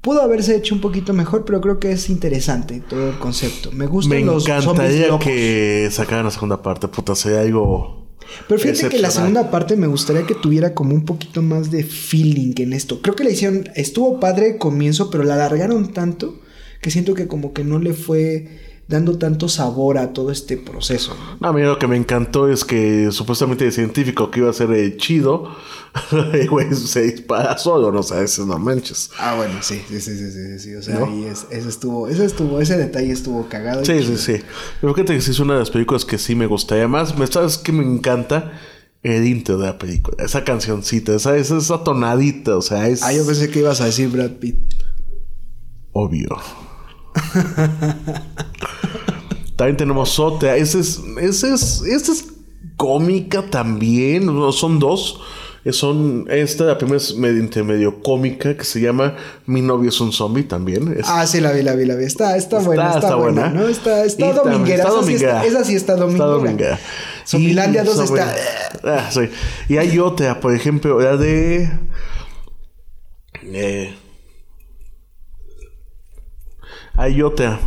pudo 0.00 0.22
haberse 0.22 0.56
hecho 0.56 0.74
un 0.74 0.80
poquito 0.80 1.12
mejor, 1.12 1.44
pero 1.44 1.60
creo 1.60 1.78
que 1.78 1.92
es 1.92 2.08
interesante 2.10 2.82
todo 2.88 3.10
el 3.10 3.18
concepto. 3.18 3.70
Me 3.72 3.86
gustan 3.86 4.18
Me 4.18 4.24
los 4.24 4.44
zombies 4.44 4.64
encantaría 4.64 5.08
locos. 5.08 5.24
que 5.24 5.88
sacaran 5.90 6.24
la 6.24 6.30
segunda 6.30 6.62
parte. 6.62 6.88
Puta, 6.88 7.14
sería 7.14 7.40
algo. 7.40 8.06
Pero 8.46 8.60
fíjate 8.60 8.88
que 8.90 8.98
la 8.98 9.10
segunda 9.10 9.50
parte 9.50 9.74
me 9.76 9.86
gustaría 9.86 10.26
que 10.26 10.34
tuviera 10.34 10.74
como 10.74 10.94
un 10.94 11.04
poquito 11.04 11.40
más 11.40 11.70
de 11.70 11.82
feeling 11.82 12.52
en 12.58 12.72
esto. 12.74 13.00
Creo 13.00 13.14
que 13.16 13.24
la 13.24 13.30
hicieron, 13.30 13.68
estuvo 13.74 14.20
padre 14.20 14.50
el 14.50 14.58
comienzo, 14.58 15.10
pero 15.10 15.24
la 15.24 15.34
alargaron 15.34 15.92
tanto 15.94 16.40
que 16.82 16.90
siento 16.90 17.14
que 17.14 17.26
como 17.26 17.52
que 17.52 17.64
no 17.64 17.78
le 17.78 17.94
fue 17.94 18.67
dando 18.88 19.18
tanto 19.18 19.48
sabor 19.48 19.98
a 19.98 20.12
todo 20.14 20.32
este 20.32 20.56
proceso. 20.56 21.14
A 21.40 21.52
mí 21.52 21.60
lo 21.62 21.78
que 21.78 21.86
me 21.86 21.96
encantó 21.96 22.48
es 22.50 22.64
que 22.64 23.10
supuestamente 23.12 23.66
el 23.66 23.72
científico 23.72 24.30
que 24.30 24.40
iba 24.40 24.48
a 24.50 24.54
ser 24.54 24.72
eh, 24.72 24.96
chido, 24.96 25.54
güey 26.50 26.74
se 26.74 27.02
dispara 27.02 27.58
solo, 27.58 27.92
no 27.92 28.02
sabes, 28.02 28.38
no 28.38 28.58
manches. 28.58 29.10
Ah, 29.18 29.34
bueno, 29.36 29.58
sí, 29.62 29.82
sí, 29.88 30.00
sí, 30.00 30.16
sí, 30.16 30.30
sí, 30.32 30.58
sí, 30.58 30.74
o 30.74 30.82
sea, 30.82 31.00
¿No? 31.00 31.06
ahí 31.06 31.24
es, 31.24 31.46
ese 31.50 31.68
estuvo, 31.68 32.08
ese 32.08 32.24
estuvo, 32.24 32.60
ese 32.60 32.78
detalle 32.78 33.12
estuvo 33.12 33.46
cagado. 33.48 33.84
Sí, 33.84 34.02
sí, 34.02 34.16
sí. 34.16 34.40
Pero 34.80 34.94
fíjate 34.94 35.14
que 35.14 35.20
sí 35.20 35.32
es 35.32 35.38
una 35.40 35.52
de 35.54 35.60
las 35.60 35.70
películas 35.70 36.04
que 36.06 36.16
sí 36.16 36.34
me 36.34 36.46
gusta. 36.46 36.74
Y 36.74 36.78
además, 36.78 37.16
me 37.18 37.26
sabes 37.26 37.58
que 37.58 37.72
me 37.72 37.84
encanta 37.84 38.52
el 39.02 39.26
intro 39.26 39.58
de 39.58 39.66
la 39.66 39.78
película. 39.78 40.16
Esa 40.24 40.44
cancioncita, 40.44 41.14
esa, 41.14 41.36
esa, 41.36 41.58
esa 41.58 41.84
tonadita, 41.84 42.56
o 42.56 42.62
sea, 42.62 42.88
es 42.88 43.02
Ah, 43.02 43.12
yo 43.12 43.26
pensé 43.26 43.50
que 43.50 43.58
ibas 43.58 43.82
a 43.82 43.84
decir 43.84 44.08
Brad 44.08 44.30
Pitt. 44.32 44.56
obvio. 45.92 46.28
También 49.56 49.76
tenemos 49.76 50.18
otra. 50.18 50.56
Esa 50.56 50.78
es, 50.78 51.00
esa 51.20 51.54
es, 51.54 51.82
es 51.82 52.24
cómica 52.76 53.42
también. 53.42 54.28
Son 54.52 54.78
dos. 54.78 55.20
Eh, 55.64 55.72
Son, 55.72 56.26
esta, 56.30 56.62
la 56.64 56.78
primera 56.78 56.98
es 56.98 57.16
medio, 57.16 57.64
medio 57.64 58.00
cómica, 58.00 58.56
que 58.56 58.62
se 58.64 58.80
llama 58.80 59.16
Mi 59.46 59.60
novio 59.60 59.88
es 59.88 60.00
un 60.00 60.12
zombie 60.12 60.44
también. 60.44 60.94
Es- 60.96 61.06
Ah, 61.08 61.26
sí, 61.26 61.40
la 61.40 61.50
vi, 61.50 61.62
la 61.62 61.74
vi, 61.74 61.84
la 61.86 61.96
vi. 61.96 62.04
Está, 62.04 62.36
está, 62.36 62.60
buena, 62.60 62.86
está, 62.86 62.98
está 63.00 63.14
buena, 63.16 63.42
buena. 63.48 63.60
¿no? 63.62 63.68
Está, 63.68 64.04
está 64.04 64.32
dominguera. 64.32 64.84
está 64.84 64.88
esa, 64.88 65.00
sí 65.00 65.04
dominguera. 65.04 65.44
está, 65.44 65.58
esa 65.58 65.64
sí 65.64 65.74
está 65.74 65.96
dominguera. 65.96 66.24
Está 66.24 66.36
dominguera. 66.38 66.78
Zombilandia 67.26 67.82
Y 67.82 67.86
2 67.86 67.96
sobre- 67.96 68.22
está... 68.22 68.36
Ah, 68.84 69.10
sí. 69.10 69.20
Y 69.68 69.76
hay 69.76 69.98
otra, 69.98 70.38
por 70.40 70.54
ejemplo, 70.54 71.00
la 71.00 71.16
de... 71.16 71.68
eh, 73.42 73.94
hay 76.98 77.22
otra. 77.22 77.60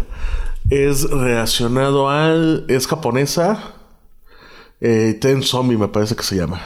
Es 0.70 1.10
relacionado 1.10 2.10
al... 2.10 2.66
Es 2.68 2.86
japonesa. 2.86 3.74
Eh, 4.82 5.18
Ten 5.20 5.42
Zombie 5.42 5.78
me 5.78 5.88
parece 5.88 6.16
que 6.16 6.24
se 6.24 6.36
llama. 6.36 6.62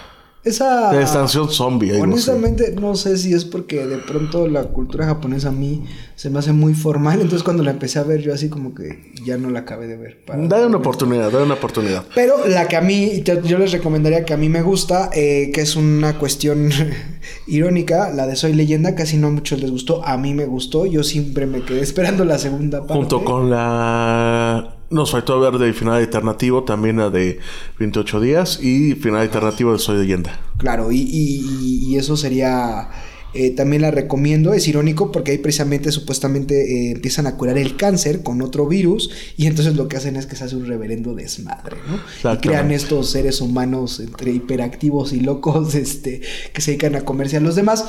Esa. 0.46 0.92
De 0.94 1.02
estación 1.04 1.50
zombie. 1.50 1.92
ahí 1.92 1.98
no 1.98 2.18
sé. 2.18 2.32
Honestamente, 2.32 2.76
no 2.80 2.96
sé 2.96 3.18
si 3.18 3.34
es 3.34 3.44
porque 3.46 3.86
de 3.86 3.98
pronto 3.98 4.48
la 4.48 4.64
cultura 4.66 5.06
japonesa 5.06 5.50
a 5.50 5.52
mí 5.52 5.84
se 6.16 6.30
me 6.30 6.40
hace 6.40 6.54
muy 6.54 6.74
formal. 6.76 7.16
Entonces, 7.20 7.44
cuando 7.44 7.64
la 7.64 7.72
empecé 7.72 8.00
a 8.00 8.04
ver, 8.04 8.22
yo 8.22 8.34
así 8.34 8.48
como 8.48 8.74
que 8.76 9.12
ya 9.26 9.38
no 9.38 9.50
la 9.50 9.62
acabé 9.62 9.88
de 9.88 9.98
ver. 9.98 10.24
para- 10.26 10.48
Dale 10.48 10.68
una 10.68 10.78
oportunidad, 10.78 11.32
dale 11.32 11.46
una 11.46 11.56
oportunidad. 11.56 12.06
Pero 12.14 12.46
la 12.48 12.68
que 12.68 12.76
a 12.76 12.82
mí, 12.82 13.22
yo, 13.24 13.42
yo 13.42 13.58
les 13.58 13.72
recomendaría 13.72 14.24
que 14.24 14.34
a 14.34 14.38
mí 14.38 14.48
me 14.48 14.62
gusta, 14.62 15.10
eh, 15.14 15.50
que 15.54 15.62
es 15.62 15.76
una 15.76 16.20
cuestión 16.20 16.70
irónica, 17.48 18.12
la 18.12 18.28
de 18.28 18.36
Soy 18.36 18.54
Leyenda, 18.54 18.96
casi 18.96 19.18
no 19.18 19.28
a 19.28 19.32
muchos 19.32 19.60
les 19.60 19.72
gustó, 19.72 20.06
a 20.06 20.16
mí 20.18 20.34
me 20.34 20.46
gustó, 20.46 20.86
yo 20.86 21.04
siempre 21.04 21.46
me 21.48 21.64
quedé 21.64 21.82
esperando 21.82 22.24
la 22.24 22.38
segunda 22.38 22.80
parte. 22.82 22.94
Junto 22.94 23.24
con 23.26 23.50
la... 23.50 24.75
Nos 24.90 25.12
faltó 25.12 25.40
ver 25.40 25.58
de 25.58 25.74
final 25.74 25.96
alternativo, 25.96 26.64
también 26.64 26.98
la 26.98 27.10
de 27.10 27.40
28 27.80 28.20
días 28.22 28.60
y 28.62 28.94
final 28.96 29.22
alternativo 29.22 29.74
de 29.74 29.80
Soy 29.80 29.98
Leyenda. 29.98 30.40
Claro, 30.58 30.92
y, 30.92 31.00
y- 31.02 31.86
y 31.88 31.98
eso 31.98 32.16
sería... 32.18 32.90
eh, 33.34 33.50
también 33.50 33.82
la 33.82 33.92
recomiendo, 33.92 34.54
es 34.54 34.66
irónico 34.70 35.12
porque 35.12 35.32
ahí 35.32 35.38
precisamente 35.40 35.92
supuestamente 35.92 36.54
eh, 36.56 36.92
empiezan 36.92 37.28
a 37.28 37.36
curar 37.36 37.58
el 37.58 37.76
cáncer 37.76 38.24
con 38.24 38.42
otro 38.42 38.66
virus 38.66 39.10
y 39.36 39.48
entonces 39.48 39.76
lo 39.76 39.90
que 39.90 39.98
hacen 39.98 40.16
es 40.16 40.26
que 40.26 40.38
se 40.38 40.46
hace 40.46 40.56
un 40.56 40.66
reverendo 40.66 41.14
desmadre, 41.16 41.76
¿no? 41.90 42.00
Y 42.36 42.38
crean 42.38 42.72
estos 42.76 43.10
seres 43.10 43.42
humanos 43.42 44.00
entre 44.00 44.32
hiperactivos 44.32 45.12
y 45.12 45.20
locos 45.20 45.76
este, 45.86 46.22
que 46.54 46.62
se 46.62 46.72
dedican 46.72 46.96
a 46.96 47.02
comerse 47.02 47.36
a 47.36 47.42
los 47.42 47.56
demás. 47.56 47.84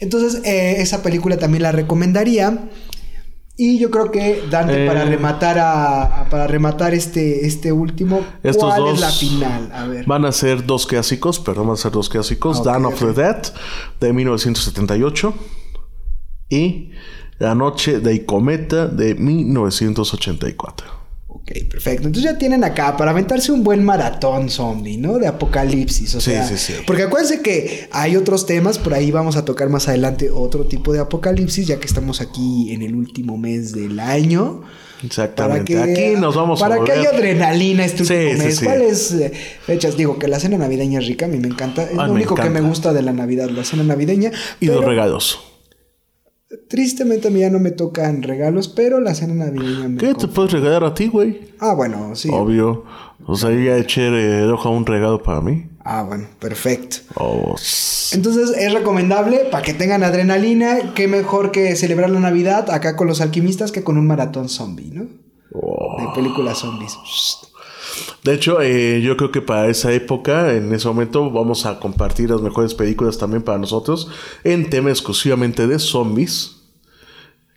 Entonces 0.00 0.42
eh, 0.44 0.76
esa 0.80 1.02
película 1.04 1.36
también 1.38 1.62
la 1.62 1.70
recomendaría. 1.72 2.68
Y 3.62 3.78
yo 3.78 3.90
creo 3.90 4.10
que 4.10 4.42
Dante 4.50 4.84
Eh. 4.84 4.86
para 4.86 5.04
rematar 5.04 5.58
a, 5.58 6.02
a- 6.22 6.28
para 6.30 6.46
rematar 6.46 6.94
este 6.94 7.46
este 7.46 7.72
último 7.72 8.24
Estos 8.42 8.64
¿cuál 8.64 8.80
dos 8.80 8.94
es 8.94 9.00
la 9.00 9.10
final? 9.10 9.70
A 9.74 9.86
ver. 9.86 10.06
Van 10.06 10.24
a 10.24 10.32
ser 10.32 10.64
dos 10.64 10.86
clásicos, 10.86 11.38
perdón, 11.40 11.66
van 11.66 11.74
a 11.74 11.76
ser 11.76 11.92
dos 11.92 12.08
clásicos. 12.08 12.56
Ah, 12.56 12.60
ok, 12.60 12.66
Dawn 12.66 12.86
of 12.86 12.98
the 13.00 13.12
Dead 13.12 13.42
de 14.00 14.12
1978 14.14 15.34
y 16.48 16.92
La 17.38 17.54
Noche 17.54 18.00
del 18.00 18.24
Cometa 18.24 18.86
de 18.86 19.14
1984. 19.14 20.99
Ok, 21.50 21.68
perfecto. 21.68 22.06
Entonces 22.06 22.30
ya 22.32 22.38
tienen 22.38 22.62
acá 22.64 22.96
para 22.96 23.10
aventarse 23.10 23.50
un 23.52 23.64
buen 23.64 23.82
maratón 23.82 24.48
zombie, 24.50 24.96
¿no? 24.96 25.18
De 25.18 25.26
apocalipsis. 25.26 26.14
O 26.14 26.20
Sí, 26.20 26.30
sea, 26.30 26.46
sí, 26.46 26.56
sí. 26.56 26.74
Porque 26.86 27.02
acuérdense 27.04 27.40
que 27.40 27.88
hay 27.90 28.16
otros 28.16 28.46
temas, 28.46 28.78
por 28.78 28.94
ahí 28.94 29.10
vamos 29.10 29.36
a 29.36 29.44
tocar 29.44 29.68
más 29.68 29.88
adelante 29.88 30.30
otro 30.30 30.66
tipo 30.66 30.92
de 30.92 31.00
apocalipsis, 31.00 31.66
ya 31.66 31.78
que 31.80 31.86
estamos 31.86 32.20
aquí 32.20 32.72
en 32.72 32.82
el 32.82 32.94
último 32.94 33.36
mes 33.36 33.72
del 33.72 33.98
año. 33.98 34.62
Exactamente. 35.02 35.74
Para 35.74 35.86
que, 35.86 36.08
Aquí 36.08 36.20
nos 36.20 36.36
vamos 36.36 36.60
para 36.60 36.74
a 36.74 36.78
que 36.84 36.92
volver. 36.92 36.98
haya 36.98 37.10
adrenalina 37.10 37.84
este 37.86 38.04
Sí, 38.04 38.12
último 38.14 38.44
mes. 38.44 38.56
sí. 38.56 38.64
¿Cuáles 38.66 39.12
eh, 39.12 39.32
fechas? 39.64 39.96
Digo 39.96 40.18
que 40.18 40.28
la 40.28 40.38
cena 40.38 40.58
navideña 40.58 41.00
es 41.00 41.06
rica, 41.06 41.24
a 41.24 41.28
mí 41.28 41.38
me 41.38 41.48
encanta. 41.48 41.84
Es 41.84 41.98
Ay, 41.98 42.06
lo 42.06 42.12
único 42.12 42.34
que 42.34 42.50
me 42.50 42.60
gusta 42.60 42.92
de 42.92 43.02
la 43.02 43.12
Navidad, 43.12 43.48
la 43.48 43.64
cena 43.64 43.82
navideña. 43.82 44.30
Y 44.60 44.66
pero 44.66 44.80
los 44.80 44.84
regalos. 44.84 45.40
Tristemente 46.68 47.28
a 47.28 47.30
mí 47.30 47.40
ya 47.40 47.50
no 47.50 47.60
me 47.60 47.70
tocan 47.70 48.24
regalos, 48.24 48.66
pero 48.66 48.98
la 48.98 49.14
cena 49.14 49.34
navideña 49.34 49.88
me 49.88 49.98
¿Qué 49.98 50.14
te 50.14 50.26
puedes 50.26 50.50
regalar 50.50 50.82
a 50.82 50.94
ti, 50.94 51.06
güey? 51.06 51.52
Ah, 51.60 51.74
bueno, 51.74 52.16
sí. 52.16 52.28
Obvio. 52.32 52.84
O 53.24 53.36
sea, 53.36 53.50
ya 53.50 53.76
eché 53.76 54.08
eh, 54.08 54.42
el 54.42 54.50
ojo 54.50 54.68
a 54.68 54.72
un 54.72 54.84
regalo 54.84 55.22
para 55.22 55.40
mí. 55.40 55.68
Ah, 55.84 56.02
bueno, 56.02 56.26
perfecto. 56.40 56.96
Oh, 57.14 57.54
Entonces 58.12 58.50
es 58.56 58.72
recomendable 58.72 59.44
para 59.50 59.62
que 59.62 59.74
tengan 59.74 60.02
adrenalina. 60.02 60.92
Qué 60.94 61.06
mejor 61.06 61.52
que 61.52 61.76
celebrar 61.76 62.10
la 62.10 62.20
Navidad 62.20 62.68
acá 62.70 62.96
con 62.96 63.06
los 63.06 63.20
alquimistas 63.20 63.70
que 63.70 63.84
con 63.84 63.96
un 63.96 64.08
maratón 64.08 64.48
zombie, 64.48 64.90
¿no? 64.90 65.06
oh. 65.52 66.00
De 66.00 66.14
películas 66.14 66.58
zombies. 66.58 66.96
De 68.24 68.34
hecho, 68.34 68.60
eh, 68.60 69.00
yo 69.02 69.16
creo 69.16 69.30
que 69.30 69.42
para 69.42 69.68
esa 69.68 69.92
época, 69.92 70.54
en 70.54 70.72
ese 70.72 70.88
momento, 70.88 71.30
vamos 71.30 71.66
a 71.66 71.80
compartir 71.80 72.30
las 72.30 72.40
mejores 72.40 72.74
películas 72.74 73.18
también 73.18 73.42
para 73.42 73.58
nosotros 73.58 74.08
en 74.44 74.70
tema 74.70 74.90
exclusivamente 74.90 75.66
de 75.66 75.78
zombies, 75.78 76.56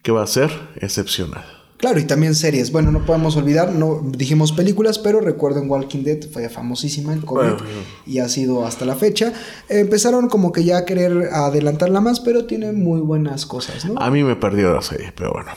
que 0.02 0.12
va 0.12 0.24
a 0.24 0.28
ser 0.28 0.52
excepcional. 0.76 1.46
Claro, 1.84 2.00
y 2.00 2.06
también 2.06 2.34
series. 2.34 2.72
Bueno, 2.72 2.94
no 2.94 3.06
podemos 3.06 3.36
olvidar, 3.36 3.74
no 3.74 4.02
dijimos 4.06 4.54
películas, 4.54 5.00
pero 5.00 5.20
recuerden 5.20 5.70
Walking 5.70 6.04
Dead, 6.04 6.30
fue 6.32 6.48
famosísima 6.48 7.14
el 7.14 7.26
cómic 7.26 7.58
Bueno. 7.58 7.82
y 8.06 8.20
ha 8.20 8.30
sido 8.30 8.66
hasta 8.66 8.86
la 8.86 8.96
fecha. 8.96 9.34
Empezaron 9.68 10.30
como 10.30 10.54
que 10.54 10.64
ya 10.64 10.78
a 10.78 10.86
querer 10.86 11.28
adelantarla 11.34 12.00
más, 12.00 12.22
pero 12.22 12.46
tiene 12.46 12.72
muy 12.72 13.02
buenas 13.02 13.46
cosas, 13.46 13.84
¿no? 13.84 14.00
A 14.00 14.10
mí 14.12 14.24
me 14.24 14.38
perdió 14.38 14.74
la 14.74 14.82
serie, 14.82 15.12
pero 15.14 15.34
bueno. 15.34 15.52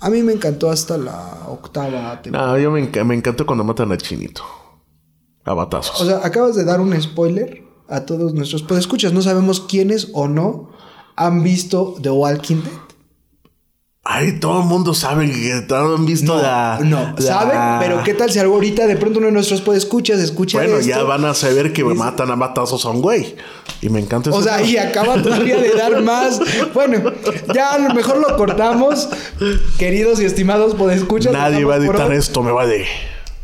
A 0.00 0.08
mí 0.10 0.22
me 0.22 0.32
encantó 0.32 0.70
hasta 0.70 0.96
la 0.96 1.46
octava 1.48 2.20
temporada. 2.22 2.52
No, 2.52 2.58
yo 2.58 2.70
me, 2.70 2.90
enca- 2.90 3.04
me 3.04 3.14
encantó 3.14 3.44
cuando 3.46 3.64
matan 3.64 3.92
al 3.92 3.98
chinito. 3.98 4.42
A 5.44 5.54
batazos. 5.54 6.00
O 6.00 6.04
sea, 6.06 6.20
acabas 6.24 6.54
de 6.56 6.64
dar 6.64 6.80
un 6.80 6.98
spoiler 7.00 7.62
a 7.88 8.04
todos 8.06 8.32
nuestros 8.34 8.64
escuchas. 8.78 9.12
No 9.12 9.22
sabemos 9.22 9.60
quiénes 9.60 10.08
o 10.12 10.28
no 10.28 10.70
han 11.16 11.42
visto 11.42 11.96
The 12.02 12.10
Walking 12.10 12.62
Dead. 12.62 12.72
Ay, 14.02 14.40
todo 14.40 14.60
el 14.62 14.66
mundo 14.66 14.94
sabe 14.94 15.30
que 15.30 15.60
todos 15.68 15.98
han 15.98 16.06
visto 16.06 16.40
la. 16.40 16.78
no, 16.82 17.12
la- 17.18 17.22
¿saben? 17.22 17.58
Pero 17.80 18.02
qué 18.02 18.14
tal 18.14 18.30
si 18.30 18.38
algo 18.38 18.54
ahorita 18.54 18.86
de 18.86 18.96
pronto 18.96 19.18
uno 19.18 19.26
de 19.26 19.32
nuestros 19.34 19.60
podescuchas 19.60 20.18
escucha 20.20 20.56
Bueno, 20.58 20.76
esto? 20.76 20.88
ya 20.88 21.02
van 21.02 21.26
a 21.26 21.34
saber 21.34 21.72
que 21.74 21.84
me 21.84 21.92
matan 21.94 22.30
a 22.30 22.34
batazos 22.34 22.84
a 22.86 22.88
un 22.90 23.02
güey. 23.02 23.36
Y 23.82 23.90
me 23.90 24.00
encanta 24.00 24.30
O 24.30 24.40
ese 24.40 24.48
sea, 24.48 24.62
y 24.62 24.78
acaba 24.78 25.22
todavía 25.22 25.58
de 25.58 25.70
dar 25.74 26.00
más. 26.02 26.40
Bueno, 26.72 27.12
ya 27.54 27.74
a 27.74 27.78
lo 27.78 27.94
mejor 27.94 28.16
lo 28.26 28.36
cortamos. 28.38 29.08
Queridos 29.78 30.18
y 30.20 30.24
estimados 30.24 30.74
podescuchas. 30.74 31.32
Nadie 31.32 31.64
va 31.66 31.74
a 31.74 31.78
por 31.78 31.86
editar 31.96 32.12
esto, 32.12 32.42
me 32.42 32.52
vale. 32.52 32.86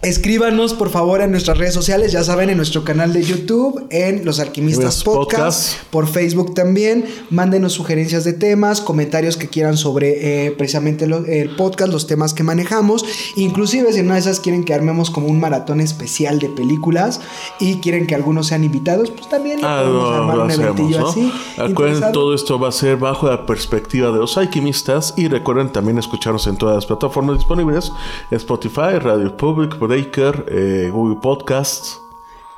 Escríbanos 0.06 0.72
por 0.72 0.90
favor 0.90 1.20
en 1.20 1.32
nuestras 1.32 1.58
redes 1.58 1.74
sociales, 1.74 2.12
ya 2.12 2.22
saben, 2.22 2.48
en 2.48 2.56
nuestro 2.56 2.84
canal 2.84 3.12
de 3.12 3.24
YouTube, 3.24 3.88
en 3.90 4.24
Los 4.24 4.38
Alquimistas 4.38 5.02
Podcast, 5.02 5.74
por 5.90 6.06
Facebook 6.06 6.54
también. 6.54 7.06
Mándenos 7.30 7.72
sugerencias 7.72 8.22
de 8.22 8.32
temas, 8.32 8.80
comentarios 8.80 9.36
que 9.36 9.48
quieran 9.48 9.76
sobre 9.76 10.46
eh, 10.46 10.52
precisamente 10.52 11.08
lo- 11.08 11.24
el 11.26 11.56
podcast, 11.56 11.92
los 11.92 12.06
temas 12.06 12.34
que 12.34 12.44
manejamos. 12.44 13.04
Inclusive 13.34 13.92
si 13.92 13.98
en 13.98 14.04
una 14.06 14.14
de 14.14 14.20
esas 14.20 14.38
quieren 14.38 14.62
que 14.64 14.74
armemos 14.74 15.10
como 15.10 15.26
un 15.26 15.40
maratón 15.40 15.80
especial 15.80 16.38
de 16.38 16.50
películas 16.50 17.20
y 17.58 17.78
quieren 17.80 18.06
que 18.06 18.14
algunos 18.14 18.46
sean 18.46 18.62
invitados, 18.62 19.10
pues 19.10 19.28
también 19.28 19.58
Ah, 19.64 19.80
podemos 19.82 20.02
no, 20.10 20.14
armar 20.14 20.36
lo 20.36 20.44
un 20.44 20.50
hacemos, 20.52 20.66
eventillo 20.78 21.00
¿no? 21.00 21.08
así. 21.08 21.32
Recuerden, 21.58 22.12
todo 22.12 22.32
esto 22.32 22.60
va 22.60 22.68
a 22.68 22.72
ser 22.72 22.96
bajo 22.96 23.28
la 23.28 23.44
perspectiva 23.44 24.12
de 24.12 24.18
los 24.18 24.38
alquimistas 24.38 25.14
y 25.16 25.26
recuerden 25.26 25.72
también 25.72 25.98
escucharnos 25.98 26.46
en 26.46 26.56
todas 26.56 26.76
las 26.76 26.86
plataformas 26.86 27.38
disponibles, 27.38 27.90
Spotify, 28.30 29.00
Radio 29.00 29.36
Public, 29.36 29.76
Breaker, 30.00 30.44
eh, 30.50 30.90
Google 30.92 31.16
Podcasts. 31.22 32.02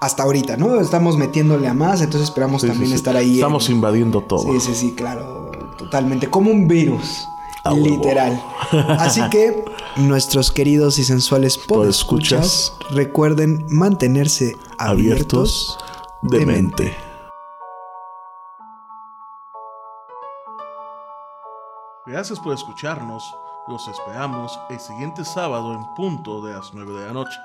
Hasta 0.01 0.25
ahorita, 0.25 0.57
¿no? 0.57 0.81
Estamos 0.81 1.17
metiéndole 1.17 1.69
a 1.69 1.75
más, 1.75 2.01
entonces 2.01 2.29
esperamos 2.29 2.63
Sí, 2.63 2.69
también 2.69 2.91
sí. 2.91 2.95
estar 2.97 3.17
ahí. 3.17 3.31
en- 3.31 3.35
Estamos 3.37 3.69
invadiendo 3.71 4.21
todo. 4.23 4.41
Sí, 4.55 4.61
sí, 4.61 4.75
sí, 4.75 4.95
claro, 4.95 5.51
totalmente, 5.77 6.29
como 6.29 6.51
un 6.51 6.67
virus, 6.67 7.25
huevo. 7.65 7.77
literal. 7.87 8.43
Así 8.99 9.21
que 9.31 9.65
nuestros 9.97 10.51
queridos 10.51 10.99
y 10.99 11.05
sensuales 11.05 11.59
podescuchas, 11.59 12.73
Podescuchas. 12.73 12.95
recuerden 12.97 13.67
mantenerse 13.71 14.57
abiertos, 14.79 15.79
abiertos 15.79 15.79
de 16.23 16.47
mente. 16.47 16.97
Gracias 22.07 22.41
por 22.41 22.55
escucharnos. 22.55 23.23
Los 23.69 23.87
esperamos 23.87 24.59
el 24.71 24.81
siguiente 24.81 25.25
sábado 25.27 25.75
en 25.75 25.95
punto 25.95 26.41
de 26.41 26.55
las 26.55 26.73
9 26.73 27.01
de 27.01 27.07
la 27.07 27.13
noche. 27.13 27.39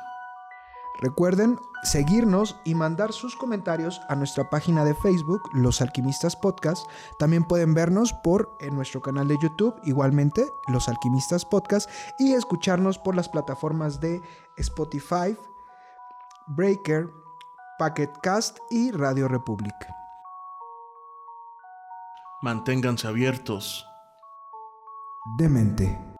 Recuerden 1.02 1.60
seguirnos 1.84 2.56
y 2.64 2.76
mandar 2.76 3.12
sus 3.12 3.36
comentarios 3.36 4.00
a 4.08 4.16
nuestra 4.16 4.50
página 4.50 4.86
de 4.86 4.94
Facebook, 4.96 5.42
Los 5.52 5.82
Alquimistas 5.82 6.38
Podcast. 6.38 6.88
También 7.20 7.44
pueden 7.44 7.74
vernos 7.74 8.14
por 8.14 8.56
en 8.62 8.76
nuestro 8.76 9.02
canal 9.02 9.28
de 9.28 9.38
YouTube, 9.42 9.76
igualmente, 9.84 10.46
Los 10.68 10.88
Alquimistas 10.88 11.44
Podcast, 11.44 11.90
y 12.20 12.34
escucharnos 12.34 13.00
por 13.00 13.16
las 13.16 13.28
plataformas 13.28 14.00
de 14.00 14.22
Spotify, 14.56 15.36
Breaker, 16.48 17.10
Pocket 17.78 18.12
Cast 18.22 18.60
y 18.70 18.92
Radio 18.92 19.28
Republic. 19.28 19.76
Manténganse 22.42 23.08
abiertos. 23.08 23.86
Demente. 25.38 26.13